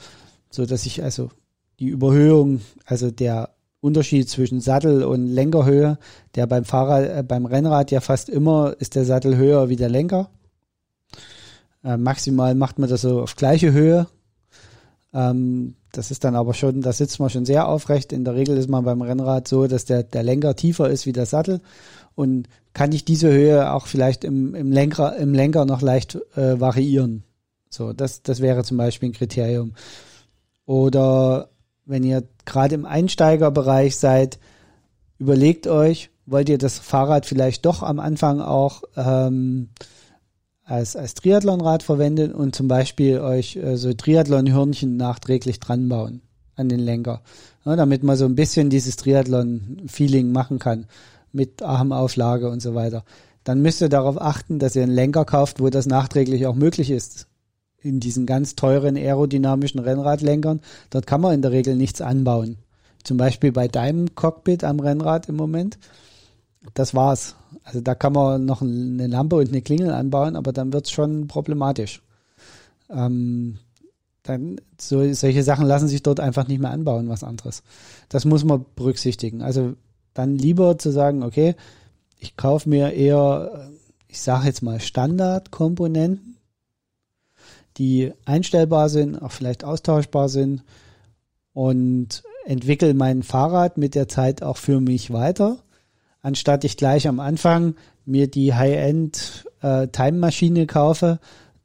so 0.52 0.68
dass 0.68 0.86
ich 0.86 1.02
also 1.02 1.32
die 1.82 1.90
Überhöhung, 1.90 2.62
also 2.86 3.12
der 3.12 3.50
Unterschied 3.82 4.30
zwischen 4.30 4.62
Sattel 4.62 5.04
und 5.04 5.28
Lenkerhöhe, 5.28 5.98
der 6.36 6.46
beim 6.46 6.64
Fahrrad, 6.64 7.10
äh, 7.10 7.24
beim 7.28 7.48
Rennrad 7.48 7.90
ja 7.90 8.00
fast 8.00 8.30
immer 8.30 8.76
ist 8.80 8.96
der 8.96 9.04
Sattel 9.04 9.36
höher 9.36 9.68
wie 9.68 9.76
der 9.76 9.90
Lenker. 9.90 10.30
Äh, 11.84 11.98
maximal 11.98 12.54
macht 12.54 12.78
man 12.78 12.88
das 12.88 13.02
so 13.02 13.22
auf 13.22 13.36
gleiche 13.36 13.74
Höhe. 13.74 14.08
Ähm, 15.12 15.74
das 15.92 16.12
ist 16.12 16.24
dann 16.24 16.36
aber 16.36 16.54
schon, 16.54 16.82
da 16.82 16.94
sitzt 16.94 17.20
man 17.20 17.32
schon 17.32 17.46
sehr 17.46 17.68
aufrecht. 17.68 18.14
In 18.14 18.24
der 18.24 18.36
Regel 18.36 18.56
ist 18.58 18.70
man 18.70 18.86
beim 18.86 19.02
Rennrad 19.02 19.48
so, 19.48 19.66
dass 19.66 19.86
der, 19.86 20.04
der 20.04 20.22
Lenker 20.22 20.56
tiefer 20.56 20.88
ist 20.88 21.08
wie 21.08 21.12
der 21.12 21.26
Sattel. 21.26 21.62
Und 22.14 22.48
kann 22.74 22.92
ich 22.92 23.04
diese 23.04 23.32
Höhe 23.32 23.74
auch 23.74 23.88
vielleicht 23.88 24.24
im, 24.24 24.54
im, 24.54 24.72
Lenker, 24.72 25.18
im 25.18 25.34
Lenker 25.34 25.66
noch 25.66 25.82
leicht 25.82 26.20
äh, 26.36 26.60
variieren. 26.60 27.24
So, 27.70 27.92
das, 27.92 28.22
das 28.22 28.40
wäre 28.40 28.64
zum 28.64 28.78
Beispiel 28.78 29.10
ein 29.10 29.14
Kriterium. 29.14 29.74
Oder 30.66 31.50
wenn 31.86 32.04
ihr 32.04 32.24
gerade 32.46 32.76
im 32.76 32.86
Einsteigerbereich 32.86 33.98
seid, 33.98 34.40
überlegt 35.20 35.68
euch, 35.68 36.10
wollt 36.26 36.50
ihr 36.50 36.58
das 36.58 36.80
Fahrrad 36.80 37.26
vielleicht 37.26 37.66
doch 37.66 37.84
am 37.84 38.00
Anfang 38.00 38.42
auch 38.42 38.84
ähm, 38.96 39.70
als, 40.64 40.96
als 40.96 41.14
Triathlonrad 41.16 41.84
verwenden 41.84 42.32
und 42.32 42.56
zum 42.56 42.68
Beispiel 42.68 43.20
euch 43.20 43.56
äh, 43.56 43.76
so 43.76 43.94
Triathlon-Hörnchen 43.94 44.96
nachträglich 44.96 45.60
dran 45.60 45.90
bauen 45.90 46.22
an 46.56 46.70
den 46.70 46.80
Lenker, 46.80 47.22
ja, 47.66 47.76
damit 47.76 48.04
man 48.04 48.16
so 48.16 48.26
ein 48.26 48.36
bisschen 48.36 48.70
dieses 48.70 48.96
Triathlon-Feeling 48.96 50.32
machen 50.32 50.60
kann 50.60 50.86
mit 51.32 51.62
Armauflage 51.62 52.50
und 52.50 52.62
so 52.62 52.76
weiter. 52.76 53.04
Dann 53.44 53.62
müsst 53.62 53.82
ihr 53.82 53.90
darauf 53.90 54.22
achten, 54.22 54.60
dass 54.60 54.76
ihr 54.76 54.84
einen 54.84 54.94
Lenker 54.94 55.26
kauft, 55.26 55.60
wo 55.60 55.70
das 55.70 55.88
nachträglich 55.88 56.46
auch 56.46 56.56
möglich 56.56 56.92
ist. 56.92 57.28
In 57.84 58.00
diesen 58.00 58.26
ganz 58.26 58.56
teuren 58.56 58.96
aerodynamischen 58.96 59.80
Rennradlenkern, 59.80 60.62
dort 60.90 61.08
kann 61.08 61.22
man 61.22 61.34
in 61.34 61.42
der 61.42 61.52
Regel 61.52 61.76
nichts 61.76 62.02
anbauen. 62.02 62.58
Zum 63.04 63.18
Beispiel 63.18 63.52
bei 63.52 63.68
deinem 63.68 64.14
Cockpit 64.14 64.64
am 64.64 64.80
Rennrad 64.80 65.28
im 65.30 65.36
Moment 65.36 65.80
das 66.74 66.94
war's. 66.94 67.36
Also 67.64 67.82
da 67.82 67.96
kann 67.96 68.14
man 68.14 68.46
noch 68.46 68.62
eine 68.62 69.08
Lampe 69.08 69.36
und 69.36 69.50
eine 69.50 69.62
Klingel 69.62 69.92
anbauen, 69.92 70.36
aber 70.36 70.54
dann 70.54 70.74
wird's 70.74 70.92
schon 70.92 71.28
problematisch. 71.28 72.02
Ähm, 72.90 73.58
dann 74.24 74.58
so, 74.80 75.12
solche 75.14 75.44
Sachen 75.44 75.66
lassen 75.66 75.88
sich 75.88 76.04
dort 76.04 76.20
einfach 76.20 76.48
nicht 76.48 76.62
mehr 76.62 76.72
anbauen, 76.72 77.10
was 77.10 77.24
anderes. 77.24 77.64
Das 78.10 78.26
muss 78.26 78.44
man 78.44 78.66
berücksichtigen. 78.76 79.42
Also 79.42 79.74
dann 80.14 80.38
lieber 80.38 80.78
zu 80.78 80.92
sagen, 80.92 81.24
okay, 81.24 81.56
ich 82.20 82.38
kaufe 82.38 82.70
mir 82.70 82.94
eher, 82.94 83.70
ich 84.08 84.22
sage 84.22 84.46
jetzt 84.46 84.62
mal 84.62 84.80
Standardkomponenten, 84.80 86.31
die 87.82 88.14
einstellbar 88.26 88.90
sind, 88.90 89.20
auch 89.20 89.32
vielleicht 89.32 89.64
austauschbar 89.64 90.30
sind 90.30 90.64
und 91.52 92.22
entwickle 92.46 92.94
mein 92.94 93.24
Fahrrad 93.24 93.80
mit 93.80 93.96
der 93.96 94.08
Zeit 94.08 94.44
auch 94.44 94.58
für 94.58 94.80
mich 94.80 95.12
weiter, 95.12 95.58
anstatt 96.22 96.64
ich 96.64 96.78
gleich 96.78 97.08
am 97.08 97.20
Anfang 97.20 97.74
mir 98.06 98.28
die 98.28 98.54
High-End 98.54 99.48
äh, 99.64 99.88
Time-Maschine 99.88 100.68
kaufe, 100.68 101.20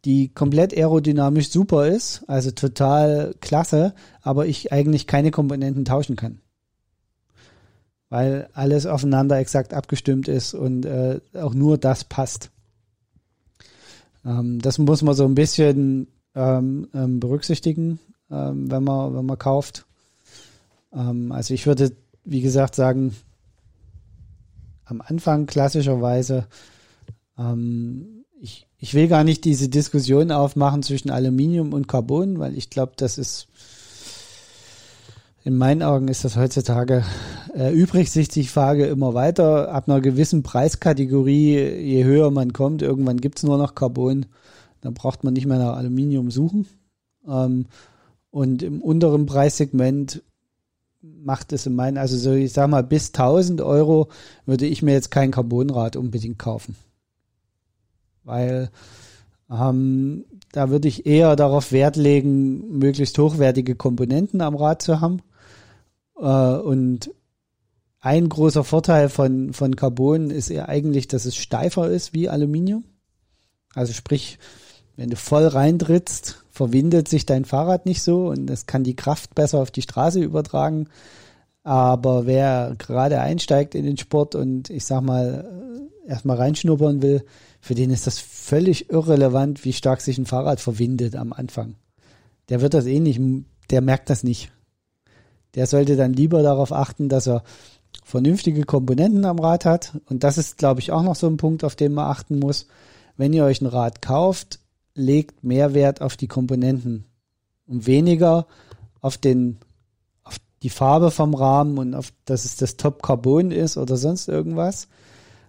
die 0.07 0.31
komplett 0.33 0.75
aerodynamisch 0.75 1.51
super 1.51 1.87
ist, 1.87 2.25
also 2.29 2.51
total 2.51 3.35
klasse, 3.43 3.93
aber 4.23 4.47
ich 4.47 4.73
eigentlich 4.73 5.07
keine 5.07 5.31
Komponenten 5.31 5.85
tauschen 5.85 6.17
kann. 6.17 6.41
Weil 8.09 8.49
alles 8.55 8.87
aufeinander 8.87 9.37
exakt 9.37 9.75
abgestimmt 9.75 10.29
ist 10.29 10.55
und 10.55 10.87
äh, 10.87 11.21
auch 11.35 11.53
nur 11.53 11.77
das 11.77 12.05
passt. 12.05 12.53
Ähm, 14.27 14.61
das 14.61 14.79
muss 14.79 15.03
man 15.03 15.15
so 15.15 15.25
ein 15.25 15.35
bisschen 15.35 16.09
ähm, 16.35 16.89
ähm, 16.93 17.21
berücksichtigen, 17.21 18.01
ähm, 18.31 18.71
wenn 18.71 18.85
man 18.85 19.15
wenn 19.15 19.27
man 19.27 19.39
kauft. 19.39 19.87
Ähm, 20.93 21.33
also 21.33 21.55
ich 21.55 21.67
würde, 21.67 21.93
wie 22.25 22.41
gesagt, 22.41 22.75
sagen, 22.75 23.15
am 24.85 25.01
Anfang 25.01 25.47
klassischerweise, 25.47 26.47
ähm, 27.39 28.25
ich, 28.41 28.67
ich 28.79 28.95
will 28.95 29.09
gar 29.09 29.25
nicht 29.25 29.45
diese 29.45 29.69
Diskussion 29.69 30.31
aufmachen 30.31 30.83
zwischen 30.83 31.11
Aluminium 31.11 31.73
und 31.73 31.89
Carbon, 31.89 32.39
weil 32.39 32.57
ich 32.57 32.71
glaube, 32.71 32.93
das 32.97 33.19
ist 33.19 33.49
in 35.45 35.57
meinen 35.57 35.83
Augen 35.83 36.09
ist 36.09 36.25
das 36.25 36.37
heutzutage 36.37 37.05
erübrigt 37.57 38.13
sich 38.13 38.29
die 38.29 38.45
Frage 38.45 38.87
immer 38.87 39.15
weiter. 39.15 39.73
Ab 39.73 39.89
einer 39.89 40.01
gewissen 40.01 40.43
Preiskategorie, 40.43 41.57
je 41.57 42.05
höher 42.05 42.31
man 42.31 42.53
kommt, 42.53 42.83
irgendwann 42.83 43.21
gibt's 43.21 43.43
nur 43.43 43.57
noch 43.57 43.75
Carbon, 43.75 44.27
dann 44.83 44.95
braucht 44.95 45.25
man 45.25 45.33
nicht 45.33 45.47
mehr 45.47 45.59
nach 45.59 45.77
Aluminium 45.77 46.31
suchen. 46.31 46.67
Ähm, 47.27 47.67
und 48.31 48.63
im 48.63 48.83
unteren 48.83 49.25
Preissegment 49.25 50.23
macht 51.01 51.53
es 51.53 51.67
in 51.67 51.75
meinen, 51.75 51.97
also 51.97 52.17
so 52.19 52.33
ich 52.33 52.53
sag 52.53 52.69
mal 52.69 52.83
bis 52.83 53.09
1000 53.09 53.63
Euro 53.63 54.09
würde 54.45 54.67
ich 54.67 54.83
mir 54.83 54.93
jetzt 54.93 55.11
kein 55.11 55.31
Carbonrad 55.31 55.97
unbedingt 55.97 56.39
kaufen. 56.39 56.77
Weil 58.25 58.71
ähm, 59.51 60.25
da 60.53 60.69
würde 60.69 60.89
ich 60.89 61.07
eher 61.07 61.37
darauf 61.37 61.73
Wert 61.73 61.97
legen, 61.97 62.79
möglichst 62.79 63.19
hochwertige 63.19 63.77
Komponenten 63.77 64.43
am 64.43 64.57
Rad 64.57 64.83
zu 64.83 65.01
haben 65.01 65.23
äh, 66.19 66.57
und 66.57 67.11
ein 68.01 68.29
großer 68.29 68.65
Vorteil 68.65 69.09
von, 69.09 69.53
von 69.53 69.75
Carbon 69.77 70.31
ist 70.31 70.49
ja 70.49 70.69
eigentlich, 70.69 71.09
dass 71.09 71.25
es 71.25 71.37
steifer 71.37 71.89
ist 71.89 72.13
wie 72.13 72.29
Aluminium. 72.29 72.85
Also 73.75 73.93
sprich, 73.93 74.39
wenn 74.97 75.11
du 75.11 75.17
voll 75.17 75.47
reintrittst, 75.47 76.45
verwindet 76.51 77.09
sich 77.09 77.27
dein 77.27 77.45
Fahrrad 77.45 77.87
nicht 77.87 78.03
so 78.03 78.29
und 78.29 78.49
es 78.49 78.67
kann 78.67 78.85
die 78.85 78.97
Kraft 78.97 79.35
besser 79.35 79.59
auf 79.59 79.71
die 79.71 79.83
Straße 79.83 80.21
übertragen. 80.21 80.89
Aber 81.63 82.27
wer 82.27 82.75
gerade 82.79 83.21
einsteigt 83.21 83.75
in 83.75 83.85
den 83.85 83.97
Sport 83.97 84.35
und 84.35 84.71
ich 84.71 84.85
sag 84.85 85.03
mal 85.03 85.89
erstmal 86.07 86.37
reinschnuppern 86.37 87.03
will, 87.03 87.25
für 87.61 87.75
den 87.75 87.91
ist 87.91 88.07
das 88.07 88.19
völlig 88.19 88.91
irrelevant, 88.91 89.65
wie 89.65 89.73
stark 89.73 90.01
sich 90.01 90.17
ein 90.17 90.27
Fahrrad 90.27 90.61
verwindet 90.61 91.17
am 91.17 91.33
Anfang. 91.33 91.75
Der 92.49 92.61
wird 92.61 92.75
das 92.75 92.87
eh 92.87 93.01
nicht, 93.01 93.21
der 93.71 93.81
merkt 93.81 94.09
das 94.09 94.23
nicht 94.23 94.53
der 95.57 95.67
sollte 95.67 95.97
dann 95.97 96.13
lieber 96.13 96.43
darauf 96.43 96.71
achten, 96.71 97.09
dass 97.09 97.27
er 97.27 97.43
vernünftige 98.05 98.65
Komponenten 98.65 99.25
am 99.25 99.39
Rad 99.39 99.65
hat. 99.65 100.01
Und 100.07 100.25
das 100.25 100.39
ist, 100.39 100.59
glaube 100.59 100.81
ich, 100.81 100.93
auch 100.93 101.03
noch 101.03 101.17
so 101.17 101.27
ein 101.27 101.37
Punkt, 101.37 101.65
auf 101.65 101.77
den 101.77 101.95
man 101.95 102.11
achten 102.11 102.39
muss. 102.39 102.67
Wenn 103.17 103.33
ihr 103.33 103.45
euch 103.45 103.61
ein 103.61 103.67
Rad 103.67 104.03
kauft, 104.03 104.61
legt 104.95 105.45
mehr 105.45 105.75
Wert 105.75 106.01
auf 106.01 106.17
die 106.17 106.29
Komponenten 106.29 107.05
und 107.67 107.87
weniger 107.87 108.47
auf 109.01 109.19
den, 109.19 109.59
auf 110.25 110.37
die 110.63 110.71
Farbe 110.71 111.11
vom 111.11 111.35
Rahmen 111.35 111.79
und 111.79 111.95
auf, 111.95 112.13
dass 112.25 112.45
es 112.45 112.57
das 112.57 112.77
Top 112.77 113.03
Carbon 113.03 113.51
ist 113.51 113.77
oder 113.77 113.97
sonst 113.97 114.29
irgendwas. 114.29 114.89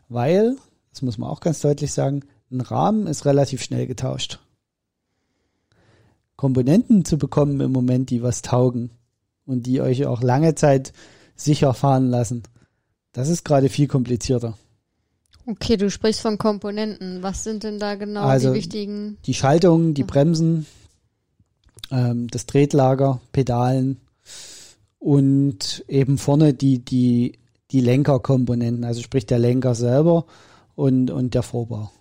Weil, 0.10 0.58
das 0.92 1.02
muss 1.02 1.18
man 1.18 1.30
auch 1.30 1.40
ganz 1.40 1.62
deutlich 1.62 1.94
sagen, 1.94 2.22
ein 2.52 2.62
Rahmen 2.62 3.08
ist 3.08 3.26
relativ 3.26 3.62
schnell 3.62 3.88
getauscht. 3.88 4.40
Komponenten 6.36 7.04
zu 7.04 7.18
bekommen 7.18 7.60
im 7.60 7.72
Moment, 7.72 8.10
die 8.10 8.22
was 8.22 8.42
taugen, 8.42 8.92
und 9.48 9.66
die 9.66 9.82
euch 9.82 10.06
auch 10.06 10.22
lange 10.22 10.54
Zeit 10.54 10.94
sicher 11.38 11.74
fahren 11.74 12.10
lassen. 12.10 12.44
Das 13.14 13.30
ist 13.30 13.46
gerade 13.46 13.70
viel 13.70 13.88
komplizierter. 13.88 14.58
Okay, 15.46 15.78
du 15.78 15.90
sprichst 15.90 16.20
von 16.20 16.38
Komponenten. 16.38 17.24
Was 17.24 17.46
sind 17.46 17.64
denn 17.64 17.80
da 17.80 17.96
genau 17.96 18.24
also 18.24 18.50
die 18.50 18.56
wichtigen? 18.56 19.18
Die 19.26 19.34
Schaltung, 19.34 19.94
die 19.94 20.04
Bremsen, 20.04 20.66
ähm, 21.90 22.28
das 22.28 22.46
Tretlager, 22.46 23.22
Pedalen 23.32 24.02
und 25.00 25.86
eben 25.88 26.18
vorne 26.18 26.54
die, 26.54 26.80
die, 26.80 27.40
die 27.72 27.80
Lenkerkomponenten, 27.80 28.84
also 28.84 29.02
sprich 29.02 29.26
der 29.26 29.40
Lenker 29.40 29.74
selber 29.74 30.26
und, 30.76 31.12
und 31.12 31.34
der 31.34 31.44
Vorbau. 31.44 31.92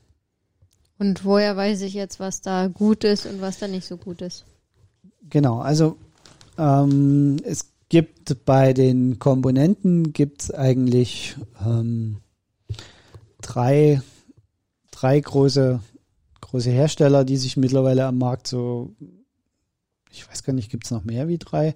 Und 0.99 1.25
woher 1.25 1.57
weiß 1.57 1.83
ich 1.83 1.95
jetzt, 1.95 2.19
was 2.19 2.41
da 2.41 2.69
gut 2.69 3.05
ist 3.05 3.27
und 3.27 3.41
was 3.41 3.59
da 3.59 3.69
nicht 3.69 3.87
so 3.87 3.97
gut 3.97 4.23
ist? 4.23 4.45
Genau, 5.29 5.61
also 5.61 5.99
ähm, 6.59 7.37
es 7.45 7.67
gibt 7.89 8.45
bei 8.45 8.73
den 8.73 9.19
Komponenten 9.19 10.13
gibt's 10.13 10.51
eigentlich 10.51 11.37
ähm, 11.65 12.19
drei, 13.41 14.03
drei 14.91 15.21
große, 15.21 15.81
große 16.41 16.71
Hersteller, 16.71 17.25
die 17.25 17.37
sich 17.37 17.57
mittlerweile 17.57 18.07
am 18.07 18.19
Markt 18.19 18.49
so, 18.49 18.95
ich 20.11 20.29
weiß 20.29 20.43
gar 20.43 20.53
nicht, 20.53 20.71
gibt's 20.71 20.91
noch 20.91 21.05
mehr 21.05 21.29
wie 21.29 21.39
drei? 21.39 21.75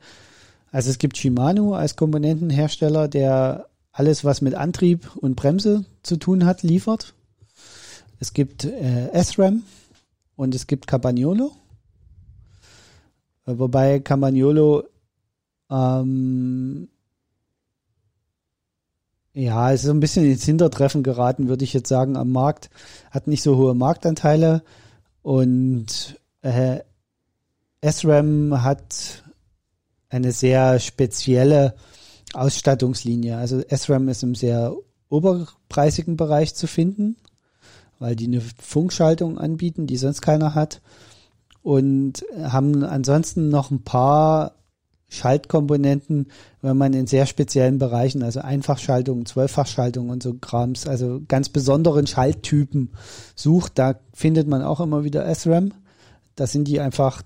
Also 0.73 0.91
es 0.91 0.99
gibt 0.99 1.17
Shimano 1.17 1.75
als 1.75 1.97
Komponentenhersteller, 1.97 3.09
der 3.09 3.67
alles, 3.93 4.25
was 4.25 4.41
mit 4.41 4.55
Antrieb 4.55 5.17
und 5.17 5.37
Bremse 5.37 5.85
zu 6.03 6.17
tun 6.17 6.45
hat, 6.45 6.63
liefert. 6.63 7.15
Es 8.21 8.33
gibt 8.33 8.65
äh, 8.65 9.11
SRAM 9.23 9.63
und 10.37 10.55
es 10.55 10.67
gibt 10.67 10.87
Campagnolo. 10.87 11.53
Wobei 13.47 13.99
Campagnolo 13.99 14.85
ähm, 15.71 16.89
ja, 19.33 19.71
ist 19.71 19.87
ein 19.87 20.01
bisschen 20.01 20.25
ins 20.25 20.45
Hintertreffen 20.45 21.03
geraten, 21.03 21.49
würde 21.49 21.65
ich 21.65 21.73
jetzt 21.73 21.89
sagen, 21.89 22.17
am 22.17 22.33
Markt. 22.33 22.69
Hat 23.11 23.27
nicht 23.27 23.43
so 23.43 23.57
hohe 23.57 23.75
Marktanteile 23.75 24.63
und 25.23 26.19
äh, 26.43 26.81
SRAM 27.83 28.63
hat 28.63 29.23
eine 30.09 30.33
sehr 30.33 30.81
spezielle 30.81 31.75
Ausstattungslinie. 32.35 33.37
Also 33.37 33.63
SRAM 33.69 34.09
ist 34.09 34.23
im 34.23 34.35
sehr 34.35 34.75
oberpreisigen 35.09 36.17
Bereich 36.17 36.55
zu 36.55 36.67
finden, 36.67 37.17
weil 37.99 38.17
die 38.17 38.27
eine 38.27 38.41
Funkschaltung 38.41 39.39
anbieten, 39.39 39.87
die 39.87 39.97
sonst 39.97 40.23
keiner 40.23 40.55
hat 40.55 40.81
und 41.63 42.25
haben 42.43 42.85
ansonsten 42.85 43.49
noch 43.49 43.71
ein 43.71 43.83
paar 43.83 44.55
Schaltkomponenten, 45.11 46.29
wenn 46.63 46.77
man 46.77 46.93
in 46.95 47.07
sehr 47.07 47.27
speziellen 47.27 47.79
Bereichen, 47.79 48.23
also 48.23 48.41
Einfachschaltung, 48.41 49.27
Zwölffachschaltung 49.27 50.09
und 50.09 50.23
so 50.23 50.35
Krams, 50.35 50.87
also 50.87 51.21
ganz 51.27 51.49
besonderen 51.49 52.07
Schalttypen 52.07 52.93
sucht, 53.35 53.73
da 53.79 53.99
findet 54.15 54.49
man 54.49 54.63
auch 54.63 54.81
immer 54.81 55.05
wieder 55.05 55.33
SRAM. 55.35 55.73
Da 56.37 56.47
sind 56.47 56.69
die 56.69 56.81
einfach, 56.81 57.23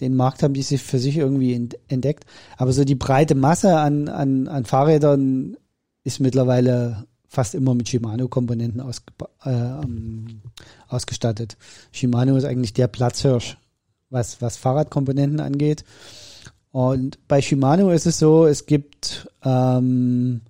den 0.00 0.16
Markt 0.16 0.42
haben 0.42 0.52
die 0.52 0.62
sich 0.62 0.82
für 0.82 0.98
sich 0.98 1.16
irgendwie 1.16 1.68
entdeckt. 1.88 2.24
Aber 2.56 2.72
so 2.72 2.84
die 2.84 2.96
breite 2.96 3.36
Masse 3.36 3.78
an, 3.78 4.08
an, 4.08 4.48
an 4.48 4.64
Fahrrädern 4.64 5.56
ist 6.02 6.18
mittlerweile 6.18 7.06
fast 7.28 7.54
immer 7.54 7.74
mit 7.74 7.88
Shimano-Komponenten 7.88 8.80
aus, 8.80 9.02
äh, 9.44 9.68
ausgestattet. 10.88 11.56
Shimano 11.92 12.36
ist 12.36 12.44
eigentlich 12.44 12.74
der 12.74 12.88
Platzhirsch 12.88 13.56
was, 14.12 14.40
was 14.42 14.56
Fahrradkomponenten 14.56 15.40
angeht. 15.40 15.84
Und 16.72 17.18
bei 17.28 17.42
Shimano 17.42 17.90
ist 17.90 18.06
es 18.06 18.18
so, 18.18 18.46
es 18.46 18.64
gibt 18.64 19.28
ähm, 19.44 20.40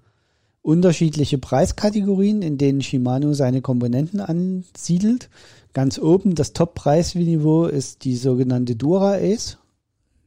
unterschiedliche 0.62 1.39
Preiskategorien, 1.39 2.43
in 2.43 2.59
denen 2.59 2.81
Shimano 2.81 3.35
seine 3.35 3.61
Komponenten 3.61 4.20
ansiedelt. 4.20 5.29
Ganz 5.73 5.99
oben, 5.99 6.37
das 6.37 6.53
Top-Preisniveau 6.53 7.66
ist 7.66 8.05
die 8.05 8.16
sogenannte 8.16 8.77
Dura 8.77 9.14
Ace. 9.14 9.59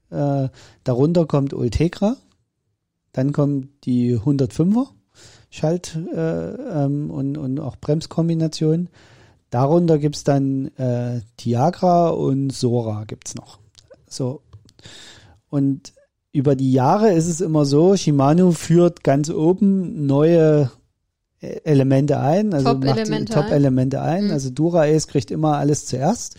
Äh, 0.10 0.50
darunter 0.84 1.26
kommt 1.26 1.54
Ultegra. 1.54 2.18
Dann 3.14 3.32
kommt 3.32 3.70
die 3.86 4.18
105er 4.18 4.88
Schalt 5.50 5.98
äh, 6.14 6.50
ähm, 6.50 7.10
und, 7.10 7.38
und 7.38 7.62
auch 7.62 7.78
Bremskombinationen. 7.78 8.89
Darunter 9.50 9.98
gibt's 9.98 10.26
dann 10.26 10.68
äh, 10.76 11.22
Tiagra 11.38 12.10
und 12.10 12.52
Sora 12.52 13.06
gibt's 13.06 13.36
noch. 13.36 13.60
So. 14.10 14.41
Und 15.50 15.93
über 16.32 16.56
die 16.56 16.74
Jahre 16.74 17.14
ist 17.14 17.28
es 17.28 17.39
immer 17.39 17.66
so, 17.66 17.96
Shimano 17.96 18.52
führt 18.52 19.04
ganz 19.04 19.30
oben 19.30 20.06
neue 20.06 20.70
äh, 21.39 21.62
Elemente 21.64 22.20
ein, 22.20 22.54
also 22.54 22.74
Top-Elemente 22.74 23.34
macht 23.34 23.43
Top-Elemente 23.48 24.02
ein. 24.02 24.26
Mhm. 24.26 24.32
Also 24.32 24.50
Dura-Ace 24.50 25.08
kriegt 25.08 25.32
immer 25.32 25.58
alles 25.58 25.86
zuerst, 25.86 26.36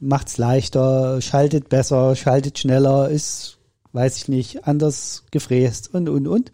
macht's 0.00 0.38
leichter, 0.38 1.20
schaltet 1.20 1.68
besser, 1.68 2.16
schaltet 2.16 2.58
schneller, 2.58 3.10
ist, 3.10 3.58
weiß 3.92 4.16
ich 4.16 4.28
nicht, 4.28 4.66
anders 4.66 5.24
gefräst 5.30 5.92
und, 5.92 6.08
und, 6.08 6.26
und. 6.26 6.52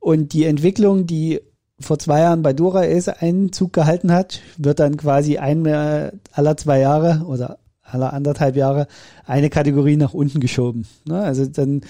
Und 0.00 0.32
die 0.32 0.44
Entwicklung, 0.44 1.06
die 1.06 1.40
vor 1.80 1.98
zwei 1.98 2.20
Jahren 2.20 2.42
bei 2.42 2.52
Dura 2.52 2.80
Ace 2.80 3.08
Einzug 3.08 3.72
gehalten 3.72 4.12
hat, 4.12 4.40
wird 4.56 4.80
dann 4.80 4.96
quasi 4.96 5.38
einmal 5.38 6.18
aller 6.32 6.56
zwei 6.56 6.80
Jahre 6.80 7.24
oder 7.26 7.58
aller 7.90 8.12
anderthalb 8.12 8.56
Jahre 8.56 8.86
eine 9.26 9.50
Kategorie 9.50 9.96
nach 9.96 10.14
unten 10.14 10.40
geschoben. 10.40 10.86
Ne? 11.04 11.20
Also 11.20 11.46
dann 11.46 11.82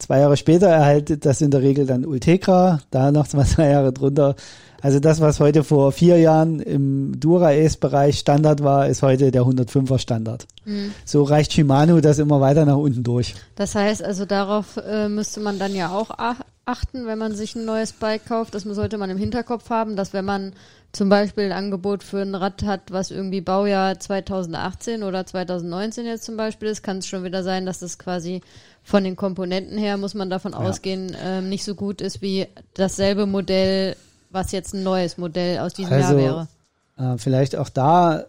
zwei 0.00 0.20
Jahre 0.20 0.36
später 0.36 0.68
erhaltet 0.68 1.24
das 1.26 1.40
in 1.40 1.50
der 1.50 1.62
Regel 1.62 1.86
dann 1.86 2.04
Ultegra, 2.04 2.80
da 2.90 3.12
noch 3.12 3.32
mal 3.32 3.46
zwei 3.46 3.68
Jahre 3.70 3.92
drunter. 3.92 4.34
Also 4.82 4.98
das, 4.98 5.20
was 5.20 5.40
heute 5.40 5.62
vor 5.62 5.92
vier 5.92 6.18
Jahren 6.18 6.58
im 6.60 7.20
Dura 7.20 7.48
Ace 7.50 7.76
Bereich 7.76 8.18
Standard 8.18 8.62
war, 8.62 8.88
ist 8.88 9.02
heute 9.02 9.30
der 9.30 9.42
105er 9.42 9.98
Standard. 9.98 10.46
Mhm. 10.64 10.92
So 11.04 11.22
reicht 11.22 11.52
Shimano 11.52 12.00
das 12.00 12.18
immer 12.18 12.40
weiter 12.40 12.64
nach 12.64 12.76
unten 12.78 13.02
durch. 13.02 13.34
Das 13.56 13.74
heißt 13.74 14.02
also, 14.02 14.24
darauf 14.24 14.78
äh, 14.78 15.08
müsste 15.10 15.40
man 15.40 15.58
dann 15.58 15.74
ja 15.74 15.90
auch 15.90 16.10
ach- 16.16 16.40
achten, 16.64 17.06
wenn 17.06 17.18
man 17.18 17.34
sich 17.34 17.56
ein 17.56 17.66
neues 17.66 17.92
Bike 17.92 18.24
kauft. 18.26 18.54
Das 18.54 18.62
sollte 18.62 18.96
man 18.96 19.10
im 19.10 19.18
Hinterkopf 19.18 19.68
haben, 19.68 19.96
dass 19.96 20.14
wenn 20.14 20.24
man 20.24 20.52
zum 20.92 21.08
Beispiel 21.08 21.44
ein 21.44 21.52
Angebot 21.52 22.02
für 22.02 22.20
ein 22.22 22.34
Rad 22.34 22.62
hat, 22.64 22.90
was 22.90 23.10
irgendwie 23.10 23.40
Baujahr 23.40 24.00
2018 24.00 25.02
oder 25.02 25.26
2019 25.26 26.06
jetzt 26.06 26.24
zum 26.24 26.36
Beispiel 26.36 26.68
ist, 26.68 26.82
kann 26.82 26.98
es 26.98 27.06
schon 27.06 27.22
wieder 27.22 27.42
sein, 27.42 27.66
dass 27.66 27.80
das 27.80 27.98
quasi 27.98 28.40
von 28.82 29.04
den 29.04 29.16
Komponenten 29.16 29.78
her, 29.78 29.96
muss 29.96 30.14
man 30.14 30.30
davon 30.30 30.54
ausgehen, 30.54 31.16
ähm, 31.22 31.48
nicht 31.48 31.64
so 31.64 31.74
gut 31.74 32.00
ist 32.00 32.22
wie 32.22 32.46
dasselbe 32.74 33.26
Modell, 33.26 33.96
was 34.30 34.52
jetzt 34.52 34.74
ein 34.74 34.82
neues 34.82 35.18
Modell 35.18 35.58
aus 35.58 35.74
diesem 35.74 35.92
Also, 35.92 36.18
Jahr 36.18 36.48
wäre. 36.96 37.14
Äh, 37.14 37.18
vielleicht 37.18 37.56
auch 37.56 37.68
da, 37.68 38.26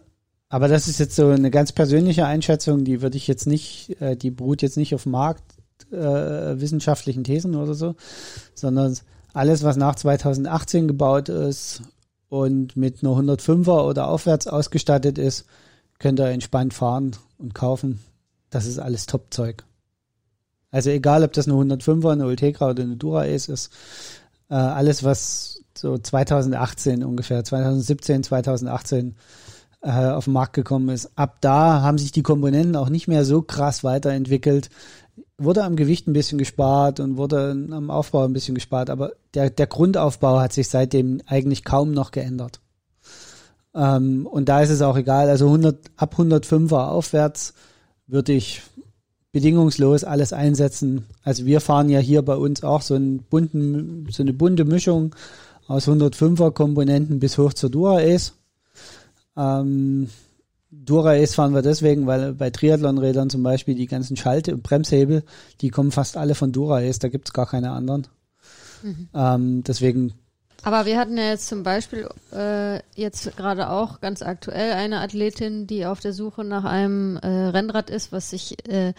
aber 0.48 0.68
das 0.68 0.88
ist 0.88 0.98
jetzt 0.98 1.16
so 1.16 1.28
eine 1.28 1.50
ganz 1.50 1.72
persönliche 1.72 2.26
Einschätzung, 2.26 2.84
die 2.84 3.00
würde 3.00 3.16
ich 3.16 3.26
jetzt 3.26 3.46
nicht, 3.46 4.00
äh, 4.00 4.16
die 4.16 4.30
beruht 4.30 4.62
jetzt 4.62 4.76
nicht 4.76 4.94
auf 4.94 5.06
Markt 5.06 5.42
äh, 5.90 6.56
Thesen 6.56 7.54
oder 7.54 7.74
so, 7.74 7.94
sondern 8.54 8.96
alles, 9.32 9.62
was 9.62 9.76
nach 9.76 9.94
2018 9.94 10.88
gebaut 10.88 11.28
ist 11.28 11.82
und 12.28 12.76
mit 12.76 13.02
einer 13.02 13.12
105er 13.12 13.86
oder 13.88 14.08
aufwärts 14.08 14.46
ausgestattet 14.46 15.18
ist, 15.18 15.46
könnt 15.98 16.20
ihr 16.20 16.26
entspannt 16.26 16.74
fahren 16.74 17.16
und 17.38 17.54
kaufen. 17.54 18.00
Das 18.50 18.66
ist 18.66 18.78
alles 18.78 19.06
Top-Zeug. 19.06 19.64
Also 20.72 20.90
egal, 20.90 21.22
ob 21.22 21.32
das 21.32 21.46
eine 21.46 21.56
105er, 21.56 22.12
eine 22.12 22.26
Ultegra 22.26 22.70
oder 22.70 22.82
eine 22.82 22.96
Dura 22.96 23.22
Ace 23.22 23.48
ist, 23.48 23.70
äh, 24.48 24.54
alles, 24.54 25.04
was 25.04 25.62
so 25.76 25.98
2018 25.98 27.04
ungefähr, 27.04 27.44
2017, 27.44 28.24
2018 28.24 29.14
äh, 29.82 29.90
auf 29.90 30.24
den 30.24 30.32
Markt 30.32 30.54
gekommen 30.54 30.88
ist. 30.88 31.10
Ab 31.16 31.38
da 31.42 31.82
haben 31.82 31.98
sich 31.98 32.10
die 32.10 32.22
Komponenten 32.22 32.76
auch 32.76 32.88
nicht 32.88 33.06
mehr 33.06 33.24
so 33.24 33.42
krass 33.42 33.84
weiterentwickelt. 33.84 34.70
Wurde 35.38 35.64
am 35.64 35.76
Gewicht 35.76 36.08
ein 36.08 36.12
bisschen 36.14 36.38
gespart 36.38 37.00
und 37.00 37.16
wurde 37.16 37.50
am 37.50 37.90
Aufbau 37.90 38.24
ein 38.24 38.32
bisschen 38.32 38.54
gespart, 38.54 38.90
aber 38.90 39.12
der, 39.34 39.50
der 39.50 39.66
Grundaufbau 39.66 40.40
hat 40.40 40.52
sich 40.52 40.68
seitdem 40.68 41.20
eigentlich 41.26 41.64
kaum 41.64 41.92
noch 41.92 42.12
geändert. 42.12 42.60
Ähm, 43.74 44.26
und 44.26 44.48
da 44.48 44.62
ist 44.62 44.70
es 44.70 44.82
auch 44.82 44.96
egal, 44.96 45.28
also 45.28 45.46
100, 45.46 45.90
ab 45.96 46.14
105er 46.16 46.88
aufwärts 46.88 47.54
würde 48.06 48.32
ich 48.32 48.62
bedingungslos 49.32 50.04
alles 50.04 50.32
einsetzen. 50.32 51.06
Also 51.22 51.46
wir 51.46 51.60
fahren 51.60 51.88
ja 51.88 51.98
hier 51.98 52.22
bei 52.22 52.36
uns 52.36 52.62
auch 52.62 52.82
so, 52.82 52.94
einen 52.94 53.20
bunten, 53.22 54.06
so 54.10 54.22
eine 54.22 54.32
bunte 54.32 54.64
Mischung 54.64 55.14
aus 55.66 55.88
105er 55.88 56.52
Komponenten 56.52 57.18
bis 57.18 57.38
hoch 57.38 57.54
zur 57.54 57.70
Dura 57.70 57.98
Ace. 57.98 58.34
Ähm, 59.36 60.08
Dura 60.70 61.12
Ace 61.12 61.34
fahren 61.34 61.54
wir 61.54 61.62
deswegen, 61.62 62.06
weil 62.06 62.34
bei 62.34 62.50
Triathlonrädern 62.50 63.30
zum 63.30 63.42
Beispiel 63.42 63.74
die 63.74 63.86
ganzen 63.86 64.16
Schalte- 64.16 64.54
und 64.54 64.62
Bremshebel, 64.62 65.22
die 65.60 65.70
kommen 65.70 65.92
fast 65.92 66.16
alle 66.16 66.34
von 66.34 66.52
Dura 66.52 66.78
Ace, 66.78 66.98
da 66.98 67.08
gibt's 67.08 67.32
gar 67.32 67.46
keine 67.46 67.72
anderen. 67.72 68.06
Ähm, 69.14 69.62
deswegen, 69.64 70.14
Aber 70.64 70.86
wir 70.86 70.98
hatten 70.98 71.18
ja 71.18 71.24
jetzt 71.24 71.48
zum 71.48 71.64
Beispiel 71.64 72.08
äh, 72.32 72.80
jetzt 72.94 73.36
gerade 73.36 73.70
auch 73.70 74.00
ganz 74.00 74.22
aktuell 74.22 74.72
eine 74.74 75.00
Athletin, 75.00 75.66
die 75.66 75.86
auf 75.86 76.00
der 76.00 76.12
Suche 76.12 76.44
nach 76.44 76.64
einem 76.64 77.16
äh, 77.16 77.26
Rennrad 77.26 77.90
ist, 77.90 78.12
was 78.12 78.30
sich 78.30 78.56
äh, 78.68 78.92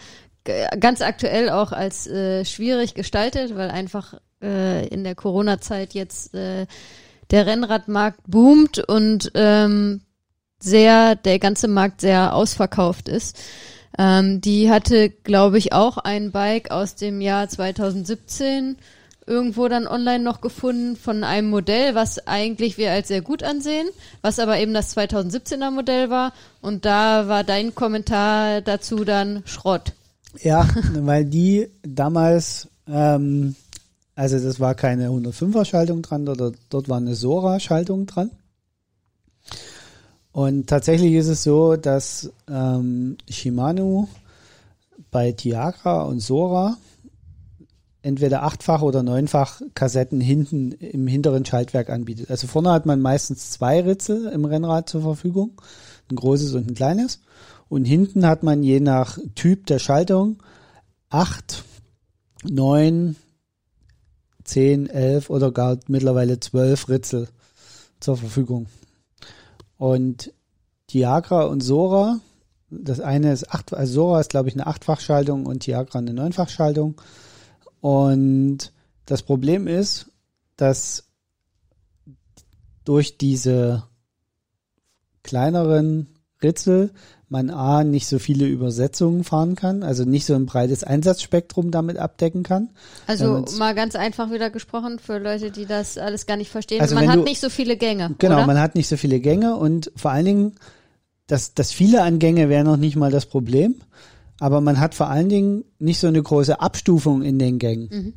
ganz 0.78 1.00
aktuell 1.00 1.48
auch 1.48 1.72
als 1.72 2.06
äh, 2.06 2.44
schwierig 2.44 2.94
gestaltet, 2.94 3.56
weil 3.56 3.70
einfach 3.70 4.14
äh, 4.42 4.86
in 4.88 5.04
der 5.04 5.14
Corona-Zeit 5.14 5.94
jetzt 5.94 6.34
äh, 6.34 6.66
der 7.30 7.46
Rennradmarkt 7.46 8.20
boomt 8.26 8.78
und 8.78 9.32
ähm, 9.34 10.02
sehr, 10.60 11.14
der 11.16 11.38
ganze 11.38 11.68
Markt 11.68 12.02
sehr 12.02 12.34
ausverkauft 12.34 13.08
ist. 13.08 13.38
Ähm, 13.96 14.40
die 14.40 14.70
hatte, 14.70 15.08
glaube 15.08 15.56
ich, 15.56 15.72
auch 15.72 15.96
ein 15.98 16.30
Bike 16.30 16.70
aus 16.70 16.94
dem 16.94 17.20
Jahr 17.20 17.48
2017 17.48 18.76
irgendwo 19.26 19.68
dann 19.68 19.86
online 19.86 20.22
noch 20.22 20.40
gefunden 20.40 20.96
von 20.96 21.24
einem 21.24 21.50
Modell, 21.50 21.94
was 21.94 22.26
eigentlich 22.26 22.78
wir 22.78 22.92
als 22.92 23.08
sehr 23.08 23.22
gut 23.22 23.42
ansehen, 23.42 23.88
was 24.22 24.38
aber 24.38 24.58
eben 24.58 24.74
das 24.74 24.96
2017er 24.96 25.70
Modell 25.70 26.10
war. 26.10 26.32
Und 26.60 26.84
da 26.84 27.28
war 27.28 27.44
dein 27.44 27.74
Kommentar 27.74 28.60
dazu 28.60 29.04
dann 29.04 29.42
Schrott. 29.46 29.92
ja, 30.42 30.68
weil 30.94 31.24
die 31.24 31.68
damals, 31.82 32.68
ähm, 32.86 33.54
also 34.14 34.38
das 34.38 34.60
war 34.60 34.74
keine 34.74 35.08
105er 35.08 35.64
Schaltung 35.64 36.02
dran, 36.02 36.28
oder 36.28 36.52
dort 36.68 36.88
war 36.88 36.98
eine 36.98 37.14
Sora 37.14 37.60
Schaltung 37.60 38.06
dran. 38.06 38.30
Und 40.32 40.66
tatsächlich 40.66 41.14
ist 41.14 41.28
es 41.28 41.44
so, 41.44 41.76
dass 41.76 42.30
ähm, 42.50 43.16
Shimano 43.30 44.08
bei 45.12 45.30
Tiagra 45.30 46.02
und 46.02 46.18
Sora 46.18 46.76
entweder 48.04 48.42
achtfach 48.42 48.82
oder 48.82 49.02
neunfach 49.02 49.62
Kassetten 49.74 50.20
hinten 50.20 50.72
im 50.72 51.06
hinteren 51.06 51.46
Schaltwerk 51.46 51.88
anbietet. 51.88 52.30
Also 52.30 52.46
vorne 52.46 52.70
hat 52.70 52.84
man 52.84 53.00
meistens 53.00 53.50
zwei 53.50 53.80
Ritzel 53.80 54.26
im 54.26 54.44
Rennrad 54.44 54.90
zur 54.90 55.00
Verfügung, 55.00 55.60
ein 56.10 56.16
großes 56.16 56.54
und 56.54 56.68
ein 56.68 56.74
kleines. 56.74 57.20
Und 57.70 57.86
hinten 57.86 58.26
hat 58.26 58.42
man 58.42 58.62
je 58.62 58.80
nach 58.80 59.18
Typ 59.34 59.66
der 59.66 59.78
Schaltung 59.78 60.42
acht, 61.08 61.64
neun, 62.42 63.16
zehn, 64.44 64.86
elf 64.86 65.30
oder 65.30 65.50
gar 65.50 65.78
mittlerweile 65.88 66.38
zwölf 66.40 66.90
Ritzel 66.90 67.28
zur 68.00 68.18
Verfügung. 68.18 68.66
Und 69.78 70.30
Tiagra 70.88 71.44
und 71.44 71.62
Sora, 71.62 72.20
das 72.68 73.00
eine 73.00 73.32
ist 73.32 73.50
acht, 73.50 73.72
also 73.72 73.92
Sora 73.94 74.20
ist 74.20 74.30
glaube 74.30 74.50
ich 74.50 74.54
eine 74.54 74.66
Achtfachschaltung 74.66 75.46
und 75.46 75.60
Tiagra 75.60 76.00
eine 76.00 76.12
Neunfachschaltung. 76.12 77.00
Und 77.84 78.72
das 79.04 79.20
Problem 79.20 79.66
ist, 79.66 80.06
dass 80.56 81.04
durch 82.86 83.18
diese 83.18 83.82
kleineren 85.22 86.06
Ritzel 86.42 86.92
man 87.28 87.50
A, 87.50 87.84
nicht 87.84 88.06
so 88.06 88.18
viele 88.18 88.46
Übersetzungen 88.46 89.22
fahren 89.22 89.54
kann, 89.54 89.82
also 89.82 90.06
nicht 90.06 90.24
so 90.24 90.32
ein 90.32 90.46
breites 90.46 90.82
Einsatzspektrum 90.82 91.70
damit 91.70 91.98
abdecken 91.98 92.42
kann. 92.42 92.70
Also 93.06 93.44
mal 93.58 93.74
ganz 93.74 93.96
einfach 93.96 94.30
wieder 94.30 94.48
gesprochen 94.48 94.98
für 94.98 95.18
Leute, 95.18 95.50
die 95.50 95.66
das 95.66 95.98
alles 95.98 96.24
gar 96.24 96.38
nicht 96.38 96.50
verstehen. 96.50 96.80
Also 96.80 96.94
Man 96.94 97.10
hat 97.10 97.18
du- 97.18 97.24
nicht 97.24 97.40
so 97.42 97.50
viele 97.50 97.76
Gänge. 97.76 98.14
Genau, 98.18 98.36
oder? 98.36 98.46
man 98.46 98.60
hat 98.60 98.76
nicht 98.76 98.88
so 98.88 98.96
viele 98.96 99.20
Gänge 99.20 99.56
und 99.56 99.92
vor 99.94 100.10
allen 100.10 100.24
Dingen, 100.24 100.52
das, 101.26 101.52
das 101.52 101.70
viele 101.70 102.02
an 102.02 102.18
Gänge 102.18 102.48
wäre 102.48 102.64
noch 102.64 102.78
nicht 102.78 102.96
mal 102.96 103.10
das 103.10 103.26
Problem, 103.26 103.74
aber 104.40 104.60
man 104.60 104.80
hat 104.80 104.94
vor 104.94 105.08
allen 105.08 105.28
Dingen 105.28 105.64
nicht 105.78 105.98
so 106.00 106.06
eine 106.06 106.22
große 106.22 106.60
Abstufung 106.60 107.22
in 107.22 107.38
den 107.38 107.58
Gängen. 107.58 107.88
Mhm. 107.90 108.12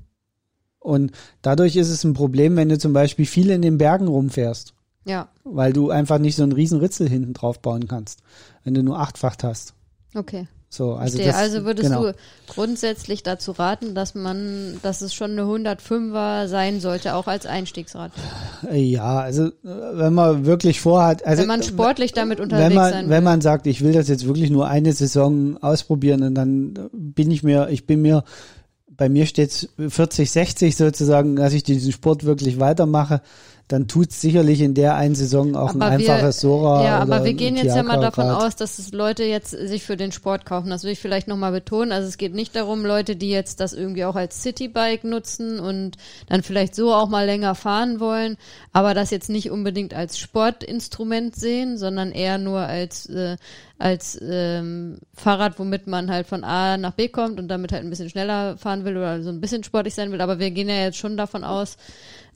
Und 0.79 1.11
dadurch 1.41 1.75
ist 1.75 1.89
es 1.89 2.03
ein 2.03 2.13
Problem, 2.13 2.55
wenn 2.55 2.69
du 2.69 2.77
zum 2.77 2.93
Beispiel 2.93 3.25
viel 3.25 3.49
in 3.49 3.61
den 3.61 3.77
Bergen 3.77 4.07
rumfährst, 4.07 4.73
Ja, 5.05 5.29
weil 5.43 5.73
du 5.73 5.89
einfach 5.89 6.17
nicht 6.19 6.35
so 6.35 6.43
einen 6.43 6.53
riesen 6.53 6.79
Ritzel 6.79 7.09
hinten 7.09 7.33
drauf 7.33 7.61
bauen 7.61 7.87
kannst, 7.87 8.21
wenn 8.63 8.73
du 8.73 8.83
nur 8.83 8.99
achtfacht 8.99 9.43
hast. 9.43 9.73
okay. 10.15 10.47
So, 10.69 10.95
also, 10.95 11.17
das, 11.17 11.33
also 11.33 11.63
würdest 11.63 11.89
genau. 11.89 12.07
du 12.07 12.13
grundsätzlich 12.47 13.23
dazu 13.23 13.53
raten, 13.53 13.95
dass 13.95 14.15
man, 14.15 14.77
dass 14.81 15.01
es 15.01 15.13
schon 15.13 15.31
eine 15.31 15.43
105er 15.43 16.47
sein 16.47 16.81
sollte, 16.81 17.15
auch 17.15 17.27
als 17.27 17.45
Einstiegsrad. 17.45 18.11
Ja, 18.71 19.19
also 19.19 19.49
wenn 19.63 20.13
man 20.13 20.45
wirklich 20.45 20.81
vorhat, 20.81 21.25
also 21.25 21.41
wenn 21.41 21.47
man 21.47 21.63
sportlich 21.63 22.11
damit 22.11 22.41
unterwegs 22.41 22.69
wenn 22.69 22.75
man, 22.75 22.91
sein 22.91 23.05
will. 23.05 23.11
wenn 23.11 23.23
man 23.23 23.41
sagt, 23.41 23.65
ich 23.65 23.81
will 23.81 23.93
das 23.93 24.09
jetzt 24.09 24.27
wirklich 24.27 24.49
nur 24.49 24.67
eine 24.67 24.91
Saison 24.91 25.57
ausprobieren 25.61 26.23
und 26.23 26.35
dann 26.35 26.89
bin 26.91 27.31
ich 27.31 27.43
mir, 27.43 27.69
ich 27.69 27.85
bin 27.85 28.01
mir 28.01 28.25
bei 28.97 29.09
mir 29.09 29.27
steht 29.27 29.69
40, 29.77 30.29
60 30.29 30.75
sozusagen, 30.75 31.35
dass 31.35 31.53
ich 31.53 31.63
diesen 31.63 31.91
Sport 31.91 32.25
wirklich 32.25 32.59
weitermache, 32.59 33.21
dann 33.69 33.89
tut's 33.89 34.21
sicherlich 34.21 34.61
in 34.61 34.73
der 34.75 34.95
einen 34.95 35.13
Saison 35.13 35.55
auch 35.57 35.71
Aber 35.75 35.87
ein 35.87 35.99
wir- 35.99 36.13
einfaches 36.13 36.39
Sora. 36.39 36.85
Ja, 36.85 36.99
aber 36.99 37.25
wir 37.25 37.33
gehen 37.33 37.57
jetzt 37.57 37.75
ja 37.75 37.83
mal 37.83 37.99
davon 37.99 38.27
grad. 38.27 38.43
aus, 38.43 38.55
dass 38.55 38.79
es 38.79 38.93
Leute 38.93 39.23
jetzt 39.25 39.51
sich 39.51 39.83
für 39.83 39.97
den 39.97 40.13
Sport 40.13 40.45
kaufen. 40.45 40.69
Das 40.69 40.85
will 40.85 40.91
ich 40.91 40.99
vielleicht 40.99 41.27
nochmal 41.27 41.51
betonen. 41.51 41.91
Also 41.91 42.07
es 42.07 42.17
geht 42.17 42.33
nicht 42.33 42.55
darum, 42.55 42.85
Leute, 42.85 43.17
die 43.17 43.29
jetzt 43.29 43.59
das 43.59 43.73
irgendwie 43.73 44.05
auch 44.05 44.15
als 44.15 44.41
Citybike 44.41 45.05
nutzen 45.05 45.59
und 45.59 45.97
dann 46.29 46.43
vielleicht 46.43 46.75
so 46.75 46.93
auch 46.93 47.09
mal 47.09 47.25
länger 47.25 47.55
fahren 47.55 47.99
wollen, 47.99 48.37
aber 48.71 48.93
das 48.93 49.11
jetzt 49.11 49.29
nicht 49.29 49.51
unbedingt 49.51 49.93
als 49.93 50.17
Sportinstrument 50.17 51.35
sehen, 51.35 51.77
sondern 51.77 52.11
eher 52.13 52.37
nur 52.37 52.59
als 52.59 53.07
äh, 53.07 53.35
als 53.79 54.17
ähm, 54.27 54.97
Fahrrad, 55.13 55.59
womit 55.59 55.85
man 55.87 56.09
halt 56.09 56.25
von 56.25 56.43
A 56.43 56.77
nach 56.77 56.93
B 56.93 57.09
kommt 57.09 57.37
und 57.39 57.47
damit 57.47 57.71
halt 57.71 57.83
ein 57.83 57.89
bisschen 57.91 58.09
schneller 58.09 58.57
fahren 58.57 58.85
will 58.85 58.97
oder 58.97 59.21
so 59.21 59.29
ein 59.29 59.39
bisschen 59.41 59.63
sportlich 59.63 59.93
sein 59.93 60.11
will. 60.11 60.21
Aber 60.21 60.39
wir 60.39 60.49
gehen 60.51 60.67
ja 60.69 60.75
jetzt 60.83 60.97
schon 60.97 61.15
davon 61.15 61.43
aus, 61.43 61.77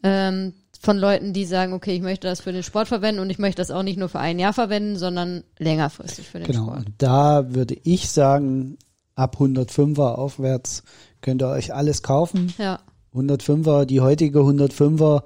ähm, 0.04 0.54
von 0.82 0.98
Leuten, 0.98 1.32
die 1.32 1.46
sagen, 1.46 1.74
okay, 1.74 1.94
ich 1.96 2.02
möchte 2.02 2.28
das 2.28 2.42
für 2.42 2.52
den 2.52 2.64
Sport 2.64 2.88
verwenden 2.88 3.22
und 3.22 3.30
ich 3.30 3.38
möchte 3.38 3.62
das 3.62 3.70
auch 3.70 3.84
nicht 3.84 4.00
nur 4.00 4.10
für 4.10 4.20
ein 4.20 4.40
Jahr 4.40 4.54
verwenden, 4.54 4.98
sondern 4.98 5.44
längerfristig 5.60 6.28
für 6.28 6.40
den 6.40 6.48
Genau, 6.48 6.66
Sport. 6.66 6.78
und 6.80 6.94
da 6.98 7.54
würde 7.54 7.78
ich 7.84 8.10
sagen, 8.10 8.78
ab 9.14 9.38
105er 9.40 10.16
aufwärts 10.16 10.84
könnt 11.22 11.44
ihr 11.44 11.50
euch 11.50 11.74
alles 11.74 12.02
kaufen. 12.02 12.52
Ja, 12.58 12.80
105er, 13.14 13.86
die 13.86 14.02
heutige 14.02 14.40
105er 14.40 15.22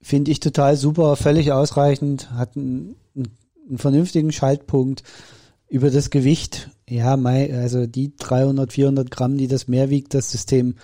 finde 0.00 0.30
ich 0.32 0.40
total 0.40 0.76
super, 0.76 1.14
völlig 1.14 1.52
ausreichend, 1.52 2.32
hat 2.32 2.56
einen, 2.56 2.96
einen 3.14 3.78
vernünftigen 3.78 4.32
Schaltpunkt 4.32 5.04
über 5.68 5.90
das 5.90 6.10
Gewicht. 6.10 6.70
Ja, 6.88 7.14
also 7.14 7.86
die 7.86 8.16
300, 8.16 8.72
400 8.72 9.10
Gramm, 9.10 9.38
die 9.38 9.46
das 9.46 9.68
mehr 9.68 9.90
wiegt, 9.90 10.12
das 10.14 10.30
System, 10.32 10.74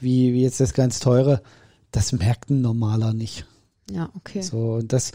wie, 0.00 0.32
wie 0.32 0.42
jetzt 0.42 0.60
das 0.60 0.74
ganz 0.74 0.98
teure, 1.00 1.40
das 1.94 2.12
merkt 2.12 2.50
ein 2.50 2.60
normaler 2.60 3.14
nicht. 3.14 3.46
ja, 3.90 4.10
okay. 4.16 4.42
So, 4.42 4.74
und 4.74 4.92
das, 4.92 5.12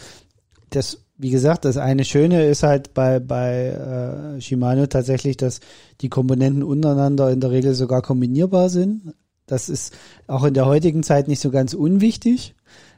das, 0.70 1.00
wie 1.18 1.30
gesagt, 1.30 1.66
das 1.66 1.76
eine 1.76 2.06
Schöne 2.06 2.46
ist 2.46 2.64
halt 2.64 2.94
bei, 2.94 3.20
bei 3.20 4.38
äh, 4.38 4.42
Shimano 4.42 4.88
tatsächlich, 4.88 5.36
dass 5.36 5.60
die 6.00 6.08
Komponenten 6.08 6.64
untereinander 6.64 7.32
in 7.32 7.42
der 7.42 7.52
Regel 7.52 7.74
sogar 7.76 8.02
kombinierbar 8.02 8.70
sind. 8.70 9.14
Das 9.46 9.68
ist 9.68 9.94
auch 10.28 10.46
in 10.46 10.54
der 10.54 10.68
heutigen 10.68 11.04
Zeit 11.04 11.28
nicht 11.28 11.42
so 11.42 11.52
ganz 11.52 11.74
unwichtig, 11.74 12.56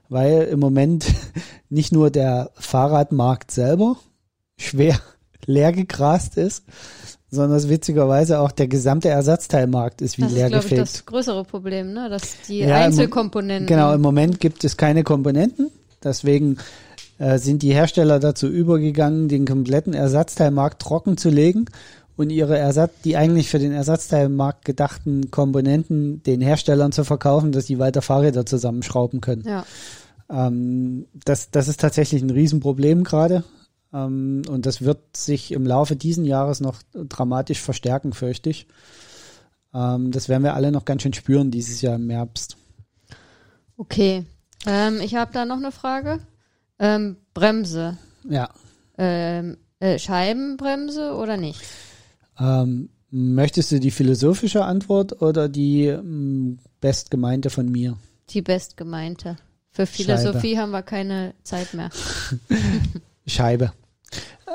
weil 0.09 0.43
im 0.43 0.59
Moment 0.59 1.07
nicht 1.69 1.91
nur 1.91 2.11
der 2.11 2.51
Fahrradmarkt 2.53 3.49
selber 3.49 3.97
schwer 4.57 4.99
leer 5.47 5.71
gegrast 5.71 6.37
ist, 6.37 6.65
sondern 7.31 7.57
es 7.57 7.69
witzigerweise 7.69 8.39
auch 8.39 8.51
der 8.51 8.67
gesamte 8.67 9.07
Ersatzteilmarkt 9.09 10.01
ist 10.01 10.17
wie 10.17 10.23
Das 10.23 10.31
ist, 10.31 10.37
leer 10.37 10.49
glaube 10.49 10.65
ich, 10.65 10.69
gefegt. 10.69 10.81
das 10.81 11.05
größere 11.05 11.43
Problem, 11.45 11.93
ne? 11.93 12.09
Dass 12.09 12.41
die 12.47 12.59
Ja, 12.59 12.77
im 12.79 12.83
Einzelkomponenten. 12.87 13.67
Genau, 13.67 13.93
im 13.93 14.01
Moment 14.01 14.39
gibt 14.41 14.63
es 14.65 14.75
keine 14.77 15.03
Komponenten. 15.03 15.71
Deswegen 16.03 16.57
äh, 17.19 17.37
sind 17.37 17.61
die 17.63 17.73
Hersteller 17.73 18.19
dazu 18.19 18.47
übergegangen, 18.47 19.29
den 19.29 19.45
kompletten 19.45 19.93
Ersatzteilmarkt 19.93 20.81
trocken 20.81 21.15
zu 21.15 21.29
legen 21.29 21.65
und 22.17 22.31
ihre 22.31 22.57
Ersatz, 22.57 22.91
die 23.05 23.15
eigentlich 23.15 23.49
für 23.49 23.59
den 23.59 23.71
Ersatzteilmarkt 23.71 24.65
gedachten 24.65 25.31
Komponenten 25.31 26.21
den 26.23 26.41
Herstellern 26.41 26.91
zu 26.91 27.03
verkaufen, 27.05 27.51
dass 27.53 27.65
die 27.65 27.79
weiter 27.79 28.01
Fahrräder 28.01 28.45
zusammenschrauben 28.45 29.21
können. 29.21 29.43
Ja, 29.47 29.65
Ähm, 30.29 31.05
das, 31.25 31.49
das 31.51 31.67
ist 31.69 31.79
tatsächlich 31.79 32.21
ein 32.21 32.29
Riesenproblem 32.29 33.03
gerade. 33.05 33.43
Ähm, 33.93 34.43
und 34.49 34.65
das 34.65 34.81
wird 34.81 35.15
sich 35.15 35.51
im 35.51 35.65
Laufe 35.65 35.95
diesen 35.95 36.25
Jahres 36.25 36.61
noch 36.61 36.81
dramatisch 36.93 37.61
verstärken, 37.61 38.13
fürchte 38.13 38.49
ich. 38.49 38.67
Ähm, 39.73 40.11
das 40.11 40.29
werden 40.29 40.43
wir 40.43 40.55
alle 40.55 40.71
noch 40.71 40.85
ganz 40.85 41.01
schön 41.01 41.13
spüren 41.13 41.51
dieses 41.51 41.81
Jahr 41.81 41.95
im 41.95 42.09
Herbst. 42.09 42.57
okay. 43.77 44.25
Ähm, 44.67 45.01
ich 45.01 45.15
habe 45.15 45.33
da 45.33 45.45
noch 45.45 45.57
eine 45.57 45.71
Frage. 45.71 46.19
Ähm, 46.77 47.17
Bremse. 47.33 47.97
Ja. 48.29 48.49
Ähm, 48.97 49.57
äh, 49.79 49.97
Scheibenbremse 49.97 51.15
oder 51.15 51.37
nicht? 51.37 51.59
Ähm, 52.39 52.89
möchtest 53.09 53.71
du 53.71 53.79
die 53.79 53.89
philosophische 53.89 54.63
Antwort 54.63 55.21
oder 55.21 55.49
die 55.49 55.87
ähm, 55.87 56.59
bestgemeinte 56.79 57.49
von 57.49 57.71
mir? 57.71 57.97
Die 58.29 58.43
bestgemeinte. 58.43 59.37
Für 59.71 59.85
Philosophie 59.85 60.57
haben 60.57 60.71
wir 60.71 60.83
keine 60.83 61.33
Zeit 61.43 61.73
mehr. 61.73 61.89
Scheibe. 63.25 63.71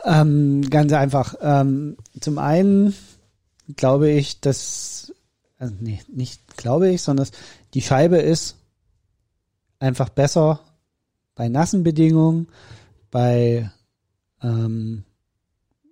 Ähm, 0.04 0.68
ganz 0.70 0.92
einfach. 0.92 1.34
Ähm, 1.40 1.96
zum 2.20 2.38
einen 2.38 2.94
glaube 3.76 4.10
ich, 4.10 4.40
dass, 4.40 5.12
also 5.58 5.74
nee, 5.80 6.00
nicht 6.08 6.56
glaube 6.56 6.90
ich, 6.90 7.02
sondern 7.02 7.28
die 7.74 7.82
Scheibe 7.82 8.18
ist 8.18 8.56
einfach 9.78 10.08
besser 10.08 10.60
bei 11.34 11.48
nassen 11.48 11.82
Bedingungen, 11.82 12.48
bei 13.10 13.70
ähm, 14.42 15.04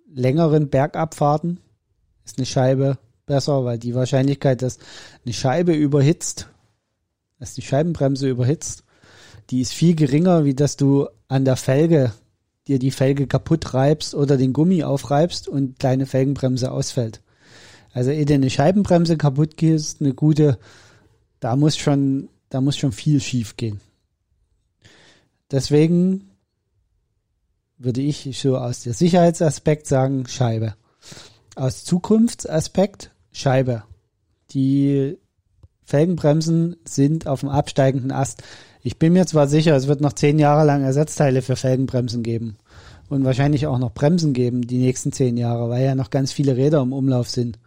längeren 0.07 0.69
Bergabfahrten 0.69 1.59
ist 2.25 2.37
eine 2.37 2.45
Scheibe 2.45 2.97
besser, 3.25 3.65
weil 3.65 3.77
die 3.77 3.95
Wahrscheinlichkeit, 3.95 4.61
dass 4.61 4.79
eine 5.23 5.33
Scheibe 5.33 5.73
überhitzt, 5.73 6.49
dass 7.39 7.53
die 7.53 7.61
Scheibenbremse 7.61 8.29
überhitzt, 8.29 8.83
die 9.49 9.61
ist 9.61 9.73
viel 9.73 9.95
geringer, 9.95 10.45
wie 10.45 10.55
dass 10.55 10.77
du 10.77 11.07
an 11.27 11.45
der 11.45 11.55
Felge 11.55 12.13
dir 12.67 12.79
die 12.79 12.91
Felge 12.91 13.27
kaputt 13.27 13.73
reibst 13.73 14.15
oder 14.15 14.37
den 14.37 14.53
Gummi 14.53 14.83
aufreibst 14.83 15.47
und 15.47 15.83
deine 15.83 16.05
Felgenbremse 16.05 16.71
ausfällt. 16.71 17.21
Also 17.93 18.11
ehe 18.11 18.25
dir 18.25 18.35
eine 18.35 18.49
Scheibenbremse 18.49 19.17
kaputt 19.17 19.55
geht, 19.57 19.75
ist 19.75 20.01
eine 20.01 20.13
gute, 20.13 20.59
da 21.39 21.55
muss 21.55 21.77
schon, 21.77 22.29
da 22.49 22.61
muss 22.61 22.77
schon 22.77 22.91
viel 22.91 23.21
schief 23.21 23.55
gehen. 23.55 23.79
Deswegen 25.51 26.31
würde 27.77 28.01
ich 28.01 28.37
so 28.39 28.57
aus 28.57 28.81
der 28.81 28.93
Sicherheitsaspekt 28.93 29.87
sagen, 29.87 30.27
Scheibe. 30.27 30.75
Aus 31.55 31.83
Zukunftsaspekt, 31.83 33.11
Scheibe. 33.31 33.83
Die 34.51 35.17
Felgenbremsen 35.83 36.77
sind 36.85 37.27
auf 37.27 37.41
dem 37.41 37.49
absteigenden 37.49 38.11
Ast. 38.11 38.43
Ich 38.85 38.99
bin 38.99 39.13
mir 39.13 39.25
zwar 39.25 39.47
sicher, 39.47 39.75
es 39.75 39.87
wird 39.87 39.99
noch 39.99 40.13
zehn 40.13 40.37
Jahre 40.37 40.63
lang 40.63 40.83
Ersatzteile 40.83 41.41
für 41.41 41.55
Felgenbremsen 41.55 42.21
geben 42.21 42.55
und 43.09 43.25
wahrscheinlich 43.25 43.65
auch 43.65 43.79
noch 43.79 43.91
Bremsen 43.91 44.33
geben 44.33 44.61
die 44.61 44.77
nächsten 44.77 45.11
zehn 45.11 45.37
Jahre, 45.37 45.71
weil 45.71 45.83
ja 45.83 45.95
noch 45.95 46.11
ganz 46.11 46.31
viele 46.31 46.55
Räder 46.55 46.83
im 46.83 46.93
Umlauf 46.93 47.27
sind 47.27 47.57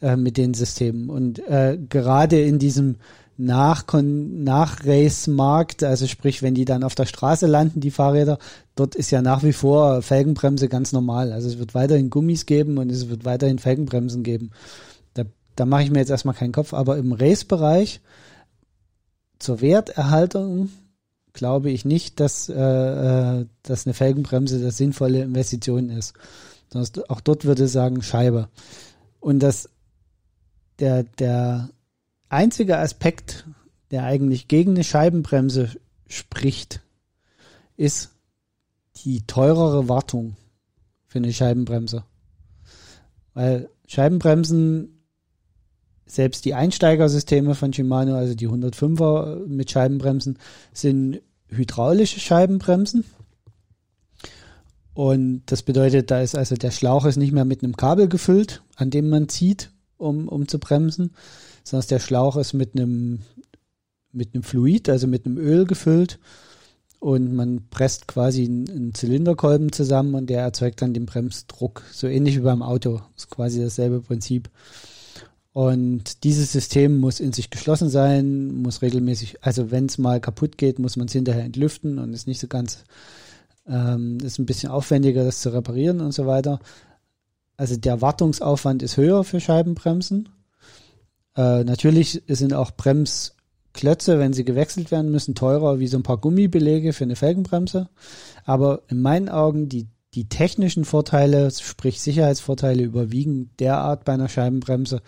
äh, 0.00 0.16
mit 0.16 0.38
den 0.38 0.54
Systemen. 0.54 1.10
Und 1.10 1.46
äh, 1.46 1.76
gerade 1.90 2.40
in 2.40 2.58
diesem 2.58 2.96
Nach-Kon- 3.36 4.44
Nach-Race-Markt, 4.44 5.84
also 5.84 6.06
sprich, 6.06 6.40
wenn 6.40 6.54
die 6.54 6.64
dann 6.64 6.84
auf 6.84 6.94
der 6.94 7.04
Straße 7.04 7.46
landen, 7.46 7.80
die 7.80 7.90
Fahrräder, 7.90 8.38
dort 8.76 8.94
ist 8.94 9.10
ja 9.10 9.20
nach 9.20 9.42
wie 9.42 9.52
vor 9.52 10.00
Felgenbremse 10.00 10.70
ganz 10.70 10.90
normal. 10.90 11.34
Also 11.34 11.50
es 11.50 11.58
wird 11.58 11.74
weiterhin 11.74 12.08
Gummis 12.08 12.46
geben 12.46 12.78
und 12.78 12.90
es 12.90 13.10
wird 13.10 13.26
weiterhin 13.26 13.58
Felgenbremsen 13.58 14.22
geben. 14.22 14.52
Da, 15.12 15.24
da 15.54 15.66
mache 15.66 15.82
ich 15.82 15.90
mir 15.90 15.98
jetzt 15.98 16.08
erstmal 16.08 16.34
keinen 16.34 16.52
Kopf, 16.52 16.72
aber 16.72 16.96
im 16.96 17.12
Race-Bereich 17.12 18.00
zur 19.38 19.60
Werterhaltung 19.60 20.70
glaube 21.32 21.70
ich 21.70 21.84
nicht, 21.84 22.18
dass, 22.18 22.48
äh, 22.48 22.54
äh, 22.54 23.46
dass 23.62 23.86
eine 23.86 23.94
Felgenbremse 23.94 24.60
das 24.60 24.76
sinnvolle 24.76 25.22
Investition 25.22 25.90
ist. 25.90 26.14
Sondern 26.72 27.04
auch 27.08 27.20
dort 27.20 27.44
würde 27.44 27.64
ich 27.66 27.70
sagen 27.70 28.02
Scheibe. 28.02 28.48
Und 29.20 29.40
das 29.40 29.68
der, 30.78 31.04
der 31.04 31.70
einzige 32.28 32.78
Aspekt, 32.78 33.46
der 33.90 34.04
eigentlich 34.04 34.48
gegen 34.48 34.72
eine 34.72 34.84
Scheibenbremse 34.84 35.70
spricht, 36.08 36.80
ist 37.76 38.10
die 39.04 39.26
teurere 39.26 39.88
Wartung 39.88 40.36
für 41.06 41.18
eine 41.18 41.28
Hydraulikbremse. 41.28 42.04
Weil 43.34 43.68
Scheibenbremsen 43.86 44.95
selbst 46.06 46.44
die 46.44 46.54
Einsteigersysteme 46.54 47.54
von 47.54 47.72
Shimano, 47.72 48.14
also 48.14 48.34
die 48.34 48.48
105er 48.48 49.46
mit 49.46 49.70
Scheibenbremsen, 49.70 50.38
sind 50.72 51.20
hydraulische 51.48 52.20
Scheibenbremsen. 52.20 53.04
Und 54.94 55.42
das 55.46 55.62
bedeutet, 55.62 56.10
da 56.10 56.22
ist 56.22 56.34
also 56.34 56.54
der 56.54 56.70
Schlauch 56.70 57.04
ist 57.04 57.16
nicht 57.16 57.32
mehr 57.32 57.44
mit 57.44 57.62
einem 57.62 57.76
Kabel 57.76 58.08
gefüllt, 58.08 58.62
an 58.76 58.90
dem 58.90 59.10
man 59.10 59.28
zieht, 59.28 59.70
um, 59.98 60.28
um 60.28 60.48
zu 60.48 60.58
bremsen, 60.58 61.12
sondern 61.64 61.88
der 61.88 61.98
Schlauch 61.98 62.36
ist 62.36 62.54
mit 62.54 62.74
einem, 62.74 63.20
mit 64.12 64.34
einem 64.34 64.42
Fluid, 64.42 64.88
also 64.88 65.06
mit 65.06 65.26
einem 65.26 65.36
Öl 65.36 65.66
gefüllt. 65.66 66.18
Und 66.98 67.34
man 67.34 67.68
presst 67.68 68.08
quasi 68.08 68.44
einen, 68.46 68.94
Zylinderkolben 68.94 69.70
zusammen 69.70 70.14
und 70.14 70.30
der 70.30 70.40
erzeugt 70.40 70.80
dann 70.80 70.94
den 70.94 71.04
Bremsdruck. 71.04 71.82
So 71.92 72.06
ähnlich 72.06 72.36
wie 72.36 72.40
beim 72.40 72.62
Auto. 72.62 73.02
Ist 73.16 73.28
quasi 73.28 73.60
dasselbe 73.60 74.00
Prinzip. 74.00 74.48
Und 75.56 76.22
dieses 76.24 76.52
System 76.52 76.98
muss 76.98 77.18
in 77.18 77.32
sich 77.32 77.48
geschlossen 77.48 77.88
sein, 77.88 78.48
muss 78.56 78.82
regelmäßig, 78.82 79.42
also 79.42 79.70
wenn 79.70 79.86
es 79.86 79.96
mal 79.96 80.20
kaputt 80.20 80.58
geht, 80.58 80.78
muss 80.78 80.96
man 80.98 81.06
es 81.06 81.14
hinterher 81.14 81.44
entlüften 81.44 81.98
und 81.98 82.12
ist 82.12 82.26
nicht 82.26 82.40
so 82.40 82.46
ganz, 82.46 82.84
ähm, 83.66 84.18
ist 84.22 84.38
ein 84.38 84.44
bisschen 84.44 84.68
aufwendiger, 84.68 85.24
das 85.24 85.40
zu 85.40 85.48
reparieren 85.54 86.02
und 86.02 86.12
so 86.12 86.26
weiter. 86.26 86.60
Also 87.56 87.74
der 87.78 88.02
Wartungsaufwand 88.02 88.82
ist 88.82 88.98
höher 88.98 89.24
für 89.24 89.40
Scheibenbremsen. 89.40 90.28
Äh, 91.38 91.64
natürlich 91.64 92.22
sind 92.28 92.52
auch 92.52 92.72
Bremsklötze, 92.72 94.18
wenn 94.18 94.34
sie 94.34 94.44
gewechselt 94.44 94.90
werden 94.90 95.10
müssen, 95.10 95.34
teurer 95.34 95.78
wie 95.78 95.86
so 95.86 95.96
ein 95.96 96.02
paar 96.02 96.18
Gummibelege 96.18 96.92
für 96.92 97.04
eine 97.04 97.16
Felgenbremse. 97.16 97.88
Aber 98.44 98.82
in 98.88 99.00
meinen 99.00 99.30
Augen 99.30 99.70
die 99.70 99.86
die 100.16 100.28
technischen 100.28 100.86
Vorteile, 100.86 101.50
sprich 101.50 102.00
Sicherheitsvorteile, 102.00 102.82
überwiegen 102.82 103.50
derart 103.60 104.04
bei 104.04 104.14
einer 104.14 104.30
Scheibenbremse, 104.30 105.02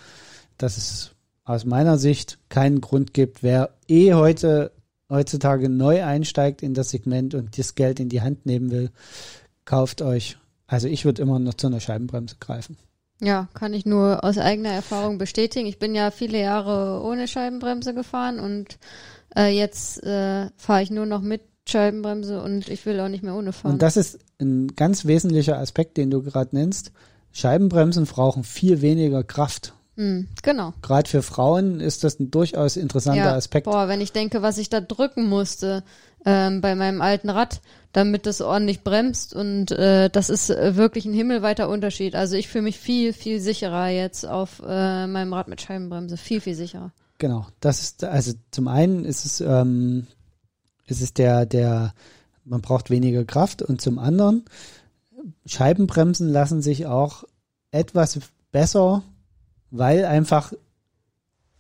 dass 0.59 0.77
es 0.77 1.15
aus 1.45 1.65
meiner 1.65 1.97
Sicht 1.97 2.39
keinen 2.51 2.83
Grund 2.83 3.15
gibt, 3.15 3.43
wer 3.43 3.71
eh 3.89 4.13
heute 4.13 4.71
heutzutage 5.11 5.71
neu 5.71 6.05
einsteigt 6.05 6.63
in 6.63 6.75
das 6.75 6.91
Segment 6.91 7.35
und 7.35 7.57
das 7.57 7.75
Geld 7.75 7.99
in 8.01 8.11
die 8.11 8.21
Hand 8.21 8.45
nehmen 8.45 8.71
will, 8.71 8.91
kauft 9.65 10.03
euch. 10.03 10.37
Also 10.67 10.87
ich 10.89 11.07
würde 11.07 11.23
immer 11.23 11.39
noch 11.39 11.55
zu 11.55 11.69
einer 11.69 11.81
Scheibenbremse 11.81 12.37
greifen. 12.39 12.77
Ja, 13.21 13.49
kann 13.55 13.73
ich 13.73 13.87
nur 13.87 14.23
aus 14.23 14.37
eigener 14.37 14.71
Erfahrung 14.71 15.17
bestätigen. 15.17 15.67
Ich 15.67 15.79
bin 15.79 15.95
ja 15.95 16.11
viele 16.11 16.39
Jahre 16.39 17.03
ohne 17.03 17.27
Scheibenbremse 17.27 17.95
gefahren 17.95 18.39
und 18.39 18.79
äh, 19.35 19.49
jetzt 19.49 20.03
äh, 20.05 20.51
fahre 20.57 20.83
ich 20.83 20.91
nur 20.91 21.07
noch 21.07 21.23
mit 21.23 21.41
Scheibenbremse 21.71 22.43
und 22.43 22.69
ich 22.69 22.85
will 22.87 22.99
auch 23.01 23.09
nicht 23.09 23.23
mehr 23.23 23.35
ohne 23.35 23.53
fahren. 23.53 23.73
Und 23.73 23.83
das 23.83 23.97
ist 23.97 24.19
ein 24.41 24.69
ganz 24.75 25.05
wesentlicher 25.05 25.59
Aspekt, 25.59 25.97
den 25.97 26.11
du 26.11 26.23
gerade 26.23 26.55
nennst. 26.57 26.93
Scheibenbremsen 27.33 28.07
brauchen 28.07 28.45
viel 28.45 28.81
weniger 28.81 29.23
Kraft. 29.23 29.75
Hm, 29.97 30.29
genau. 30.43 30.73
Gerade 30.81 31.09
für 31.11 31.23
Frauen 31.23 31.81
ist 31.81 32.05
das 32.05 32.21
ein 32.21 32.31
durchaus 32.31 32.77
interessanter 32.77 33.25
Ja, 33.25 33.35
Aspekt. 33.35 33.65
boah, 33.65 33.89
wenn 33.89 34.01
ich 34.01 34.13
denke, 34.13 34.43
was 34.43 34.57
ich 34.59 34.71
da 34.71 34.81
drücken 34.81 35.29
musste 35.29 35.83
ähm, 36.25 36.61
bei 36.61 36.75
meinem 36.77 37.03
alten 37.03 37.31
Rad, 37.31 37.61
damit 37.93 38.27
das 38.27 38.41
ordentlich 38.41 38.85
bremst 38.85 39.35
und 39.35 39.73
äh, 39.73 40.09
das 40.09 40.31
ist 40.31 40.51
wirklich 40.51 41.05
ein 41.05 41.15
himmelweiter 41.15 41.69
Unterschied. 41.69 42.15
Also 42.15 42.37
ich 42.37 42.49
fühle 42.49 42.63
mich 42.63 42.79
viel, 42.79 43.13
viel 43.13 43.41
sicherer 43.41 43.89
jetzt 43.89 44.25
auf 44.25 44.63
äh, 44.65 45.07
meinem 45.07 45.33
Rad 45.33 45.49
mit 45.49 45.61
Scheibenbremse. 45.61 46.17
Viel, 46.17 46.41
viel 46.41 46.55
sicherer. 46.55 46.93
Genau. 47.19 47.47
Das 47.61 47.83
ist, 47.83 48.05
also 48.05 48.33
zum 48.53 48.69
einen 48.69 49.05
ist 49.05 49.25
es, 49.25 49.41
ähm, 49.41 50.07
ist 50.89 51.01
es 51.01 51.15
der, 51.15 51.47
der, 51.47 51.95
man 52.45 52.61
braucht 52.61 52.91
weniger 52.91 53.25
Kraft 53.25 53.63
und 53.63 53.81
zum 53.81 53.99
anderen, 53.99 54.45
Scheibenbremsen 55.47 56.29
lassen 56.29 56.63
sich 56.63 56.87
auch 56.87 57.25
etwas 57.71 58.19
besser, 58.51 59.03
weil 59.71 60.05
einfach 60.05 60.53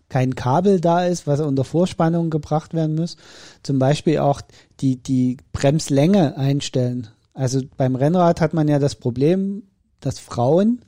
kein 0.08 0.34
Kabel 0.34 0.80
da 0.80 1.04
ist, 1.04 1.26
was 1.26 1.40
unter 1.40 1.64
Vorspannung 1.64 2.30
gebracht 2.30 2.72
werden 2.72 2.96
muss. 2.96 3.16
Zum 3.62 3.78
Beispiel 3.78 4.18
auch 4.18 4.40
die, 4.80 4.96
die 4.96 5.36
Bremslänge 5.52 6.36
einstellen. 6.36 7.08
Also 7.34 7.60
beim 7.76 7.94
Rennrad 7.94 8.40
hat 8.40 8.54
man 8.54 8.68
ja 8.68 8.78
das 8.78 8.94
Problem, 8.94 9.64
dass 10.00 10.18
Frauen 10.18 10.80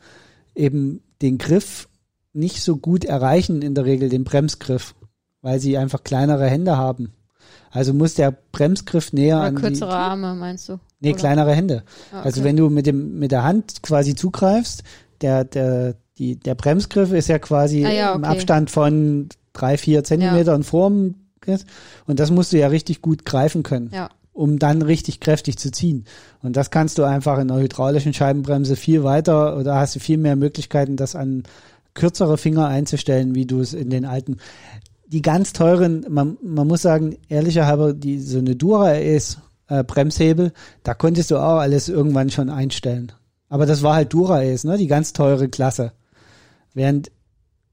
eben 0.54 1.02
den 1.20 1.38
Griff 1.38 1.88
nicht 2.32 2.62
so 2.62 2.76
gut 2.76 3.04
erreichen, 3.04 3.60
in 3.62 3.74
der 3.74 3.84
Regel 3.84 4.08
den 4.08 4.24
Bremsgriff, 4.24 4.94
weil 5.42 5.60
sie 5.60 5.76
einfach 5.76 6.02
kleinere 6.02 6.46
Hände 6.48 6.76
haben. 6.76 7.12
Also 7.70 7.94
muss 7.94 8.14
der 8.14 8.32
Bremsgriff 8.52 9.12
näher 9.12 9.36
Oder 9.38 9.46
an 9.46 9.56
die, 9.56 9.62
kürzere 9.62 9.94
Arme, 9.94 10.34
meinst 10.34 10.68
du? 10.68 10.78
Nee, 11.00 11.10
Oder? 11.10 11.18
kleinere 11.18 11.54
Hände. 11.54 11.84
Ah, 12.12 12.22
Also 12.22 12.40
okay. 12.40 12.48
wenn 12.48 12.56
du 12.56 12.68
mit 12.68 12.86
dem 12.86 13.18
mit 13.18 13.30
der 13.32 13.44
Hand 13.44 13.82
quasi 13.82 14.14
zugreifst, 14.14 14.82
der 15.20 15.44
der 15.44 15.94
die 16.18 16.36
der 16.36 16.54
Bremsgriff 16.54 17.12
ist 17.12 17.28
ja 17.28 17.38
quasi 17.38 17.84
Ah 17.86 17.92
ja, 17.92 18.12
im 18.14 18.24
okay. 18.24 18.32
Abstand 18.32 18.70
von 18.70 19.28
drei 19.52 19.76
vier 19.78 20.04
Zentimetern 20.04 20.62
vorm 20.64 21.14
Griff. 21.40 21.64
und 22.06 22.20
das 22.20 22.30
musst 22.30 22.52
du 22.52 22.58
ja 22.58 22.66
richtig 22.68 23.00
gut 23.02 23.24
greifen 23.24 23.62
können, 23.62 23.90
Ja. 23.94 24.10
um 24.32 24.58
dann 24.58 24.82
richtig 24.82 25.20
kräftig 25.20 25.56
zu 25.58 25.70
ziehen. 25.72 26.04
Und 26.42 26.56
das 26.56 26.70
kannst 26.70 26.98
du 26.98 27.04
einfach 27.04 27.38
in 27.38 27.50
einer 27.50 27.60
hydraulischen 27.60 28.12
Scheibenbremse 28.12 28.76
viel 28.76 29.04
weiter 29.04 29.56
oder 29.56 29.76
hast 29.76 29.94
du 29.96 30.00
viel 30.00 30.18
mehr 30.18 30.36
Möglichkeiten, 30.36 30.96
das 30.96 31.16
an 31.16 31.44
kürzere 31.94 32.36
Finger 32.36 32.66
einzustellen, 32.68 33.34
wie 33.34 33.46
du 33.46 33.60
es 33.60 33.72
in 33.74 33.88
den 33.90 34.04
alten 34.04 34.36
die 35.10 35.22
ganz 35.22 35.52
teuren, 35.52 36.06
man, 36.08 36.38
man 36.42 36.68
muss 36.68 36.82
sagen, 36.82 37.16
ehrlicher 37.28 37.66
halber, 37.66 37.94
die 37.94 38.20
so 38.20 38.38
eine 38.38 38.54
Dura 38.54 38.92
ist 38.92 39.40
äh, 39.68 39.82
Bremshebel, 39.82 40.52
da 40.84 40.94
konntest 40.94 41.30
du 41.30 41.36
auch 41.36 41.58
alles 41.58 41.88
irgendwann 41.88 42.30
schon 42.30 42.48
einstellen. 42.48 43.12
Aber 43.48 43.66
das 43.66 43.82
war 43.82 43.94
halt 43.94 44.12
Dura 44.12 44.42
ist, 44.42 44.64
ne, 44.64 44.78
die 44.78 44.86
ganz 44.86 45.12
teure 45.12 45.48
Klasse. 45.48 45.92
Während 46.74 47.10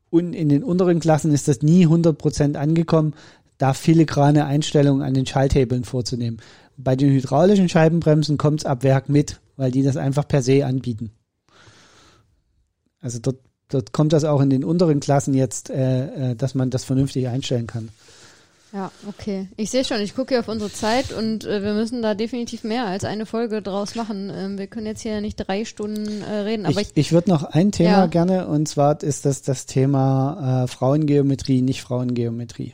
un, 0.10 0.34
in 0.34 0.50
den 0.50 0.64
unteren 0.64 1.00
Klassen 1.00 1.32
ist 1.32 1.48
das 1.48 1.62
nie 1.62 1.86
100% 1.86 2.56
angekommen, 2.56 3.14
da 3.60 3.74
filigrane 3.74 4.46
Einstellungen 4.46 5.04
an 5.04 5.14
den 5.14 5.28
Schalthebeln 5.28 5.84
vorzunehmen. 5.84 6.40
Bei 6.76 6.96
den 6.96 7.12
hydraulischen 7.12 7.70
Scheibenbremsen 7.70 8.40
kommt's 8.40 8.66
ab 8.66 8.84
Werk 8.84 9.10
mit, 9.10 9.40
weil 9.58 9.72
die 9.72 9.84
das 9.84 9.98
einfach 9.98 10.28
per 10.28 10.42
se 10.42 10.66
anbieten. 10.66 11.12
Also 13.00 13.20
dort, 13.20 13.38
dort 13.70 13.92
kommt 13.94 14.14
das 14.14 14.24
auch 14.24 14.42
in 14.42 14.50
den 14.50 14.64
unteren 14.64 15.00
Klassen 15.00 15.34
jetzt, 15.34 15.70
äh, 15.70 16.32
äh, 16.32 16.36
dass 16.36 16.56
man 16.56 16.70
das 16.70 16.84
vernünftig 16.86 17.28
einstellen 17.28 17.68
kann. 17.68 17.90
Ja, 18.74 18.92
okay. 19.08 19.48
Ich 19.56 19.70
sehe 19.72 19.86
schon, 19.86 20.02
ich 20.02 20.14
gucke 20.14 20.34
hier 20.36 20.40
auf 20.42 20.50
unsere 20.50 20.72
Zeit 20.72 21.14
und 21.14 21.46
äh, 21.46 21.64
wir 21.64 21.74
müssen 21.74 22.02
da 22.02 22.16
definitiv 22.16 22.66
mehr 22.66 22.86
als 22.86 23.06
eine 23.06 23.26
Folge 23.26 23.62
draus 23.62 23.96
machen. 23.96 24.30
Ähm, 24.36 24.58
wir 24.58 24.68
können 24.68 24.86
jetzt 24.88 25.02
hier 25.02 25.22
nicht 25.22 25.38
drei 25.38 25.64
Stunden 25.64 26.22
äh, 26.22 26.40
reden, 26.40 26.66
aber 26.66 26.82
ich 26.82 26.90
ich, 26.90 26.98
ich 26.98 27.12
würde 27.14 27.30
noch 27.30 27.44
ein 27.46 27.72
Thema 27.72 27.90
Ja. 27.90 28.06
gerne 28.08 28.48
und 28.48 28.68
zwar 28.68 29.02
ist 29.02 29.26
das 29.26 29.42
das 29.42 29.68
Thema 29.68 30.64
äh, 30.64 30.68
Frauengeometrie, 30.68 31.62
nicht 31.62 31.82
Frauengeometrie. 31.82 32.74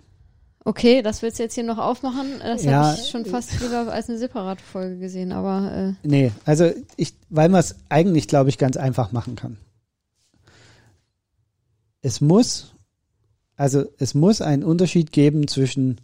okay, 0.65 1.03
das 1.03 1.21
willst 1.21 1.37
du 1.37 1.43
jetzt 1.43 1.53
hier 1.53 1.63
noch 1.63 1.77
aufmachen. 1.77 2.39
Das 2.41 2.63
Ja, 2.63 2.71
habe 2.87 2.97
ich 2.99 3.09
schon 3.09 3.25
fast 3.25 3.51
lieber 3.61 3.91
als 3.93 4.09
eine 4.09 4.17
separate 4.17 4.63
Folge 4.63 4.97
gesehen, 4.97 5.31
aber 5.31 5.93
äh, 6.03 6.07
Nee, 6.07 6.31
also 6.45 6.71
ich, 6.97 7.13
weil 7.29 7.49
man 7.49 7.59
es 7.59 7.75
eigentlich, 7.89 8.27
glaube 8.27 8.49
ich, 8.49 8.57
ganz 8.57 8.77
einfach 8.77 9.11
machen 9.11 9.35
kann. 9.35 9.57
Es 12.03 12.19
muss, 12.19 12.73
also 13.55 13.85
es 13.97 14.13
muss 14.13 14.41
einen 14.41 14.63
Unterschied 14.63 15.13
geben 15.13 15.47
zwischen 15.47 16.01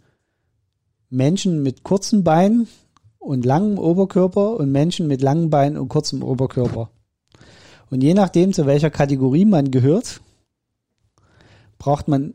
Menschen 1.10 1.62
mit 1.62 1.82
kurzen 1.82 2.24
Beinen 2.24 2.68
und 3.18 3.44
langem 3.44 3.78
Oberkörper 3.78 4.56
und 4.56 4.72
Menschen 4.72 5.06
mit 5.06 5.20
langen 5.20 5.50
Beinen 5.50 5.76
und 5.76 5.88
kurzem 5.88 6.22
Oberkörper. 6.22 6.90
Und 7.90 8.02
je 8.02 8.14
nachdem, 8.14 8.54
zu 8.54 8.64
welcher 8.64 8.88
Kategorie 8.90 9.44
man 9.44 9.70
gehört, 9.70 10.22
braucht 11.78 12.08
man 12.08 12.34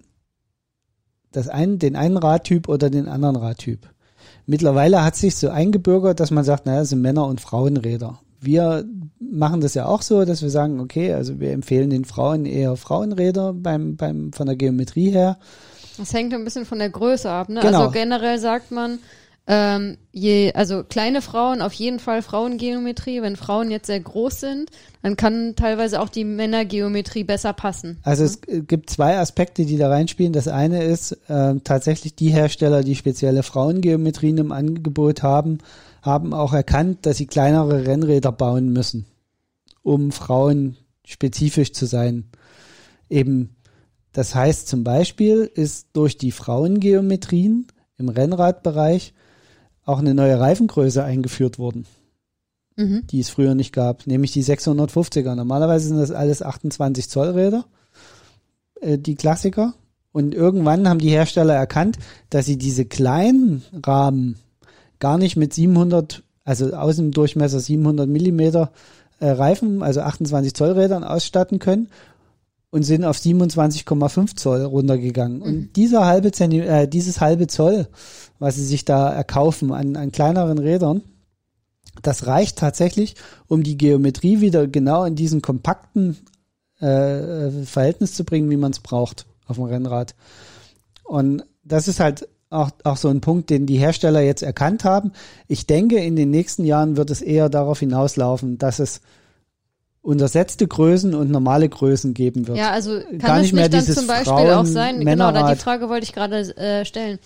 das 1.32 1.48
einen, 1.48 1.80
den 1.80 1.96
einen 1.96 2.18
Radtyp 2.18 2.70
oder 2.70 2.92
den 2.92 3.08
anderen 3.08 3.36
Radtyp. 3.36 3.90
Mittlerweile 4.46 5.04
hat 5.04 5.16
sich 5.16 5.36
so 5.36 5.50
eingebürgert, 5.50 6.20
dass 6.20 6.30
man 6.30 6.44
sagt, 6.44 6.68
naja, 6.68 6.82
das 6.82 6.90
sind 6.90 7.02
Männer- 7.02 7.26
und 7.26 7.42
Frauenräder. 7.42 8.20
Wir 8.40 8.86
machen 9.20 9.62
das 9.62 9.74
ja 9.74 9.86
auch 9.86 10.02
so, 10.02 10.26
dass 10.26 10.42
wir 10.42 10.50
sagen, 10.50 10.80
okay, 10.80 11.14
also 11.14 11.40
wir 11.40 11.52
empfehlen 11.52 11.90
den 11.90 12.06
Frauen 12.06 12.46
eher 12.46 12.76
Frauenräder 12.76 13.54
beim, 13.54 13.96
beim, 13.96 14.34
von 14.34 14.48
der 14.48 14.56
Geometrie 14.56 15.12
her. 15.12 15.38
das 15.98 16.14
hängt 16.14 16.34
ein 16.34 16.44
bisschen 16.44 16.66
von 16.66 16.80
der 16.80 16.90
Größe 16.90 17.30
ab. 17.30 17.50
Ne? 17.50 17.62
Genau. 17.62 17.80
Also 17.80 17.92
generell 17.92 18.40
sagt 18.40 18.72
man, 18.72 19.00
ähm, 19.48 19.98
je, 20.12 20.54
also 20.54 20.84
kleine 20.84 21.22
Frauen 21.22 21.62
auf 21.62 21.74
jeden 21.74 22.00
Fall 22.00 22.24
Frauengeometrie. 22.24 23.22
Wenn 23.22 23.36
Frauen 23.36 23.70
jetzt 23.70 23.86
sehr 23.88 24.00
groß 24.00 24.40
sind, 24.40 24.72
dann 25.04 25.18
kann 25.18 25.56
teilweise 25.56 26.02
auch 26.02 26.10
die 26.10 26.24
Männergeometrie 26.24 27.24
besser 27.24 27.54
passen. 27.54 28.00
Also 28.02 28.24
es 28.24 28.40
äh, 28.48 28.62
gibt 28.62 28.90
zwei 28.90 29.20
Aspekte, 29.20 29.66
die 29.66 29.78
da 29.78 29.90
reinspielen. 29.90 30.34
Das 30.34 30.48
eine 30.48 30.84
ist 30.84 31.12
äh, 31.28 31.56
tatsächlich 31.64 32.16
die 32.16 32.30
Hersteller, 32.30 32.84
die 32.84 32.96
spezielle 32.96 33.44
Frauengeometrien 33.44 34.40
im 34.40 34.52
Angebot 34.52 35.22
haben, 35.22 35.60
haben 36.06 36.34
auch 36.34 36.54
erkannt, 36.54 37.06
dass 37.06 37.18
sie 37.18 37.26
kleinere 37.26 37.86
Rennräder 37.86 38.32
bauen 38.32 38.72
müssen, 38.72 39.06
um 39.82 40.12
Frauen 40.12 40.78
spezifisch 41.04 41.74
zu 41.74 41.86
sein. 41.86 42.26
Eben, 43.10 43.56
das 44.12 44.36
heißt 44.36 44.68
zum 44.68 44.84
Beispiel 44.84 45.50
ist 45.54 45.90
durch 45.94 46.18
die 46.18 46.32
Frauengeometrien 46.32 47.68
im 47.98 48.10
Rennradbereich 48.10 49.14
auch 49.84 50.00
eine 50.00 50.14
neue 50.14 50.40
Reifengröße 50.40 51.04
eingeführt 51.04 51.60
worden 51.60 51.86
Mhm. 52.78 53.08
die 53.08 53.22
es 53.22 53.30
früher 53.30 53.56
nicht 53.56 53.74
gab, 53.74 54.06
nämlich 54.06 54.34
die 54.34 54.44
650er. 54.44 55.34
Normalerweise 55.36 55.88
sind 55.88 55.98
das 55.98 56.12
alles 56.12 56.42
28 56.42 57.10
Zoll 57.10 57.30
Räder, 57.30 57.66
äh, 58.82 58.98
die 58.98 59.16
Klassiker. 59.16 59.76
Und 60.12 60.34
irgendwann 60.34 60.88
haben 60.88 61.00
die 61.00 61.10
Hersteller 61.10 61.56
erkannt, 61.56 61.98
dass 62.30 62.46
sie 62.46 62.58
diese 62.58 62.86
kleinen 62.86 63.64
Rahmen 63.86 64.38
gar 65.06 65.20
nicht 65.20 65.36
mit 65.36 65.54
700, 65.54 66.24
also 66.46 66.74
Außendurchmesser 66.74 67.60
700 67.60 68.10
Millimeter 68.10 68.72
äh, 69.20 69.30
Reifen, 69.30 69.84
also 69.84 70.02
28 70.02 70.56
Zoll 70.56 70.72
Rädern 70.72 71.04
ausstatten 71.04 71.60
können 71.60 71.90
und 72.72 72.82
sind 72.82 73.06
auf 73.06 73.16
27,5 73.16 74.36
Zoll 74.36 74.64
runtergegangen. 74.64 75.44
Und 75.44 75.76
dieser 75.76 76.08
halbe 76.08 76.32
Zenti 76.32 76.62
äh, 76.62 76.88
dieses 76.88 77.22
halbe 77.22 77.46
Zoll, 77.46 77.88
was 78.40 78.56
sie 78.56 78.66
sich 78.66 78.84
da 78.84 79.14
erkaufen 79.14 79.72
an, 79.72 79.96
an 79.96 80.12
kleineren 80.12 80.58
Rädern, 80.58 81.04
das 82.02 82.26
reicht 82.26 82.58
tatsächlich, 82.58 83.14
um 83.46 83.62
die 83.62 83.78
Geometrie 83.78 84.42
wieder 84.42 84.66
genau 84.66 85.04
in 85.04 85.16
diesen 85.16 85.44
kompakten 85.44 86.18
äh, 86.80 87.52
Verhältnis 87.64 88.16
zu 88.16 88.24
bringen, 88.24 88.50
wie 88.50 88.58
man 88.58 88.72
es 88.72 88.80
braucht 88.80 89.28
auf 89.46 89.58
dem 89.58 89.66
Rennrad. 89.66 90.16
Und 91.04 91.44
das 91.64 91.88
ist 91.88 92.00
halt 92.00 92.28
auch, 92.50 92.72
auch 92.84 92.98
so 92.98 93.10
ein 93.10 93.22
Punkt, 93.22 93.50
den 93.50 93.66
die 93.66 93.78
Hersteller 93.78 94.22
jetzt 94.22 94.44
erkannt 94.44 94.84
haben. 94.84 95.12
Ich 95.48 95.68
denke, 95.68 95.98
in 95.98 96.16
den 96.16 96.30
nächsten 96.30 96.64
Jahren 96.64 96.98
wird 96.98 97.10
es 97.10 97.22
eher 97.22 97.50
darauf 97.50 97.80
hinauslaufen, 97.80 98.58
dass 98.58 98.80
es 98.80 99.02
untersetzte 100.02 100.68
Größen 100.68 101.16
und 101.16 101.32
normale 101.32 101.68
Größen 101.68 102.14
geben 102.14 102.48
wird. 102.48 102.58
Ja, 102.58 102.70
also 102.70 103.00
kann 103.00 103.18
Gar 103.18 103.36
es 103.38 103.42
nicht 103.44 103.54
mehr 103.54 103.70
dann 103.70 103.80
dieses 103.80 103.96
zum 103.96 104.08
Beispiel 104.08 104.26
Frauen- 104.26 104.52
auch 104.52 104.66
sein, 104.66 105.00
genau, 105.00 105.06
da 105.06 105.32
die 105.32 105.34
Männerrad. 105.38 105.58
Frage 105.58 105.90
wollte 105.90 106.04
ich 106.04 106.14
gerade 106.14 106.56
äh, 106.58 106.86
stellen. 106.86 107.20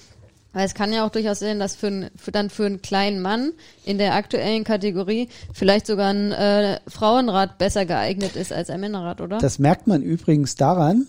Weil 0.52 0.66
es 0.66 0.74
kann 0.74 0.92
ja 0.92 1.06
auch 1.06 1.12
durchaus 1.12 1.40
sein, 1.40 1.60
dass 1.60 1.76
für, 1.76 1.88
ein, 1.88 2.10
für 2.16 2.32
dann 2.32 2.50
für 2.50 2.66
einen 2.66 2.82
kleinen 2.82 3.22
Mann 3.22 3.52
in 3.86 4.00
der 4.00 4.16
aktuellen 4.16 4.64
Kategorie 4.64 5.30
vielleicht 5.54 5.86
sogar 5.86 6.12
ein 6.12 6.32
äh, 6.32 6.80
Frauenrad 6.88 7.60
besser 7.60 7.86
geeignet 7.86 8.36
ist 8.36 8.52
als 8.52 8.72
ein 8.72 8.80
Männerrad, 8.80 9.22
oder? 9.22 9.38
Das 9.38 9.60
merkt 9.60 9.86
man 9.86 10.02
übrigens 10.02 10.56
daran, 10.56 11.06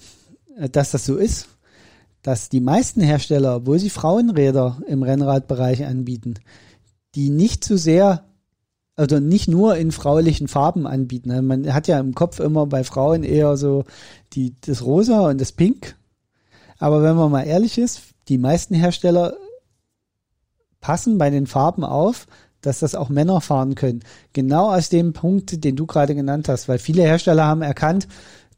äh, 0.58 0.68
dass 0.68 0.90
das 0.90 1.06
so 1.06 1.16
ist, 1.16 1.48
dass 2.22 2.48
die 2.48 2.60
meisten 2.60 3.00
Hersteller, 3.00 3.56
obwohl 3.56 3.78
sie 3.78 3.90
Frauenräder 3.90 4.82
im 4.86 5.02
Rennradbereich 5.02 5.84
anbieten, 5.86 6.34
die 7.14 7.30
nicht 7.30 7.64
zu 7.64 7.76
sehr, 7.76 8.24
also 8.96 9.18
nicht 9.18 9.48
nur 9.48 9.76
in 9.76 9.92
fraulichen 9.92 10.48
Farben 10.48 10.86
anbieten. 10.86 11.30
Also 11.30 11.42
Man 11.42 11.72
hat 11.72 11.88
ja 11.88 11.98
im 11.98 12.14
Kopf 12.14 12.40
immer 12.40 12.66
bei 12.66 12.84
Frauen 12.84 13.24
eher 13.24 13.56
so 13.56 13.84
die, 14.34 14.54
das 14.60 14.84
Rosa 14.84 15.28
und 15.28 15.40
das 15.40 15.52
Pink. 15.52 15.96
Aber 16.78 17.02
wenn 17.02 17.16
man 17.16 17.30
mal 17.30 17.42
ehrlich 17.42 17.78
ist, 17.78 18.02
die 18.28 18.38
meisten 18.38 18.74
Hersteller 18.74 19.34
passen 20.80 21.18
bei 21.18 21.30
den 21.30 21.46
Farben 21.46 21.84
auf, 21.84 22.26
dass 22.60 22.80
das 22.80 22.94
auch 22.94 23.08
Männer 23.08 23.40
fahren 23.40 23.74
können. 23.74 24.00
Genau 24.32 24.70
aus 24.70 24.88
dem 24.88 25.12
Punkt, 25.12 25.64
den 25.64 25.76
du 25.76 25.86
gerade 25.86 26.14
genannt 26.14 26.48
hast, 26.48 26.68
weil 26.68 26.78
viele 26.78 27.02
Hersteller 27.02 27.44
haben 27.44 27.62
erkannt, 27.62 28.06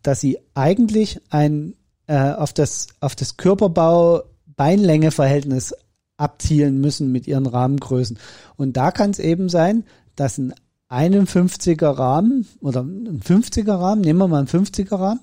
dass 0.02 0.20
sie 0.20 0.38
eigentlich 0.54 1.20
ein 1.30 1.74
äh, 2.12 2.34
auf 2.34 2.52
das 2.52 2.88
auf 3.00 3.16
das 3.16 3.38
Körperbau 3.38 4.24
Beinlänge 4.44 5.10
Verhältnis 5.12 5.74
abzielen 6.18 6.78
müssen 6.78 7.10
mit 7.10 7.26
ihren 7.26 7.46
Rahmengrößen. 7.46 8.18
Und 8.56 8.76
da 8.76 8.90
kann 8.90 9.10
es 9.10 9.18
eben 9.18 9.48
sein, 9.48 9.84
dass 10.14 10.36
ein 10.36 10.52
51er 10.90 11.98
Rahmen 11.98 12.46
oder 12.60 12.82
ein 12.82 13.22
50er 13.22 13.80
Rahmen, 13.80 14.02
nehmen 14.02 14.18
wir 14.18 14.28
mal 14.28 14.40
einen 14.40 14.46
50er 14.46 15.00
Rahmen, 15.00 15.20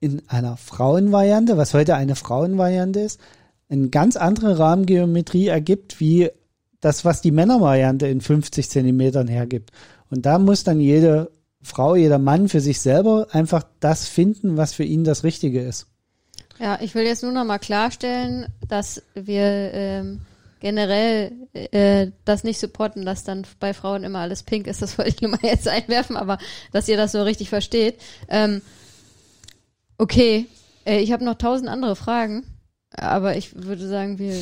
in 0.00 0.28
einer 0.28 0.56
Frauenvariante, 0.56 1.56
was 1.56 1.74
heute 1.74 1.94
eine 1.94 2.16
Frauenvariante 2.16 2.98
ist, 2.98 3.20
eine 3.68 3.88
ganz 3.88 4.16
andere 4.16 4.58
Rahmengeometrie 4.58 5.46
ergibt, 5.46 6.00
wie 6.00 6.30
das, 6.80 7.04
was 7.04 7.20
die 7.22 7.30
Männervariante 7.30 8.08
in 8.08 8.20
50 8.20 8.68
Zentimetern 8.68 9.28
hergibt. 9.28 9.70
Und 10.10 10.26
da 10.26 10.40
muss 10.40 10.64
dann 10.64 10.80
jede 10.80 11.30
Frau, 11.62 11.96
jeder 11.96 12.18
Mann 12.18 12.48
für 12.48 12.60
sich 12.60 12.80
selber 12.80 13.28
einfach 13.32 13.64
das 13.80 14.06
finden, 14.08 14.56
was 14.56 14.72
für 14.72 14.84
ihn 14.84 15.04
das 15.04 15.24
Richtige 15.24 15.60
ist. 15.60 15.86
Ja, 16.58 16.78
ich 16.80 16.94
will 16.94 17.04
jetzt 17.04 17.22
nur 17.22 17.32
noch 17.32 17.44
mal 17.44 17.58
klarstellen, 17.58 18.46
dass 18.68 19.02
wir 19.14 19.72
ähm, 19.72 20.20
generell 20.60 21.32
äh, 21.52 22.08
das 22.24 22.44
nicht 22.44 22.58
supporten, 22.58 23.04
dass 23.04 23.24
dann 23.24 23.46
bei 23.60 23.74
Frauen 23.74 24.04
immer 24.04 24.20
alles 24.20 24.42
pink 24.42 24.66
ist. 24.66 24.82
Das 24.82 24.98
wollte 24.98 25.10
ich 25.10 25.20
nur 25.20 25.30
mal 25.30 25.40
jetzt 25.42 25.68
einwerfen, 25.68 26.16
aber 26.16 26.38
dass 26.72 26.88
ihr 26.88 26.96
das 26.96 27.12
so 27.12 27.22
richtig 27.22 27.48
versteht. 27.48 28.00
Ähm, 28.28 28.60
okay, 29.98 30.46
äh, 30.84 31.00
ich 31.00 31.12
habe 31.12 31.24
noch 31.24 31.36
tausend 31.36 31.68
andere 31.68 31.96
Fragen, 31.96 32.44
aber 32.90 33.36
ich 33.36 33.54
würde 33.54 33.86
sagen, 33.86 34.18
wir, 34.18 34.34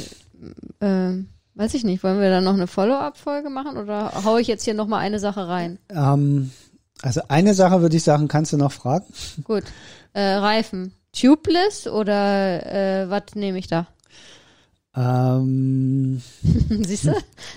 ähm, 0.80 1.28
weiß 1.54 1.74
ich 1.74 1.84
nicht, 1.84 2.02
wollen 2.02 2.20
wir 2.20 2.30
da 2.30 2.40
noch 2.40 2.54
eine 2.54 2.66
Follow-up-Folge 2.66 3.50
machen 3.50 3.76
oder 3.76 4.24
hau 4.24 4.38
ich 4.38 4.46
jetzt 4.46 4.64
hier 4.64 4.74
noch 4.74 4.86
mal 4.86 4.98
eine 4.98 5.18
Sache 5.18 5.48
rein? 5.48 5.78
Ähm, 5.90 6.50
also 7.02 7.20
eine 7.28 7.54
Sache 7.54 7.82
würde 7.82 7.96
ich 7.96 8.02
sagen, 8.02 8.28
kannst 8.28 8.52
du 8.52 8.56
noch 8.56 8.72
fragen? 8.72 9.06
Gut, 9.44 9.64
äh, 10.12 10.22
Reifen, 10.22 10.92
tubeless 11.12 11.86
oder 11.86 12.66
äh, 12.66 13.10
was 13.10 13.34
nehme 13.34 13.58
ich 13.58 13.66
da? 13.66 13.86
Ähm, 14.96 16.22
Siehst 16.42 17.04
du? 17.04 17.14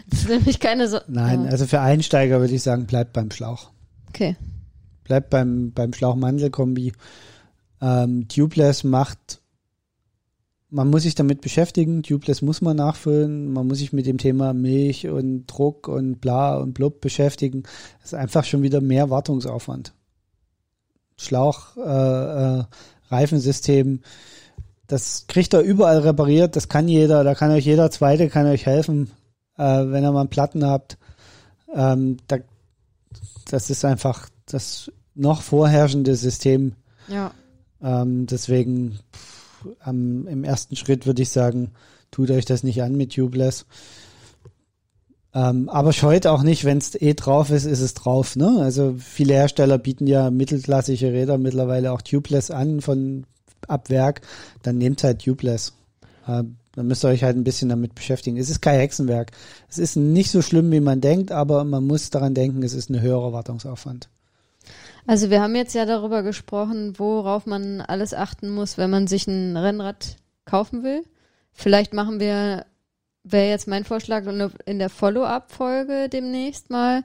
Das 0.09 0.19
ist 0.19 0.29
nämlich 0.29 0.59
keine 0.59 0.87
so. 0.89 0.99
nein, 1.07 1.47
also 1.47 1.65
für 1.65 1.79
Einsteiger 1.79 2.39
würde 2.41 2.53
ich 2.53 2.63
sagen, 2.63 2.85
bleibt 2.85 3.13
beim 3.13 3.31
Schlauch. 3.31 3.69
Okay. 4.09 4.35
Bleibt 5.05 5.29
beim, 5.29 5.71
beim 5.71 5.93
Schlauch-Mandel-Kombi. 5.93 6.93
Ähm, 7.81 8.27
Tubeless 8.27 8.83
macht, 8.83 9.39
man 10.69 10.89
muss 10.89 11.03
sich 11.03 11.15
damit 11.15 11.41
beschäftigen. 11.41 12.03
Tubeless 12.03 12.41
muss 12.41 12.61
man 12.61 12.77
nachfüllen. 12.77 13.51
Man 13.51 13.67
muss 13.67 13.79
sich 13.79 13.93
mit 13.93 14.05
dem 14.05 14.17
Thema 14.17 14.53
Milch 14.53 15.07
und 15.07 15.47
Druck 15.47 15.87
und 15.87 16.21
bla 16.21 16.57
und 16.57 16.73
blub 16.73 17.01
beschäftigen. 17.01 17.63
Das 18.01 18.13
ist 18.13 18.13
einfach 18.13 18.45
schon 18.45 18.61
wieder 18.61 18.81
mehr 18.81 19.09
Wartungsaufwand. 19.09 19.93
Schlauch, 21.17 21.75
äh, 21.77 22.59
äh, 22.59 22.63
Reifensystem, 23.09 24.01
das 24.89 25.25
kriegt 25.27 25.53
er 25.53 25.61
überall 25.61 25.99
repariert. 25.99 26.55
Das 26.55 26.67
kann 26.67 26.87
jeder. 26.87 27.23
Da 27.23 27.35
kann 27.35 27.51
euch 27.51 27.65
jeder 27.65 27.91
Zweite 27.91 28.27
kann 28.27 28.47
euch 28.47 28.65
helfen, 28.65 29.11
äh, 29.57 29.63
wenn 29.63 30.03
ihr 30.03 30.11
mal 30.11 30.21
einen 30.21 30.29
Platten 30.29 30.65
habt. 30.65 30.97
Ähm, 31.73 32.17
da, 32.27 32.37
das 33.49 33.69
ist 33.69 33.85
einfach 33.85 34.29
das 34.47 34.91
noch 35.13 35.43
vorherrschende 35.43 36.15
System. 36.15 36.73
Ja. 37.07 37.31
Ähm, 37.81 38.25
deswegen 38.25 38.99
am, 39.79 40.27
im 40.27 40.43
ersten 40.43 40.75
Schritt 40.75 41.05
würde 41.05 41.21
ich 41.21 41.29
sagen, 41.29 41.71
tut 42.11 42.31
euch 42.31 42.45
das 42.45 42.63
nicht 42.63 42.81
an 42.81 42.95
mit 42.95 43.13
Tubeless. 43.13 43.65
Ähm, 45.33 45.69
aber 45.69 45.93
scheut 45.93 46.25
auch 46.25 46.41
nicht, 46.41 46.65
wenn 46.65 46.79
es 46.79 46.95
eh 46.95 47.13
drauf 47.13 47.51
ist, 47.51 47.65
ist 47.65 47.81
es 47.81 47.93
drauf. 47.93 48.35
Ne? 48.35 48.57
Also 48.59 48.95
viele 48.97 49.33
Hersteller 49.33 49.77
bieten 49.77 50.07
ja 50.07 50.31
mittelklassige 50.31 51.13
Räder 51.13 51.37
mittlerweile 51.37 51.91
auch 51.91 52.01
Tubeless 52.01 52.49
an 52.49 52.81
von 52.81 53.25
ab 53.67 53.89
Werk. 53.89 54.21
Dann 54.63 54.77
nehmt 54.77 55.03
halt 55.03 55.23
Tubeless. 55.23 55.73
Äh, 56.25 56.43
dann 56.73 56.87
müsst 56.87 57.03
ihr 57.03 57.09
euch 57.09 57.23
halt 57.23 57.35
ein 57.35 57.43
bisschen 57.43 57.69
damit 57.69 57.93
beschäftigen. 57.93 58.37
Es 58.37 58.49
ist 58.49 58.61
kein 58.61 58.79
Hexenwerk. 58.79 59.31
Es 59.69 59.77
ist 59.77 59.95
nicht 59.95 60.31
so 60.31 60.41
schlimm, 60.41 60.71
wie 60.71 60.79
man 60.79 61.01
denkt, 61.01 61.31
aber 61.31 61.63
man 61.63 61.85
muss 61.85 62.09
daran 62.09 62.33
denken, 62.33 62.63
es 62.63 62.73
ist 62.73 62.89
ein 62.89 63.01
höherer 63.01 63.33
Wartungsaufwand. 63.33 64.09
Also 65.05 65.29
wir 65.29 65.41
haben 65.41 65.55
jetzt 65.55 65.73
ja 65.73 65.85
darüber 65.85 66.23
gesprochen, 66.23 66.97
worauf 66.97 67.45
man 67.45 67.81
alles 67.81 68.13
achten 68.13 68.49
muss, 68.49 68.77
wenn 68.77 68.89
man 68.89 69.07
sich 69.07 69.27
ein 69.27 69.57
Rennrad 69.57 70.17
kaufen 70.45 70.83
will. 70.83 71.03
Vielleicht 71.51 71.93
machen 71.93 72.19
wir, 72.19 72.65
wäre 73.23 73.49
jetzt 73.49 73.67
mein 73.67 73.85
Vorschlag, 73.85 74.25
in 74.65 74.79
der 74.79 74.89
Follow-up-Folge 74.89 76.09
demnächst 76.09 76.69
mal, 76.69 77.03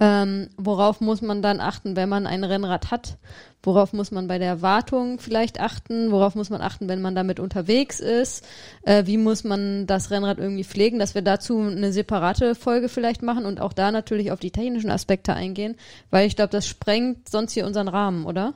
ähm, 0.00 0.48
worauf 0.56 1.00
muss 1.00 1.22
man 1.22 1.42
dann 1.42 1.60
achten, 1.60 1.96
wenn 1.96 2.08
man 2.08 2.26
ein 2.26 2.44
Rennrad 2.44 2.90
hat? 2.90 3.18
Worauf 3.62 3.92
muss 3.92 4.12
man 4.12 4.28
bei 4.28 4.38
der 4.38 4.62
Wartung 4.62 5.18
vielleicht 5.18 5.60
achten? 5.60 6.12
Worauf 6.12 6.36
muss 6.36 6.50
man 6.50 6.60
achten, 6.60 6.88
wenn 6.88 7.02
man 7.02 7.16
damit 7.16 7.40
unterwegs 7.40 7.98
ist? 7.98 8.44
Äh, 8.82 9.06
wie 9.06 9.18
muss 9.18 9.42
man 9.42 9.86
das 9.86 10.10
Rennrad 10.10 10.38
irgendwie 10.38 10.64
pflegen? 10.64 10.98
Dass 11.00 11.14
wir 11.14 11.22
dazu 11.22 11.60
eine 11.60 11.92
separate 11.92 12.54
Folge 12.54 12.88
vielleicht 12.88 13.22
machen 13.22 13.44
und 13.44 13.60
auch 13.60 13.72
da 13.72 13.90
natürlich 13.90 14.30
auf 14.30 14.38
die 14.38 14.52
technischen 14.52 14.90
Aspekte 14.90 15.34
eingehen, 15.34 15.74
weil 16.10 16.26
ich 16.26 16.36
glaube, 16.36 16.50
das 16.50 16.66
sprengt 16.66 17.28
sonst 17.28 17.52
hier 17.52 17.66
unseren 17.66 17.88
Rahmen, 17.88 18.24
oder? 18.24 18.54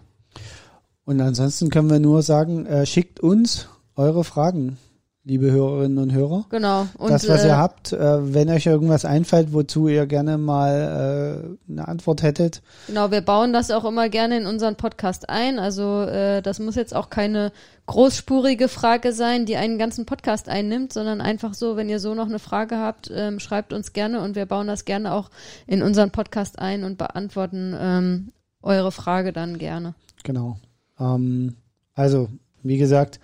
Und 1.04 1.20
ansonsten 1.20 1.68
können 1.68 1.90
wir 1.90 1.98
nur 1.98 2.22
sagen, 2.22 2.66
äh, 2.66 2.86
schickt 2.86 3.18
uns 3.18 3.68
eure 3.96 4.22
Fragen, 4.22 4.78
liebe 5.24 5.50
Hörerinnen 5.52 5.98
und 5.98 6.12
Hörer. 6.12 6.46
Genau. 6.50 6.88
Und, 6.98 7.10
das, 7.10 7.28
was 7.28 7.44
äh, 7.44 7.48
ihr 7.48 7.56
habt, 7.56 7.92
äh, 7.92 8.34
wenn 8.34 8.48
euch 8.50 8.66
irgendwas 8.66 9.04
einfällt, 9.04 9.52
wozu 9.52 9.86
ihr 9.86 10.06
gerne 10.06 10.36
mal 10.36 11.56
äh, 11.68 11.70
eine 11.70 11.86
Antwort 11.86 12.22
hättet. 12.22 12.60
Genau, 12.88 13.10
wir 13.12 13.20
bauen 13.20 13.52
das 13.52 13.70
auch 13.70 13.84
immer 13.84 14.08
gerne 14.08 14.38
in 14.38 14.46
unseren 14.46 14.74
Podcast 14.74 15.28
ein. 15.28 15.60
Also 15.60 16.02
äh, 16.02 16.42
das 16.42 16.58
muss 16.58 16.74
jetzt 16.74 16.94
auch 16.94 17.08
keine 17.08 17.52
großspurige 17.86 18.68
Frage 18.68 19.12
sein, 19.12 19.46
die 19.46 19.56
einen 19.56 19.78
ganzen 19.78 20.06
Podcast 20.06 20.48
einnimmt, 20.48 20.92
sondern 20.92 21.20
einfach 21.20 21.54
so, 21.54 21.76
wenn 21.76 21.88
ihr 21.88 22.00
so 22.00 22.14
noch 22.14 22.26
eine 22.26 22.40
Frage 22.40 22.78
habt, 22.78 23.10
ähm, 23.14 23.38
schreibt 23.38 23.72
uns 23.72 23.92
gerne 23.92 24.20
und 24.20 24.34
wir 24.34 24.46
bauen 24.46 24.66
das 24.66 24.84
gerne 24.84 25.12
auch 25.12 25.30
in 25.68 25.82
unseren 25.82 26.10
Podcast 26.10 26.58
ein 26.58 26.82
und 26.82 26.98
beantworten 26.98 27.76
ähm, 27.78 28.32
eure 28.60 28.90
Frage 28.90 29.32
dann 29.32 29.58
gerne. 29.58 29.94
Genau. 30.24 30.58
Ähm, 30.98 31.56
also, 31.94 32.28
wie 32.62 32.78
gesagt, 32.78 33.20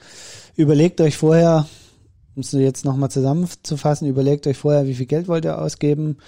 überlegt 0.57 1.01
euch 1.01 1.16
vorher, 1.16 1.66
um 2.39 2.43
es 2.43 2.53
jetzt 2.53 2.84
nochmal 2.84 3.11
zusammenzufassen, 3.11 4.07
überlegt 4.07 4.47
euch 4.47 4.57
vorher, 4.57 4.86
wie 4.86 4.95
viel 4.95 5.07
Geld 5.07 5.26
wollt 5.26 5.45
ihr 5.45 5.61
ausgeben. 5.61 6.18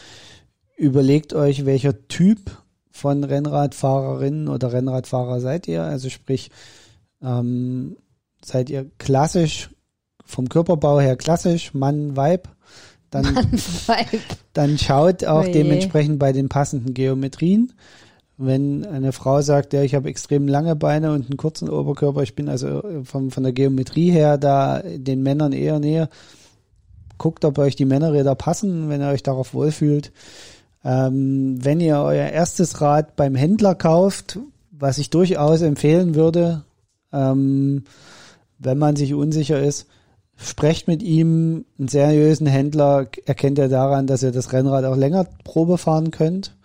Überlegt 0.76 1.34
euch, 1.34 1.66
welcher 1.66 2.08
Typ 2.08 2.50
von 2.90 3.22
Rennradfahrerinnen 3.22 4.48
oder 4.48 4.72
Rennradfahrer 4.72 5.40
seid 5.40 5.68
ihr. 5.68 5.84
Also 5.84 6.10
sprich, 6.10 6.50
ähm, 7.22 7.96
seid 8.44 8.70
ihr 8.70 8.90
klassisch, 8.98 9.70
vom 10.24 10.48
Körperbau 10.48 10.98
her 10.98 11.14
klassisch, 11.14 11.74
Mann, 11.74 12.16
Weib. 12.16 12.48
Dann, 13.10 13.24
Weil- 13.86 14.06
dann 14.52 14.78
schaut 14.78 15.24
auch 15.24 15.44
Oje. 15.44 15.52
dementsprechend 15.52 16.18
bei 16.18 16.32
den 16.32 16.48
passenden 16.48 16.92
Geometrien. 16.92 17.72
Wenn 18.42 18.86
eine 18.86 19.12
Frau 19.12 19.42
sagt, 19.42 19.74
ja, 19.74 19.82
ich 19.82 19.94
habe 19.94 20.08
extrem 20.08 20.48
lange 20.48 20.74
Beine 20.74 21.12
und 21.12 21.26
einen 21.26 21.36
kurzen 21.36 21.68
Oberkörper, 21.68 22.22
ich 22.22 22.34
bin 22.34 22.48
also 22.48 22.82
von, 23.04 23.30
von 23.30 23.42
der 23.42 23.52
Geometrie 23.52 24.10
her 24.10 24.38
da 24.38 24.80
den 24.82 25.22
Männern 25.22 25.52
eher 25.52 25.78
näher, 25.78 26.08
guckt, 27.18 27.44
ob 27.44 27.58
euch 27.58 27.76
die 27.76 27.84
Männerräder 27.84 28.34
passen, 28.34 28.88
wenn 28.88 29.02
ihr 29.02 29.08
euch 29.08 29.22
darauf 29.22 29.52
wohlfühlt. 29.52 30.10
Ähm, 30.82 31.58
wenn 31.62 31.80
ihr 31.80 31.98
euer 31.98 32.30
erstes 32.30 32.80
Rad 32.80 33.14
beim 33.14 33.34
Händler 33.34 33.74
kauft, 33.74 34.38
was 34.70 34.96
ich 34.96 35.10
durchaus 35.10 35.60
empfehlen 35.60 36.14
würde, 36.14 36.64
ähm, 37.12 37.84
wenn 38.58 38.78
man 38.78 38.96
sich 38.96 39.12
unsicher 39.12 39.60
ist, 39.60 39.86
sprecht 40.36 40.88
mit 40.88 41.02
ihm. 41.02 41.66
Einen 41.78 41.88
seriösen 41.88 42.46
Händler 42.46 43.08
erkennt 43.26 43.58
ihr 43.58 43.68
daran, 43.68 44.06
dass 44.06 44.22
ihr 44.22 44.32
das 44.32 44.52
Rennrad 44.54 44.86
auch 44.86 44.96
länger 44.96 45.26
Probe 45.44 45.76
fahren 45.76 46.10
könnt. 46.10 46.56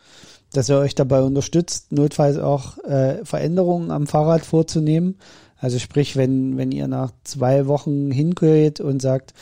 Dass 0.56 0.70
er 0.70 0.80
euch 0.80 0.96
dabei 0.96 1.22
unterstützt, 1.22 1.92
notfalls 1.92 2.38
auch 2.38 2.78
äh, 2.80 3.24
Veränderungen 3.24 3.92
am 3.92 4.08
Fahrrad 4.08 4.46
vorzunehmen. 4.46 5.18
Also 5.58 5.80
sprich, 5.80 6.16
wenn, 6.16 6.58
wenn 6.58 6.72
ihr 6.72 6.88
nach 6.88 7.12
zwei 7.24 7.68
Wochen 7.68 8.12
hingeht 8.12 8.80
und 8.80 9.02
sagt, 9.02 9.34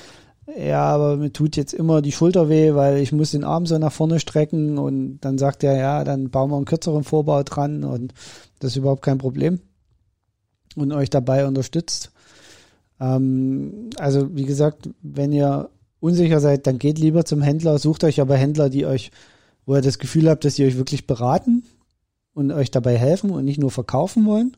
ja, 0.57 0.83
aber 0.83 1.17
mir 1.17 1.31
tut 1.31 1.55
jetzt 1.55 1.73
immer 1.73 2.01
die 2.01 2.11
Schulter 2.11 2.49
weh, 2.49 2.75
weil 2.75 2.97
ich 2.97 3.11
muss 3.11 3.31
den 3.31 3.43
Arm 3.43 3.65
so 3.65 3.77
nach 3.77 3.93
vorne 3.93 4.19
strecken 4.19 4.77
und 4.77 5.19
dann 5.21 5.37
sagt 5.37 5.63
er, 5.63 5.75
ja, 5.77 6.03
dann 6.03 6.29
bauen 6.29 6.51
wir 6.51 6.57
einen 6.57 6.65
kürzeren 6.65 7.03
Vorbau 7.03 7.43
dran 7.43 7.83
und 7.83 8.13
das 8.59 8.71
ist 8.71 8.77
überhaupt 8.77 9.01
kein 9.01 9.17
Problem 9.17 9.59
und 10.75 10.91
euch 10.91 11.09
dabei 11.09 11.47
unterstützt. 11.47 12.11
Ähm, 12.99 13.89
also 13.97 14.35
wie 14.35 14.45
gesagt, 14.45 14.89
wenn 15.01 15.31
ihr 15.31 15.69
unsicher 15.99 16.39
seid, 16.39 16.67
dann 16.67 16.79
geht 16.79 16.99
lieber 16.99 17.23
zum 17.25 17.41
Händler, 17.41 17.79
sucht 17.79 18.03
euch 18.03 18.19
aber 18.19 18.35
Händler, 18.35 18.69
die 18.69 18.85
euch, 18.85 19.11
wo 19.65 19.75
ihr 19.75 19.81
das 19.81 19.99
Gefühl 19.99 20.29
habt, 20.29 20.45
dass 20.45 20.55
sie 20.55 20.65
euch 20.65 20.77
wirklich 20.77 21.07
beraten 21.07 21.63
und 22.33 22.51
euch 22.51 22.71
dabei 22.71 22.97
helfen 22.97 23.31
und 23.31 23.45
nicht 23.45 23.59
nur 23.59 23.71
verkaufen 23.71 24.25
wollen. 24.25 24.57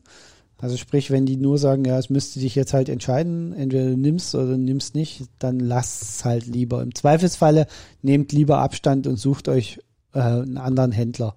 Also 0.58 0.78
sprich, 0.78 1.10
wenn 1.10 1.26
die 1.26 1.36
nur 1.36 1.58
sagen, 1.58 1.84
ja, 1.84 1.98
es 1.98 2.08
müsste 2.08 2.40
dich 2.40 2.54
jetzt 2.54 2.72
halt 2.72 2.88
entscheiden, 2.88 3.52
entweder 3.52 3.90
du 3.90 3.96
nimmst 3.96 4.34
oder 4.34 4.46
du 4.46 4.58
nimmst 4.58 4.94
nicht, 4.94 5.24
dann 5.38 5.60
lasst 5.60 6.02
es 6.02 6.24
halt 6.24 6.46
lieber. 6.46 6.82
Im 6.82 6.94
Zweifelsfalle 6.94 7.66
nehmt 8.00 8.32
lieber 8.32 8.58
Abstand 8.58 9.06
und 9.06 9.16
sucht 9.16 9.48
euch 9.48 9.80
äh, 10.14 10.20
einen 10.20 10.56
anderen 10.56 10.92
Händler. 10.92 11.36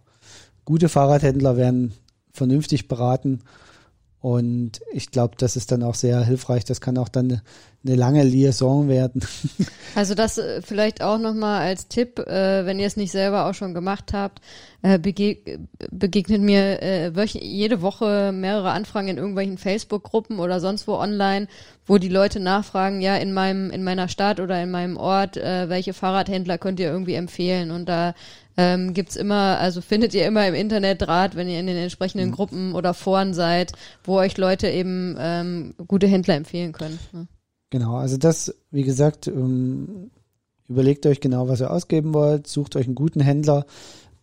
Gute 0.64 0.88
Fahrradhändler 0.88 1.58
werden 1.58 1.94
vernünftig 2.32 2.88
beraten 2.88 3.42
und 4.22 4.82
ich 4.94 5.12
glaube, 5.12 5.36
das 5.38 5.56
ist 5.58 5.72
dann 5.72 5.84
auch 5.84 5.96
sehr 5.96 6.24
hilfreich. 6.24 6.64
Das 6.64 6.80
kann 6.80 6.98
auch 6.98 7.10
dann 7.10 7.42
eine, 7.86 7.96
lange 7.96 8.24
Liaison 8.24 8.88
werden. 8.88 9.22
Also 9.96 10.14
das 10.14 10.38
äh, 10.38 10.62
vielleicht 10.62 11.02
auch 11.02 11.18
nochmal 11.18 11.62
als 11.62 11.88
Tipp, 11.88 12.20
äh, 12.20 12.64
wenn 12.64 12.80
ihr 12.80 12.86
es 12.86 12.96
nicht 12.96 13.12
selber 13.12 13.50
auch 13.50 13.56
schon 13.56 13.74
gemacht 13.74 14.14
habt, 14.14 14.40
äh, 14.84 15.00
bege 15.00 15.38
begegnet 15.90 16.42
mir 16.44 16.80
äh, 16.84 17.12
jede 17.26 17.82
Woche 17.82 18.32
mehrere 18.32 18.70
Anfragen 18.70 19.08
in 19.08 19.18
irgendwelchen 19.18 19.58
Facebook-Gruppen 19.58 20.40
oder 20.40 20.60
sonst 20.60 20.88
wo 20.88 20.94
online, 20.94 21.48
wo 21.88 21.98
die 21.98 22.08
Leute 22.08 22.40
nachfragen, 22.40 23.02
ja, 23.02 23.16
in 23.16 23.34
meinem, 23.34 23.72
in 23.72 23.84
meiner 23.84 24.10
Stadt 24.10 24.40
oder 24.40 24.62
in 24.62 24.70
meinem 24.70 24.96
Ort, 24.96 25.38
welche 25.38 25.94
Fahrradhändler 25.94 26.60
könnt 26.60 26.80
ihr 26.80 26.92
irgendwie 26.92 27.16
empfehlen? 27.16 27.72
Und 27.72 27.90
da 27.90 28.14
ähm, 28.60 28.94
gibt's 28.94 29.16
immer, 29.16 29.58
also 29.60 29.80
findet 29.80 30.14
ihr 30.14 30.28
immer 30.28 30.46
im 30.46 30.54
Internet 30.54 31.02
Draht, 31.02 31.36
wenn 31.38 31.48
ihr 31.48 31.60
in 31.60 31.68
den 31.68 31.78
entsprechenden 31.78 32.30
mhm. 32.30 32.34
Gruppen 32.34 32.76
oder 32.76 32.94
Foren 32.94 33.34
seid, 33.34 33.72
wo 34.04 34.18
euch 34.18 34.38
Leute 34.38 34.68
eben 34.68 35.16
ähm, 35.18 35.74
gute 35.88 36.08
Händler 36.08 36.36
empfehlen 36.36 36.74
können. 36.74 37.00
Ne? 37.14 37.28
Genau, 37.70 37.96
also 37.96 38.18
das, 38.18 38.56
wie 38.72 38.84
gesagt, 38.84 39.28
ähm, 39.28 40.12
überlegt 40.68 41.06
euch 41.06 41.20
genau, 41.20 41.48
was 41.48 41.62
ihr 41.62 41.72
ausgeben 41.72 42.14
wollt, 42.14 42.48
sucht 42.48 42.76
euch 42.76 42.86
einen 42.86 42.96
guten 42.96 43.22
Händler. 43.22 43.66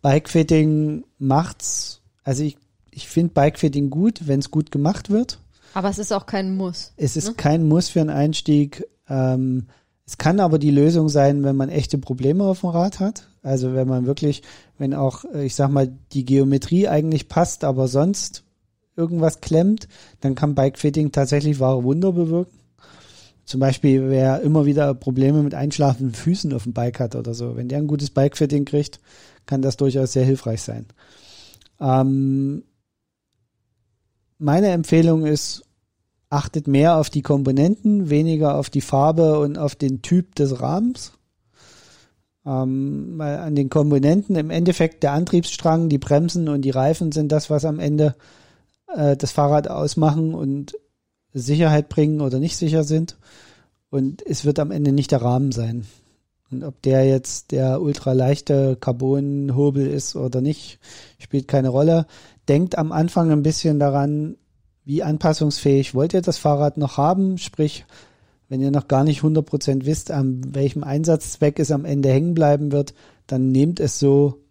Bikefitting 0.03 1.05
macht's, 1.18 2.01
also 2.24 2.42
ich, 2.42 2.57
ich 2.90 3.09
finde 3.09 3.34
Bikefitting 3.34 3.90
gut, 3.90 4.26
wenn 4.26 4.40
es 4.40 4.51
gut 4.51 4.70
gemacht 4.70 5.11
wird. 5.11 5.38
Aber 5.74 5.90
es 5.90 5.99
ist 5.99 6.12
auch 6.12 6.26
kein 6.26 6.57
Muss. 6.57 6.92
Es 6.97 7.16
ist 7.16 7.28
ne? 7.28 7.34
kein 7.34 7.68
Muss 7.68 7.88
für 7.88 8.01
einen 8.01 8.11
Einstieg. 8.11 8.86
Ähm, 9.09 9.66
es 10.07 10.18
kann 10.18 10.40
aber 10.40 10.59
die 10.59 10.70
Lösung 10.70 11.09
sein, 11.09 11.42
wenn 11.42 11.57
man 11.57 11.68
echte 11.68 11.99
Probleme 11.99 12.44
auf 12.44 12.61
dem 12.61 12.70
Rad 12.70 13.01
hat. 13.01 13.28
Also 13.42 13.74
wenn 13.74 13.86
man 13.86 14.07
wirklich, 14.07 14.42
wenn 14.78 14.94
auch, 14.94 15.24
äh, 15.34 15.44
ich 15.44 15.55
sag 15.55 15.70
mal, 15.70 15.92
die 16.12 16.24
Geometrie 16.24 16.88
eigentlich 16.88 17.28
passt, 17.28 17.64
aber 17.64 17.88
sonst 17.88 18.44
irgendwas 18.97 19.40
klemmt, 19.40 19.88
dann 20.20 20.34
kann 20.34 20.55
Bikefitting 20.55 21.12
tatsächlich 21.12 21.61
wahre 21.61 21.84
Wunder 21.84 22.12
bewirken. 22.12 22.56
Zum 23.47 23.61
Beispiel, 23.61 24.11
wer 24.11 24.40
immer 24.40 24.66
wieder 24.66 24.92
Probleme 24.92 25.42
mit 25.44 25.55
einschlafenden 25.55 26.14
Füßen 26.14 26.53
auf 26.53 26.64
dem 26.64 26.72
Bike 26.72 26.99
hat 26.99 27.14
oder 27.14 27.32
so, 27.32 27.57
wenn 27.57 27.68
der 27.68 27.78
ein 27.78 27.86
gutes 27.86 28.11
Bikefitting 28.11 28.64
kriegt, 28.64 29.01
kann 29.47 29.62
das 29.62 29.76
durchaus 29.76 30.12
sehr 30.12 30.24
hilfreich 30.24 30.62
sein. 30.62 30.86
Ähm, 31.80 32.64
meine 34.38 34.68
Empfehlung 34.70 35.24
ist, 35.24 35.62
achtet 36.28 36.66
mehr 36.66 36.97
auf 36.97 37.09
die 37.09 37.22
Komponenten, 37.22 38.11
weniger 38.11 38.57
auf 38.57 38.68
die 38.68 38.80
Farbe 38.80 39.38
und 39.38 39.59
auf 39.59 39.76
den 39.76 40.03
Typ 40.03 40.34
des 40.34 40.61
Rahmens. 40.61 41.12
Ähm, 42.44 43.20
an 43.20 43.55
den 43.55 43.70
Komponenten 43.70 44.34
im 44.34 44.51
Endeffekt 44.51 45.05
der 45.05 45.12
Antriebsstrang, 45.12 45.88
die 45.88 45.99
Bremsen 45.99 46.49
und 46.49 46.62
die 46.62 46.70
Reifen 46.70 47.12
sind 47.12 47.30
das, 47.30 47.49
was 47.49 47.64
am 47.64 47.78
Ende 47.78 48.16
äh, 48.92 49.16
das 49.16 49.30
Fahrrad 49.30 49.70
ausmachen 49.70 50.34
und 50.34 50.76
Sicherheit 51.41 51.89
bringen 51.89 52.20
oder 52.20 52.39
nicht 52.39 52.57
sicher 52.57 52.84
sind. 52.84 53.18
Und 53.91 54.24
es 54.26 54.45
wird 54.45 54.59
am 54.59 54.70
Ende 54.70 54.93
nicht 54.93 55.12
der 55.12 55.22
Rahmen 55.22 55.53
sein. 55.53 55.87
Und 56.51 56.62
ob 56.62 56.80
der 56.82 57.05
jetzt 57.07 57.51
der 57.51 57.80
ultraleichte 57.80 58.76
Carbonhobel 58.80 59.87
ist 59.87 60.16
oder 60.16 60.41
nicht, 60.41 60.78
spielt 61.18 61.49
keine 61.49 61.70
Rolle. 61.70 62.07
Denkt 62.49 62.78
am 62.78 62.93
Anfang 62.93 63.30
ein 63.32 63.43
bisschen 63.43 63.80
daran, 63.80 64.37
wie 64.84 65.03
anpassungsfähig 65.03 65.95
wollt 65.95 66.14
ihr 66.14 66.22
das 66.22 66.39
Fahrrad 66.39 66.76
noch 66.76 66.97
haben? 66.97 67.39
Sprich, 67.39 67.84
wenn 68.49 68.61
ihr 68.61 68.70
noch 68.70 68.87
gar 68.87 69.03
nicht 69.03 69.22
100% 69.22 69.84
wisst, 69.84 70.12
an 70.12 70.55
welchem 70.55 70.84
Einsatzzweck 70.84 71.59
es 71.59 71.72
am 71.72 71.84
Ende 71.84 72.11
hängen 72.11 72.34
bleiben 72.34 72.70
wird, 72.70 72.95
dann 73.26 73.51
nehmt 73.51 73.80
es 73.80 73.99
so 73.99 74.45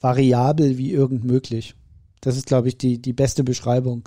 variabel 0.00 0.76
wie 0.76 0.92
irgend 0.92 1.24
möglich. 1.24 1.74
Das 2.20 2.36
ist, 2.36 2.46
glaube 2.46 2.68
ich, 2.68 2.76
die, 2.76 3.00
die 3.00 3.14
beste 3.14 3.44
Beschreibung. 3.44 4.06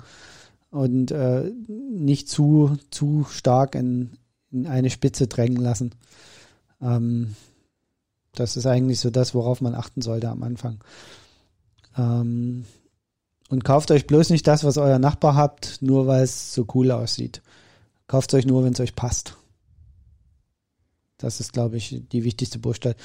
Und 0.74 1.12
äh, 1.12 1.52
nicht 1.68 2.28
zu, 2.28 2.76
zu 2.90 3.24
stark 3.30 3.76
in, 3.76 4.18
in 4.50 4.66
eine 4.66 4.90
Spitze 4.90 5.28
drängen 5.28 5.62
lassen. 5.62 5.92
Ähm, 6.82 7.36
das 8.32 8.56
ist 8.56 8.66
eigentlich 8.66 8.98
so 8.98 9.10
das, 9.10 9.36
worauf 9.36 9.60
man 9.60 9.76
achten 9.76 10.02
sollte 10.02 10.28
am 10.28 10.42
Anfang. 10.42 10.82
Ähm, 11.96 12.64
und 13.50 13.62
kauft 13.62 13.92
euch 13.92 14.08
bloß 14.08 14.30
nicht 14.30 14.48
das, 14.48 14.64
was 14.64 14.76
euer 14.76 14.98
Nachbar 14.98 15.36
habt, 15.36 15.80
nur 15.80 16.08
weil 16.08 16.24
es 16.24 16.52
so 16.52 16.66
cool 16.74 16.90
aussieht. 16.90 17.40
Kauft 18.08 18.34
euch 18.34 18.44
nur, 18.44 18.64
wenn 18.64 18.72
es 18.72 18.80
euch 18.80 18.96
passt. 18.96 19.36
Das 21.18 21.38
ist, 21.38 21.52
glaube 21.52 21.76
ich, 21.76 22.02
die 22.10 22.24
wichtigste 22.24 22.58
Baustein. 22.58 22.96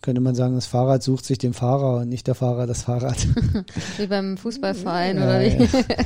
Könnte 0.00 0.20
man 0.20 0.34
sagen, 0.34 0.54
das 0.54 0.66
Fahrrad 0.66 1.02
sucht 1.02 1.24
sich 1.24 1.38
den 1.38 1.54
Fahrer 1.54 1.98
und 1.98 2.08
nicht 2.08 2.26
der 2.26 2.34
Fahrer 2.34 2.66
das 2.66 2.82
Fahrrad. 2.82 3.16
wie 3.98 4.06
beim 4.06 4.36
Fußballverein 4.36 5.16
ja, 5.18 5.24
oder 5.24 5.40
wie? 5.40 5.62
Ja. 5.64 5.96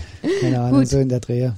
Keine 0.41 0.61
Ahnung, 0.61 0.87
so 0.87 0.99
in 0.99 1.09
der 1.09 1.21
Drehe. 1.21 1.55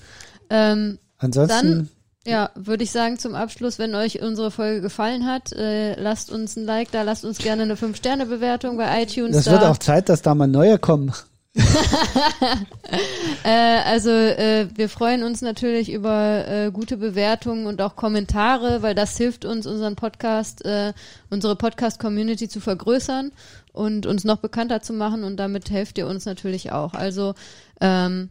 Ähm, 0.51 0.99
Ansonsten. 1.18 1.66
Dann, 1.66 1.88
ja, 2.26 2.51
würde 2.55 2.84
ich 2.84 2.90
sagen 2.90 3.18
zum 3.18 3.34
Abschluss, 3.34 3.78
wenn 3.78 3.94
euch 3.94 4.20
unsere 4.20 4.51
Folge 4.51 4.80
gefallen 4.80 5.26
hat, 5.26 5.53
äh, 5.53 5.99
lasst 6.01 6.30
uns 6.30 6.57
ein 6.57 6.64
Like 6.64 6.90
da, 6.90 7.03
lasst 7.03 7.24
uns 7.24 7.38
gerne 7.38 7.62
eine 7.62 7.74
5-Sterne-Bewertung 7.74 8.76
bei 8.76 9.03
iTunes 9.03 9.36
Das 9.36 9.44
da. 9.46 9.53
wird 9.53 9.64
auch 9.64 9.78
Zeit, 9.78 10.09
dass 10.09 10.22
da 10.22 10.34
mal 10.34 10.46
neue 10.46 10.78
kommen. 10.78 11.12
äh, 13.44 13.80
also 13.84 14.11
äh, 14.11 14.68
wir 14.74 14.88
freuen 14.88 15.22
uns 15.22 15.42
natürlich 15.42 15.92
über 15.92 16.46
äh, 16.46 16.70
gute 16.70 16.96
Bewertungen 16.96 17.66
und 17.66 17.82
auch 17.82 17.96
Kommentare, 17.96 18.82
weil 18.82 18.94
das 18.94 19.16
hilft 19.16 19.44
uns, 19.44 19.66
unseren 19.66 19.96
Podcast, 19.96 20.64
äh, 20.64 20.92
unsere 21.30 21.56
Podcast-Community 21.56 22.48
zu 22.48 22.61
vergrößern 22.61 23.32
und 23.72 24.06
uns 24.06 24.24
noch 24.24 24.38
bekannter 24.38 24.82
zu 24.82 24.92
machen 24.92 25.24
und 25.24 25.36
damit 25.36 25.70
helft 25.70 25.98
ihr 25.98 26.06
uns 26.06 26.26
natürlich 26.26 26.72
auch. 26.72 26.94
Also 26.94 27.34
ähm, 27.80 28.30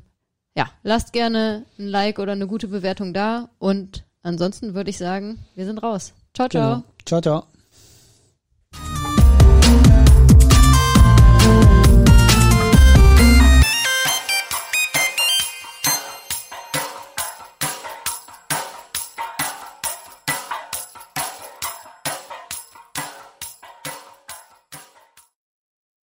ja, 0.56 0.68
lasst 0.84 1.14
gerne 1.14 1.66
ein 1.78 1.88
Like 1.88 2.20
oder 2.20 2.32
eine 2.32 2.48
gute 2.48 2.68
Bewertung 2.68 3.14
da 3.14 3.50
und 3.60 4.06
ansonsten 4.24 4.74
würde 4.74 4.90
ich 4.90 4.98
sagen, 4.98 5.40
wir 5.56 5.66
sind 5.66 5.84
raus. 5.84 6.14
Ciao, 6.34 6.50
ciao. 6.50 6.76
Genau. 6.76 6.84
Ciao, 7.06 7.22
ciao. 7.22 7.57